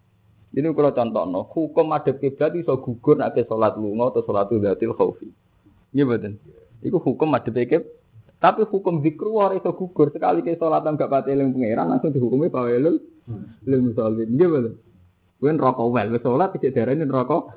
Ini 0.53 0.67
kalau 0.73 0.93
contoh 0.93 1.23
no, 1.29 1.41
hukum 1.45 1.93
ada 1.93 2.13
kiblat 2.13 2.53
iso 2.57 2.73
gugur 2.81 3.21
nanti 3.21 3.45
sholat 3.45 3.77
lunga 3.77 4.13
atau 4.13 4.25
sholat 4.25 4.49
udatil 4.49 4.93
khawfi. 4.97 5.29
Iya 5.93 6.05
betul. 6.09 6.37
Itu 6.81 6.97
hukum 6.97 7.37
ada 7.37 7.49
kiblat. 7.49 7.85
Tapi 8.43 8.67
hukum 8.67 8.99
zikru 8.99 9.39
ora 9.39 9.55
iso 9.55 9.71
gugur 9.71 10.11
sekali 10.11 10.43
ke 10.43 10.59
sholat 10.59 10.83
enggak 10.83 11.07
pati 11.07 11.31
eling 11.31 11.55
pangeran 11.55 11.95
langsung 11.95 12.11
dihukumi 12.11 12.51
bawelul 12.51 12.99
lil 13.63 13.81
musallin. 13.87 14.27
Nggih 14.35 14.47
betul. 14.51 14.73
Kuwi 15.39 15.51
neraka 15.55 15.83
wel, 15.87 16.07
wis 16.11 16.23
salat 16.23 16.51
tidak 16.59 16.75
darani 16.75 17.07
neraka. 17.07 17.47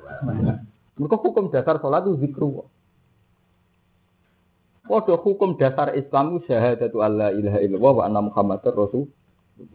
Mergo 0.95 1.17
hukum 1.19 1.51
dasar 1.51 1.83
salat 1.83 2.07
itu 2.07 2.23
zikru. 2.23 2.63
Padha 4.87 5.19
hukum 5.19 5.59
dasar 5.59 5.91
Islam 5.95 6.39
syahadatu 6.47 7.03
alla 7.03 7.35
ilaha 7.35 7.59
illallah 7.59 7.93
wa 7.99 8.03
anna 8.07 8.19
muhammadar 8.23 8.71
rasul. 8.71 9.11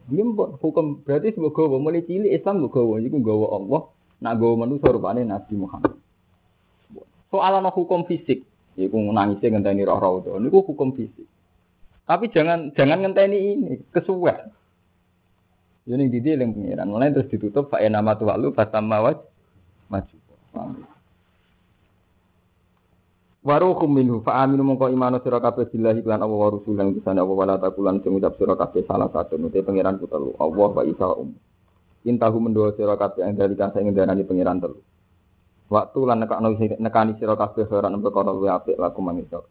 Ini 0.08 0.24
hukum 0.64 1.04
berarti 1.04 1.36
semoga 1.36 1.68
mulai 1.72 2.04
cilik 2.08 2.32
Islam 2.32 2.64
mbok 2.64 2.72
gawa 2.72 3.00
iku 3.04 3.18
gawa 3.20 3.46
Allah, 3.60 3.80
nak 4.20 4.34
gawa 4.40 4.54
manusa 4.64 4.88
rupane 4.88 5.28
Nabi 5.28 5.54
Muhammad. 5.60 5.92
Soal 7.28 7.64
hukum 7.68 8.04
fisik, 8.08 8.44
yaiku 8.78 8.96
nangisnya 8.98 9.58
ngenteni 9.58 9.82
roh 9.84 9.98
roh 10.00 10.12
itu, 10.20 10.30
ini 10.36 10.48
hukum 10.48 10.88
fisik. 10.96 11.26
Tapi 12.02 12.28
jangan 12.34 12.74
jangan 12.74 12.98
ngenteni 13.06 13.38
ini 13.56 13.72
kesuwen. 13.94 14.50
Ini 15.82 16.06
di 16.06 16.18
dia 16.22 16.38
yang 16.38 16.54
pengiran. 16.54 16.86
Mulai 16.86 17.10
terus 17.10 17.30
ditutup. 17.30 17.66
Fa 17.66 17.82
nama 17.82 18.14
tuh 18.14 18.30
lalu 18.30 18.54
fatama 18.54 19.02
waj 19.02 19.18
maju. 19.90 20.16
Waruhum 23.42 23.90
minhu 23.90 24.22
fa 24.22 24.46
aminu 24.46 24.62
mongko 24.62 24.86
imanu 24.86 25.18
sira 25.18 25.42
kabeh 25.42 25.66
billahi 25.66 26.06
lan 26.06 26.22
Allah 26.22 26.38
wa 26.38 26.54
rusulan 26.54 26.94
utusan 26.94 27.18
Allah 27.18 27.34
wala 27.34 27.58
takulan 27.58 27.98
sing 27.98 28.14
ngucap 28.14 28.38
sira 28.38 28.54
kabeh 28.54 28.86
salah 28.86 29.10
satu 29.10 29.34
nute 29.34 29.58
pangeran 29.66 29.98
ku 29.98 30.06
Allah 30.38 30.70
wa 30.70 30.82
isa 30.86 31.10
um. 31.10 31.34
Intahu 32.06 32.38
mendoa 32.38 32.70
sira 32.78 32.94
kabeh 32.94 33.26
yang 33.26 33.34
dari 33.34 33.58
kasa 33.58 33.82
ing 33.82 33.90
darani 33.90 34.22
pangeran 34.22 34.62
telu. 34.62 34.78
Waktu 35.72 35.98
lan 36.04 36.20
nekakno 36.20 36.52
nekani 36.60 37.16
sira 37.16 37.32
kabeh 37.32 37.64
ora 37.72 37.88
nembe 37.88 38.12
kono 38.12 38.36
luwe 38.36 38.52
apik 38.52 38.76
laku 38.76 39.00
mangiso. 39.00 39.48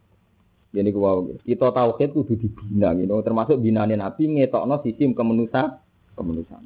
Jadi 0.70 0.94
gua 0.94 1.18
kita 1.42 1.74
tauhid 1.74 2.14
kudu 2.14 2.38
dibina 2.38 2.94
gitu 2.94 3.18
termasuk 3.26 3.58
binane 3.58 3.98
nabi 3.98 4.30
ngetokno 4.30 4.86
sisi 4.86 5.10
kemanusiaan 5.18 5.82
kemanusiaan. 6.14 6.64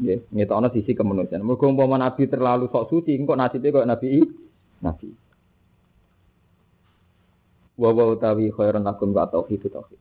Ya, 0.00 0.16
ngetokno 0.32 0.72
sisi 0.72 0.96
kemanusiaan. 0.96 1.44
Mergo 1.44 1.68
umpama 1.68 2.00
nabi 2.00 2.24
terlalu 2.24 2.72
sok 2.72 2.88
suci, 2.88 3.12
engko 3.20 3.36
nasibe 3.36 3.68
kok 3.68 3.84
nabi 3.84 4.24
nabi. 4.80 5.08
Wa 7.76 7.92
wa 7.92 8.04
utawi 8.16 8.48
khairan 8.48 8.82
lakum 8.82 9.12
wa 9.12 9.28
tauhid 9.28 9.68
tauhid. 9.68 10.00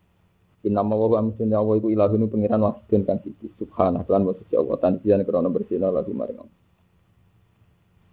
Inna 0.63 0.87
ma 0.87 0.95
wa 0.95 1.19
amsun 1.19 1.51
ya 1.51 1.59
wa 1.59 1.75
iku 1.75 1.91
ilahun 1.91 2.31
pengiran 2.31 2.63
wahidun 2.63 3.03
kan 3.03 3.19
siji 3.21 3.51
subhanallah 3.59 4.07
lan 4.07 4.23
wa 4.23 4.33
suci 4.33 4.55
Allah 4.55 4.79
tanjian 4.79 5.21
krana 5.27 5.51
bersihna 5.51 5.91
lagu 5.91 6.15
maring 6.15 6.39
Allah. 6.39 6.66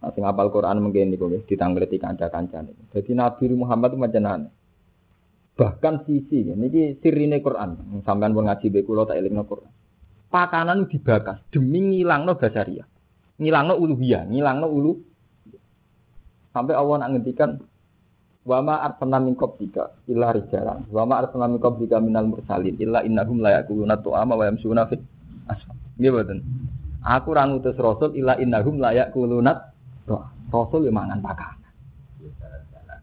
Nah, 0.04 0.12
sing 0.12 0.28
apal 0.28 0.52
Quran 0.52 0.84
mungkin 0.84 1.08
niku 1.16 1.32
nggih 1.32 1.48
ditangleti 1.48 1.96
kanca-kancane. 1.96 2.92
Dadi 2.92 3.16
Nabi 3.16 3.48
Muhammad 3.56 3.96
itu 3.96 3.98
macam 4.04 4.52
Bahkan 5.54 5.94
sisi 6.04 6.44
niki 6.44 7.00
sirine 7.00 7.40
Quran. 7.40 8.02
Sampeyan 8.04 8.36
pun 8.36 8.44
ngaji 8.44 8.66
be 8.68 8.84
kula 8.84 9.08
tak 9.08 9.16
elingno 9.16 9.48
Quran 9.48 9.72
pakanan 10.34 10.90
dibakar 10.90 11.46
demi 11.54 11.78
ngilangno 11.78 12.34
basaria. 12.34 12.82
Ngilangno 13.38 13.78
uluhiyah, 13.78 14.26
ngilangno 14.26 14.66
ulu. 14.66 14.92
Sampai 16.50 16.74
Allah 16.74 17.06
nak 17.06 17.10
ngendikan 17.14 17.50
wa 18.44 18.58
ma 18.62 18.74
arsalna 18.82 19.18
min 19.22 19.34
qablika 19.38 19.90
illa 20.06 20.30
rijalan 20.30 20.86
wa 20.92 21.02
ma 21.08 21.24
arsalna 21.24 21.50
min 21.50 21.58
qablika 21.58 21.98
minal 21.98 22.28
mursalin 22.28 22.76
illa 22.78 23.00
innahum 23.02 23.40
la 23.40 23.58
yaquluna 23.58 23.98
tu'ama 23.98 24.38
wa 24.38 24.44
yamsuna 24.46 24.86
fit 24.90 25.02
asfal. 25.50 25.74
Nggih 25.98 26.10
mboten. 26.10 26.38
Aku 27.02 27.34
ra 27.34 27.46
ngutus 27.46 27.74
rasul 27.78 28.14
illa 28.18 28.38
innahum 28.38 28.78
la 28.78 28.94
yaquluna 28.94 29.73
Rasul 30.52 30.86
yang 30.86 30.96
mangan 30.96 31.20
pakanan. 31.24 31.70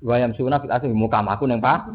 Wa 0.01 0.17
yamsuna 0.17 0.61
fit 0.61 0.71
asfal 0.73 0.93
muka 0.93 1.21
aku 1.21 1.45
neng 1.45 1.61
pak. 1.61 1.89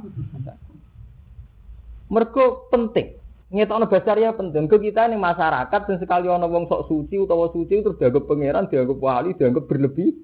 Mergo 2.06 2.70
penting. 2.70 3.18
Ngetokno 3.50 3.90
basaria 3.90 4.30
penting. 4.34 4.70
Ke 4.70 4.78
kita 4.78 5.10
nih 5.10 5.18
masyarakat 5.18 5.80
dan 5.86 5.96
sekali 5.98 6.26
ono 6.30 6.46
wong 6.46 6.70
sok 6.70 6.86
suci 6.90 7.18
utawa 7.18 7.50
suci 7.50 7.82
terus 7.82 7.98
dianggap 7.98 8.26
pangeran 8.26 8.70
dianggap 8.70 8.98
wali 8.98 9.34
dianggap 9.34 9.66
berlebih. 9.66 10.14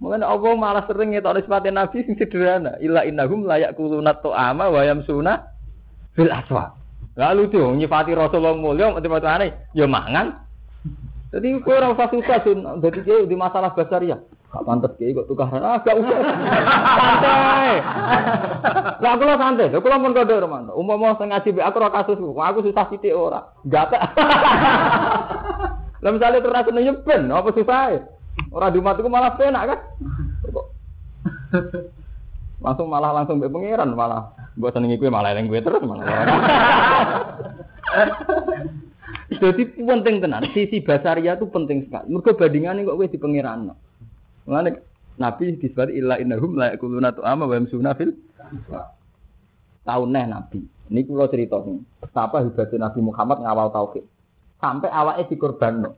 Mungkin 0.00 0.22
Allah 0.22 0.52
malah 0.54 0.84
sering 0.86 1.14
ngetokno 1.14 1.42
sifatin 1.42 1.74
nabi 1.78 2.06
sing 2.06 2.14
sederhana. 2.14 2.78
Illa 2.78 3.02
innahum 3.02 3.46
layak 3.46 3.74
kulunat 3.74 4.22
ama 4.22 4.70
wa 4.70 4.82
yamsuna 4.86 5.50
fil 6.14 6.30
aswa 6.30 6.74
lalu 7.18 7.50
tuh 7.50 7.74
nyifati 7.74 8.14
Rasulullah 8.14 8.54
mulia 8.56 8.94
mati-matane 8.94 9.72
ya 9.74 9.86
mangan 9.86 10.40
jadi 11.30 11.48
kowe 11.62 11.74
ora 11.78 11.94
usah 11.94 12.10
susah 12.10 12.38
sun 12.42 12.66
dadi 12.82 13.00
di 13.26 13.36
masalah 13.38 13.70
basaria 13.74 14.18
Gak 14.50 14.66
pantas 14.66 14.90
kiai 14.98 15.14
kok 15.14 15.30
tukaran. 15.30 15.62
Ah, 15.62 15.78
gak 15.78 15.94
usah. 15.94 16.18
santai. 16.98 17.74
Lah 18.98 19.14
kula 19.14 19.38
santai. 19.38 19.70
Lah 19.70 19.98
pun 20.02 20.10
kode 20.10 20.42
Romanto. 20.42 20.74
Umpama 20.74 21.14
sing 21.22 21.30
ngaji 21.30 21.54
aku 21.62 21.78
ora 21.78 21.94
kasus 21.94 22.18
aku 22.18 22.66
susah 22.66 22.90
sithik 22.90 23.14
ora. 23.14 23.46
Gak 23.70 23.94
Lah 26.02 26.10
misalnya 26.10 26.42
terus 26.42 26.50
rasane 26.50 26.82
nyeben, 26.82 27.30
apa 27.30 27.54
susah? 27.54 28.02
Ora 28.50 28.74
di 28.74 28.82
matiku 28.82 29.06
malah 29.06 29.38
penak 29.38 29.70
kan? 29.70 29.78
Kok 30.50 30.66
langsung 32.60 32.92
malah 32.92 33.10
langsung 33.16 33.40
mbek 33.40 33.48
pangeran 33.48 33.96
malah 33.96 34.36
mbok 34.54 34.76
senengi 34.76 35.00
kowe 35.00 35.08
malah 35.08 35.32
eling 35.32 35.48
kowe 35.48 35.60
terus 35.64 35.80
malah. 35.80 36.04
Jadi 39.40 39.62
penting 39.80 40.20
tenan, 40.20 40.44
sisi 40.52 40.84
basaria 40.84 41.32
itu 41.32 41.48
penting 41.48 41.88
sekali. 41.88 42.12
Mergo 42.12 42.36
bandingane 42.36 42.84
kok 42.84 42.96
kowe 43.00 43.08
di 43.08 43.18
pangeran. 43.18 43.72
Mulane 44.44 44.70
Nabi 45.16 45.56
disebut 45.56 45.92
illa 45.92 46.20
innahum 46.20 46.56
la 46.56 46.76
yakuluna 46.76 47.12
tu'ama 47.12 47.48
wa 47.48 47.54
yamsuna 47.56 47.92
fil 47.96 48.12
tahun 49.84 50.08
neh 50.12 50.24
Nabi. 50.28 50.60
Ini 50.90 51.00
kula 51.06 51.30
cerita 51.30 51.60
nih. 51.62 51.80
Betapa 52.02 52.42
hebatnya 52.42 52.88
Nabi 52.90 53.00
Muhammad 53.00 53.38
ngawal 53.44 53.68
tauhid. 53.70 54.04
Sampai 54.60 54.92
awake 54.92 55.28
dikorbanno. 55.32 55.96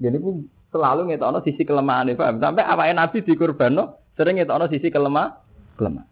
Jadi 0.00 0.16
pun 0.18 0.48
selalu 0.72 1.12
ngetokno 1.12 1.38
sisi 1.44 1.62
kelemahan 1.62 2.10
paham? 2.16 2.40
Sampai 2.40 2.64
awake 2.64 2.94
Nabi 2.96 3.16
dikorbanno 3.22 3.84
sering 4.16 4.40
ngetokno 4.40 4.66
sisi 4.66 4.88
kelemah 4.88 5.28
kelemah. 5.76 6.06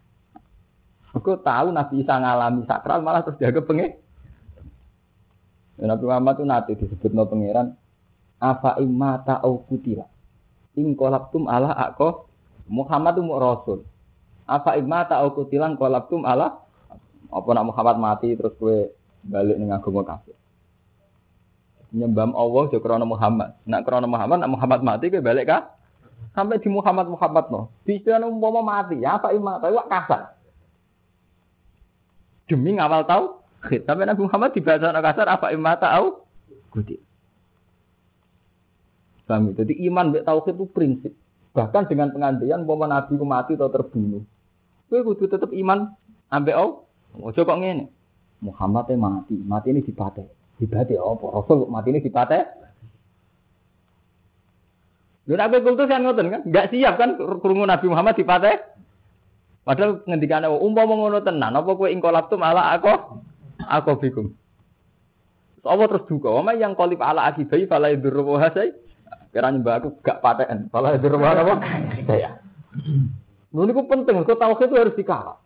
Aku 1.17 1.41
tahu 1.41 1.73
Nabi 1.73 2.05
Isa 2.05 2.21
ngalami 2.21 2.69
sakral 2.69 3.01
malah 3.01 3.25
terus 3.25 3.41
jaga 3.41 3.65
penge. 3.65 3.97
Nabi 5.79 6.03
Muhammad 6.03 6.33
itu 6.35 6.45
nanti 6.45 6.71
disebut 6.75 7.11
no 7.15 7.23
pangeran 7.23 7.71
apa 8.39 8.79
imata 8.83 9.39
au 9.39 9.63
kutila 9.63 10.07
ing 10.79 10.95
kolabtum 10.95 11.47
ala 11.47 11.75
ako 11.75 12.29
Muhammad 12.69 13.17
itu 13.17 13.33
rasul. 13.33 13.79
Apa 14.49 14.77
imma 14.77 15.05
ta'au 15.05 15.33
kutilan 15.33 15.77
kolabtum 15.77 16.25
ala 16.25 16.61
Apa 17.29 17.53
nak 17.53 17.69
Muhammad 17.69 17.97
mati 18.01 18.33
terus 18.33 18.57
kowe 18.57 18.89
balik 19.21 19.61
ning 19.61 19.69
agama 19.69 20.01
kafir. 20.01 20.33
Nyembah 21.93 22.33
Allah 22.33 22.63
jo 22.73 22.81
krana 22.81 23.05
Muhammad. 23.05 23.53
Nak 23.69 23.85
krana 23.85 24.09
Muhammad, 24.09 24.41
nak 24.41 24.49
Muhammad 24.49 24.81
mati 24.81 25.13
kowe 25.13 25.21
balik 25.21 25.45
kah? 25.45 25.77
Sampai 26.33 26.57
di 26.57 26.69
Muhammad 26.73 27.05
Muhammad 27.05 27.45
no. 27.53 27.69
Bisa 27.85 28.17
umpama 28.17 28.65
mati, 28.65 29.01
ya 29.01 29.21
apa 29.21 29.29
iman 29.33 29.61
tapi 29.61 29.77
wak 29.77 29.89
kasar. 29.93 30.21
Demi 32.49 32.81
ngawal 32.81 33.05
tahu, 33.05 33.38
tapi 33.59 34.01
Nabi 34.07 34.21
Muhammad 34.23 34.55
dibaca 34.55 34.87
kasar 35.03 35.27
apa 35.27 35.51
iman 35.51 35.75
tahu? 35.75 36.07
Gudik. 36.71 36.99
Paham 39.29 39.53
ya? 39.53 39.61
Jadi 39.61 39.73
iman 39.85 40.09
mbek 40.09 40.25
tauhid 40.25 40.57
itu 40.57 40.65
prinsip. 40.73 41.13
Bahkan 41.53 41.85
dengan 41.85 42.09
pengantian 42.09 42.65
umpama 42.65 42.89
nabi 42.89 43.13
ku 43.13 43.25
mati 43.29 43.53
atau 43.53 43.69
terbunuh. 43.69 44.25
Kowe 44.89 45.01
kudu 45.05 45.29
tetep 45.29 45.53
iman 45.53 45.93
ambek 46.33 46.57
Allah. 46.57 46.81
Ojo 47.21 47.41
kok 47.41 47.59
ngene. 47.61 47.93
Muhammad 48.39 48.89
mati, 48.95 49.35
mati 49.37 49.67
ini 49.69 49.83
dipate. 49.83 50.25
Dipate 50.57 50.95
apa? 50.95 51.25
Rasul 51.29 51.67
mati 51.67 51.91
ini 51.91 51.99
dipate. 52.01 52.39
Lha 55.29 55.45
nek 55.45 55.61
kultus 55.61 55.85
kan 55.85 56.01
ngoten 56.01 56.33
kan, 56.33 56.41
enggak 56.41 56.73
siap 56.73 56.97
kan 56.97 57.13
krungu 57.13 57.61
Nabi 57.69 57.85
Muhammad 57.85 58.17
dipate. 58.17 58.65
Padahal 59.61 60.01
ngendikane 60.09 60.49
umpama 60.49 60.97
ngono 60.97 61.21
tenan, 61.21 61.53
apa 61.53 61.69
kowe 61.77 61.85
ingkolap 61.85 62.33
tu 62.33 62.41
malah 62.41 62.73
aku 62.73 63.21
aku 63.69 64.01
bikum. 64.01 64.33
Apa 65.61 65.85
terus 65.91 66.07
duka, 66.07 66.31
wama 66.31 66.55
yang 66.55 66.73
kolip 66.73 67.03
ala 67.03 67.29
akibai 67.29 67.67
fala 67.69 67.93
yadurru 67.93 68.39
hasai. 68.39 68.73
Kira 69.29 69.53
nyembah 69.53 69.83
aku 69.83 70.01
gak 70.01 70.25
paten, 70.25 70.71
fala 70.73 70.97
yadurru 70.97 71.21
apa? 71.21 71.61
Saya. 72.09 72.41
Lha 73.49 73.61
niku 73.65 73.81
penting, 73.85 74.25
kok 74.25 74.39
tauhid 74.39 74.69
itu 74.69 74.77
harus 74.77 74.97
dikawal. 74.97 75.37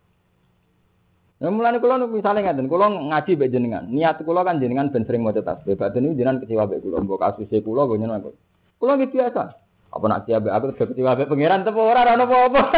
Nah, 1.42 1.50
mulane 1.50 1.82
kula 1.82 1.98
misalnya 2.06 2.52
ngaten, 2.52 2.70
kula 2.70 2.88
ngaji 2.88 3.36
mbek 3.36 3.50
jenengan. 3.52 3.84
Niat 3.90 4.22
kula 4.22 4.46
kan 4.46 4.62
jenengan 4.62 4.88
ben 4.88 5.04
sering 5.04 5.26
maca 5.26 5.42
tasbih. 5.42 5.76
Badan 5.76 6.06
niku 6.06 6.14
jenengan 6.16 6.40
kecewa 6.40 6.64
mbek 6.70 6.80
kula, 6.80 6.96
mbok 7.04 7.20
kasuse 7.20 7.58
kula 7.60 7.84
go 7.90 7.98
nyeneng 7.98 8.22
aku. 8.22 8.30
Kula 8.78 8.96
nggih 8.96 9.12
biasa. 9.12 9.63
Apa 9.94 10.10
nak 10.10 10.26
mbek 10.26 10.50
aku 10.50 10.74
terus 10.74 10.90
kecewa 10.90 11.14
mbek 11.14 11.30
pangeran 11.30 11.62
tepo 11.62 11.86
ora 11.86 12.02
ora 12.02 12.18
apa-apa. 12.18 12.62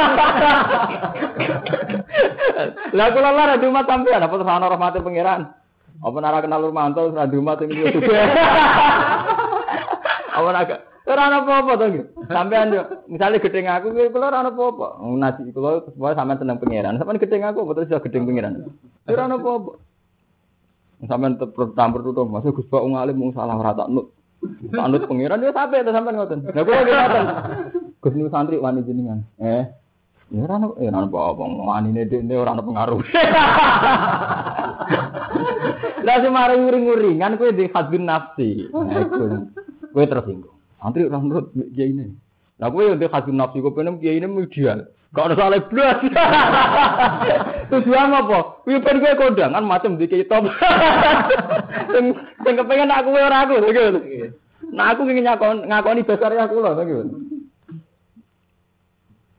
Lah 2.97 3.09
kula 3.09 3.33
lara 3.33 3.57
di 3.57 3.65
rumah 3.65 3.89
sampean 3.89 4.21
apa 4.21 4.37
terus 4.37 4.53
ana 4.53 4.69
rahmate 4.69 5.01
pangeran. 5.01 5.49
Apa 6.05 6.17
nara 6.21 6.45
kenal 6.45 6.61
Rumanto 6.61 7.09
terus 7.09 7.33
di 7.33 7.41
rumah 7.41 7.57
juga. 7.57 7.89
Apa 10.37 10.53
nak 10.53 10.85
ora 11.07 11.23
ana 11.33 11.39
apa-apa 11.41 11.73
to 11.81 11.87
nggih. 11.89 12.05
Sampean 12.29 12.75
yo 12.75 12.83
misale 13.09 13.41
gedeng 13.41 13.71
aku 13.71 13.95
kuwi 13.97 14.13
kula 14.13 14.29
ora 14.29 14.45
ana 14.45 14.53
apa-apa. 14.53 15.01
Nasi 15.17 15.49
kula 15.57 15.89
supaya 15.89 16.13
sampean 16.19 16.37
tenang 16.37 16.61
pangeran. 16.61 17.01
Sampean 17.01 17.17
gedeng 17.17 17.49
aku 17.49 17.65
betul 17.65 17.89
iso 17.89 17.97
gedeng 18.05 18.29
pangeran. 18.29 18.69
Ora 19.09 19.25
ana 19.25 19.41
apa-apa. 19.41 19.73
Sampean 21.09 21.41
tetep 21.41 21.73
campur 21.73 22.05
tutup, 22.05 22.29
masuk 22.29 22.61
Gus 22.61 22.69
Pak 22.69 22.85
ngalim 22.85 23.17
mung 23.17 23.33
salah 23.33 23.57
ora 23.57 23.73
tak 23.73 23.89
nut. 23.89 24.13
Tak 24.73 24.87
nut 24.93 25.05
pangeran 25.09 25.43
yo 25.43 25.51
sampe 25.51 25.83
to 25.83 25.91
sampean 25.91 26.17
ngoten. 26.17 26.41
Lah 26.53 26.63
kula 26.63 26.81
nggih 26.85 26.95
ngoten. 26.95 27.25
Gus 28.03 28.13
niku 28.15 28.31
santri 28.31 28.57
wani 28.61 28.87
jenengan. 28.87 29.25
Eh, 29.41 29.65
Ya 30.27 30.43
ora 30.43 30.59
ono 30.59 30.75
ya 30.83 30.91
ora 30.91 31.07
apa-apa. 31.07 31.45
Wanine 31.47 32.03
dene 32.11 32.35
ora 32.35 32.51
ono 32.51 32.67
pengaruh. 32.67 32.99
Lah 36.03 36.17
semare 36.23 36.55
nguring-nguringan 36.59 37.39
kowe 37.39 37.51
di 37.55 37.71
hadun 37.71 38.05
nafsi. 38.11 38.67
Kowe 39.95 40.05
tersinggung. 40.07 40.55
Antri 40.83 41.07
ora 41.07 41.23
nurut 41.23 41.55
kiai 41.75 41.95
ini. 41.95 42.11
Lah 42.59 42.75
kowe 42.75 42.83
yo 42.83 42.99
di 42.99 43.07
hadun 43.07 43.39
nafsi 43.39 43.63
kowe 43.63 43.71
penem 43.71 44.03
kiai 44.03 44.19
ini 44.19 44.27
ideal. 44.27 44.91
Gak 45.17 45.33
ada 45.33 45.35
salah 45.41 45.61
blas. 45.73 45.97
Tujuan 47.73 48.13
apa? 48.13 48.61
Kuwi 48.69 48.85
ben 48.85 49.01
kowe 49.01 49.17
kondangan 49.17 49.65
macam 49.65 49.97
di. 49.97 50.05
Sing 51.93 52.05
sing 52.45 52.55
kepengen 52.55 52.93
aku 52.93 53.17
ora 53.17 53.49
aku 53.49 53.65
gitu. 53.65 54.01
Nah 54.77 54.93
aku 54.93 55.09
ingin 55.09 55.25
ngakon 55.25 55.65
ngakoni 55.73 56.05
besar 56.05 56.37
ya 56.37 56.45
aku 56.45 56.61
loh 56.61 56.77
gitu. 56.85 57.36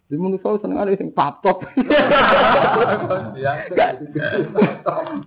Di 0.08 0.16
manusia 0.16 0.56
seneng 0.64 0.80
ada 0.80 0.96
sing 0.96 1.12
top. 1.12 1.68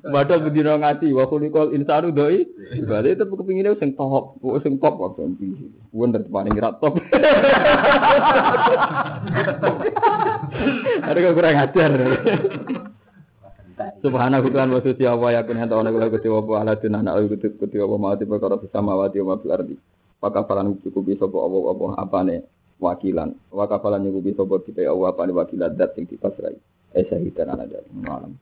Padahal 0.08 0.40
bedino 0.48 0.72
ngaji 0.80 1.12
wa 1.12 1.28
khuliqal 1.28 1.76
insanu 1.76 2.08
doi. 2.16 2.48
Berarti 2.88 3.12
itu 3.12 3.24
kepingine 3.28 3.76
sing 3.76 3.92
top, 3.92 4.40
sing 4.64 4.80
top 4.80 4.96
kok 4.96 5.20
ganti. 5.20 5.52
Wonder 5.92 6.24
paling 6.24 6.56
rat 6.56 6.80
top. 6.80 6.96
Ada 11.04 11.18
kok 11.28 11.36
kurang 11.36 11.60
ajar. 11.60 11.90
Subhanahu 14.00 14.48
wa 14.48 14.80
ta'ala 14.80 15.12
wa 15.12 15.28
yakun 15.28 15.60
hanta 15.60 15.76
ana 15.76 15.92
kula 15.92 16.08
gusti 16.08 16.28
wa 16.32 16.40
ala 16.56 16.72
tunana 16.80 17.20
ayu 17.20 17.28
gusti 17.28 17.52
gusti 17.52 17.76
wa 17.80 18.00
ma 18.00 18.16
tiba 18.16 18.40
karo 18.40 18.56
sama 18.72 18.96
wa 18.96 19.12
wa 19.12 19.36
fil 19.44 19.52
ardi. 19.52 19.76
Pakapalan 20.24 20.80
cukupi 20.80 21.20
sapa 21.20 21.36
apa-apa 21.36 22.00
apane 22.00 22.59
wakilan. 22.80 23.36
Wa 23.52 23.68
kafalan 23.68 24.02
nyukupi 24.08 24.32
sapa 24.32 24.56
kita 24.64 24.80
ya 24.88 24.96
apa 24.96 25.28
wakilan 25.28 25.76
dat 25.76 25.92
sing 25.94 26.08
dipasrai 26.08 26.56
eh 26.90 27.06
sahidan 27.06 27.54
ana 27.54 27.68
dari 27.70 27.86
malam 27.94 28.34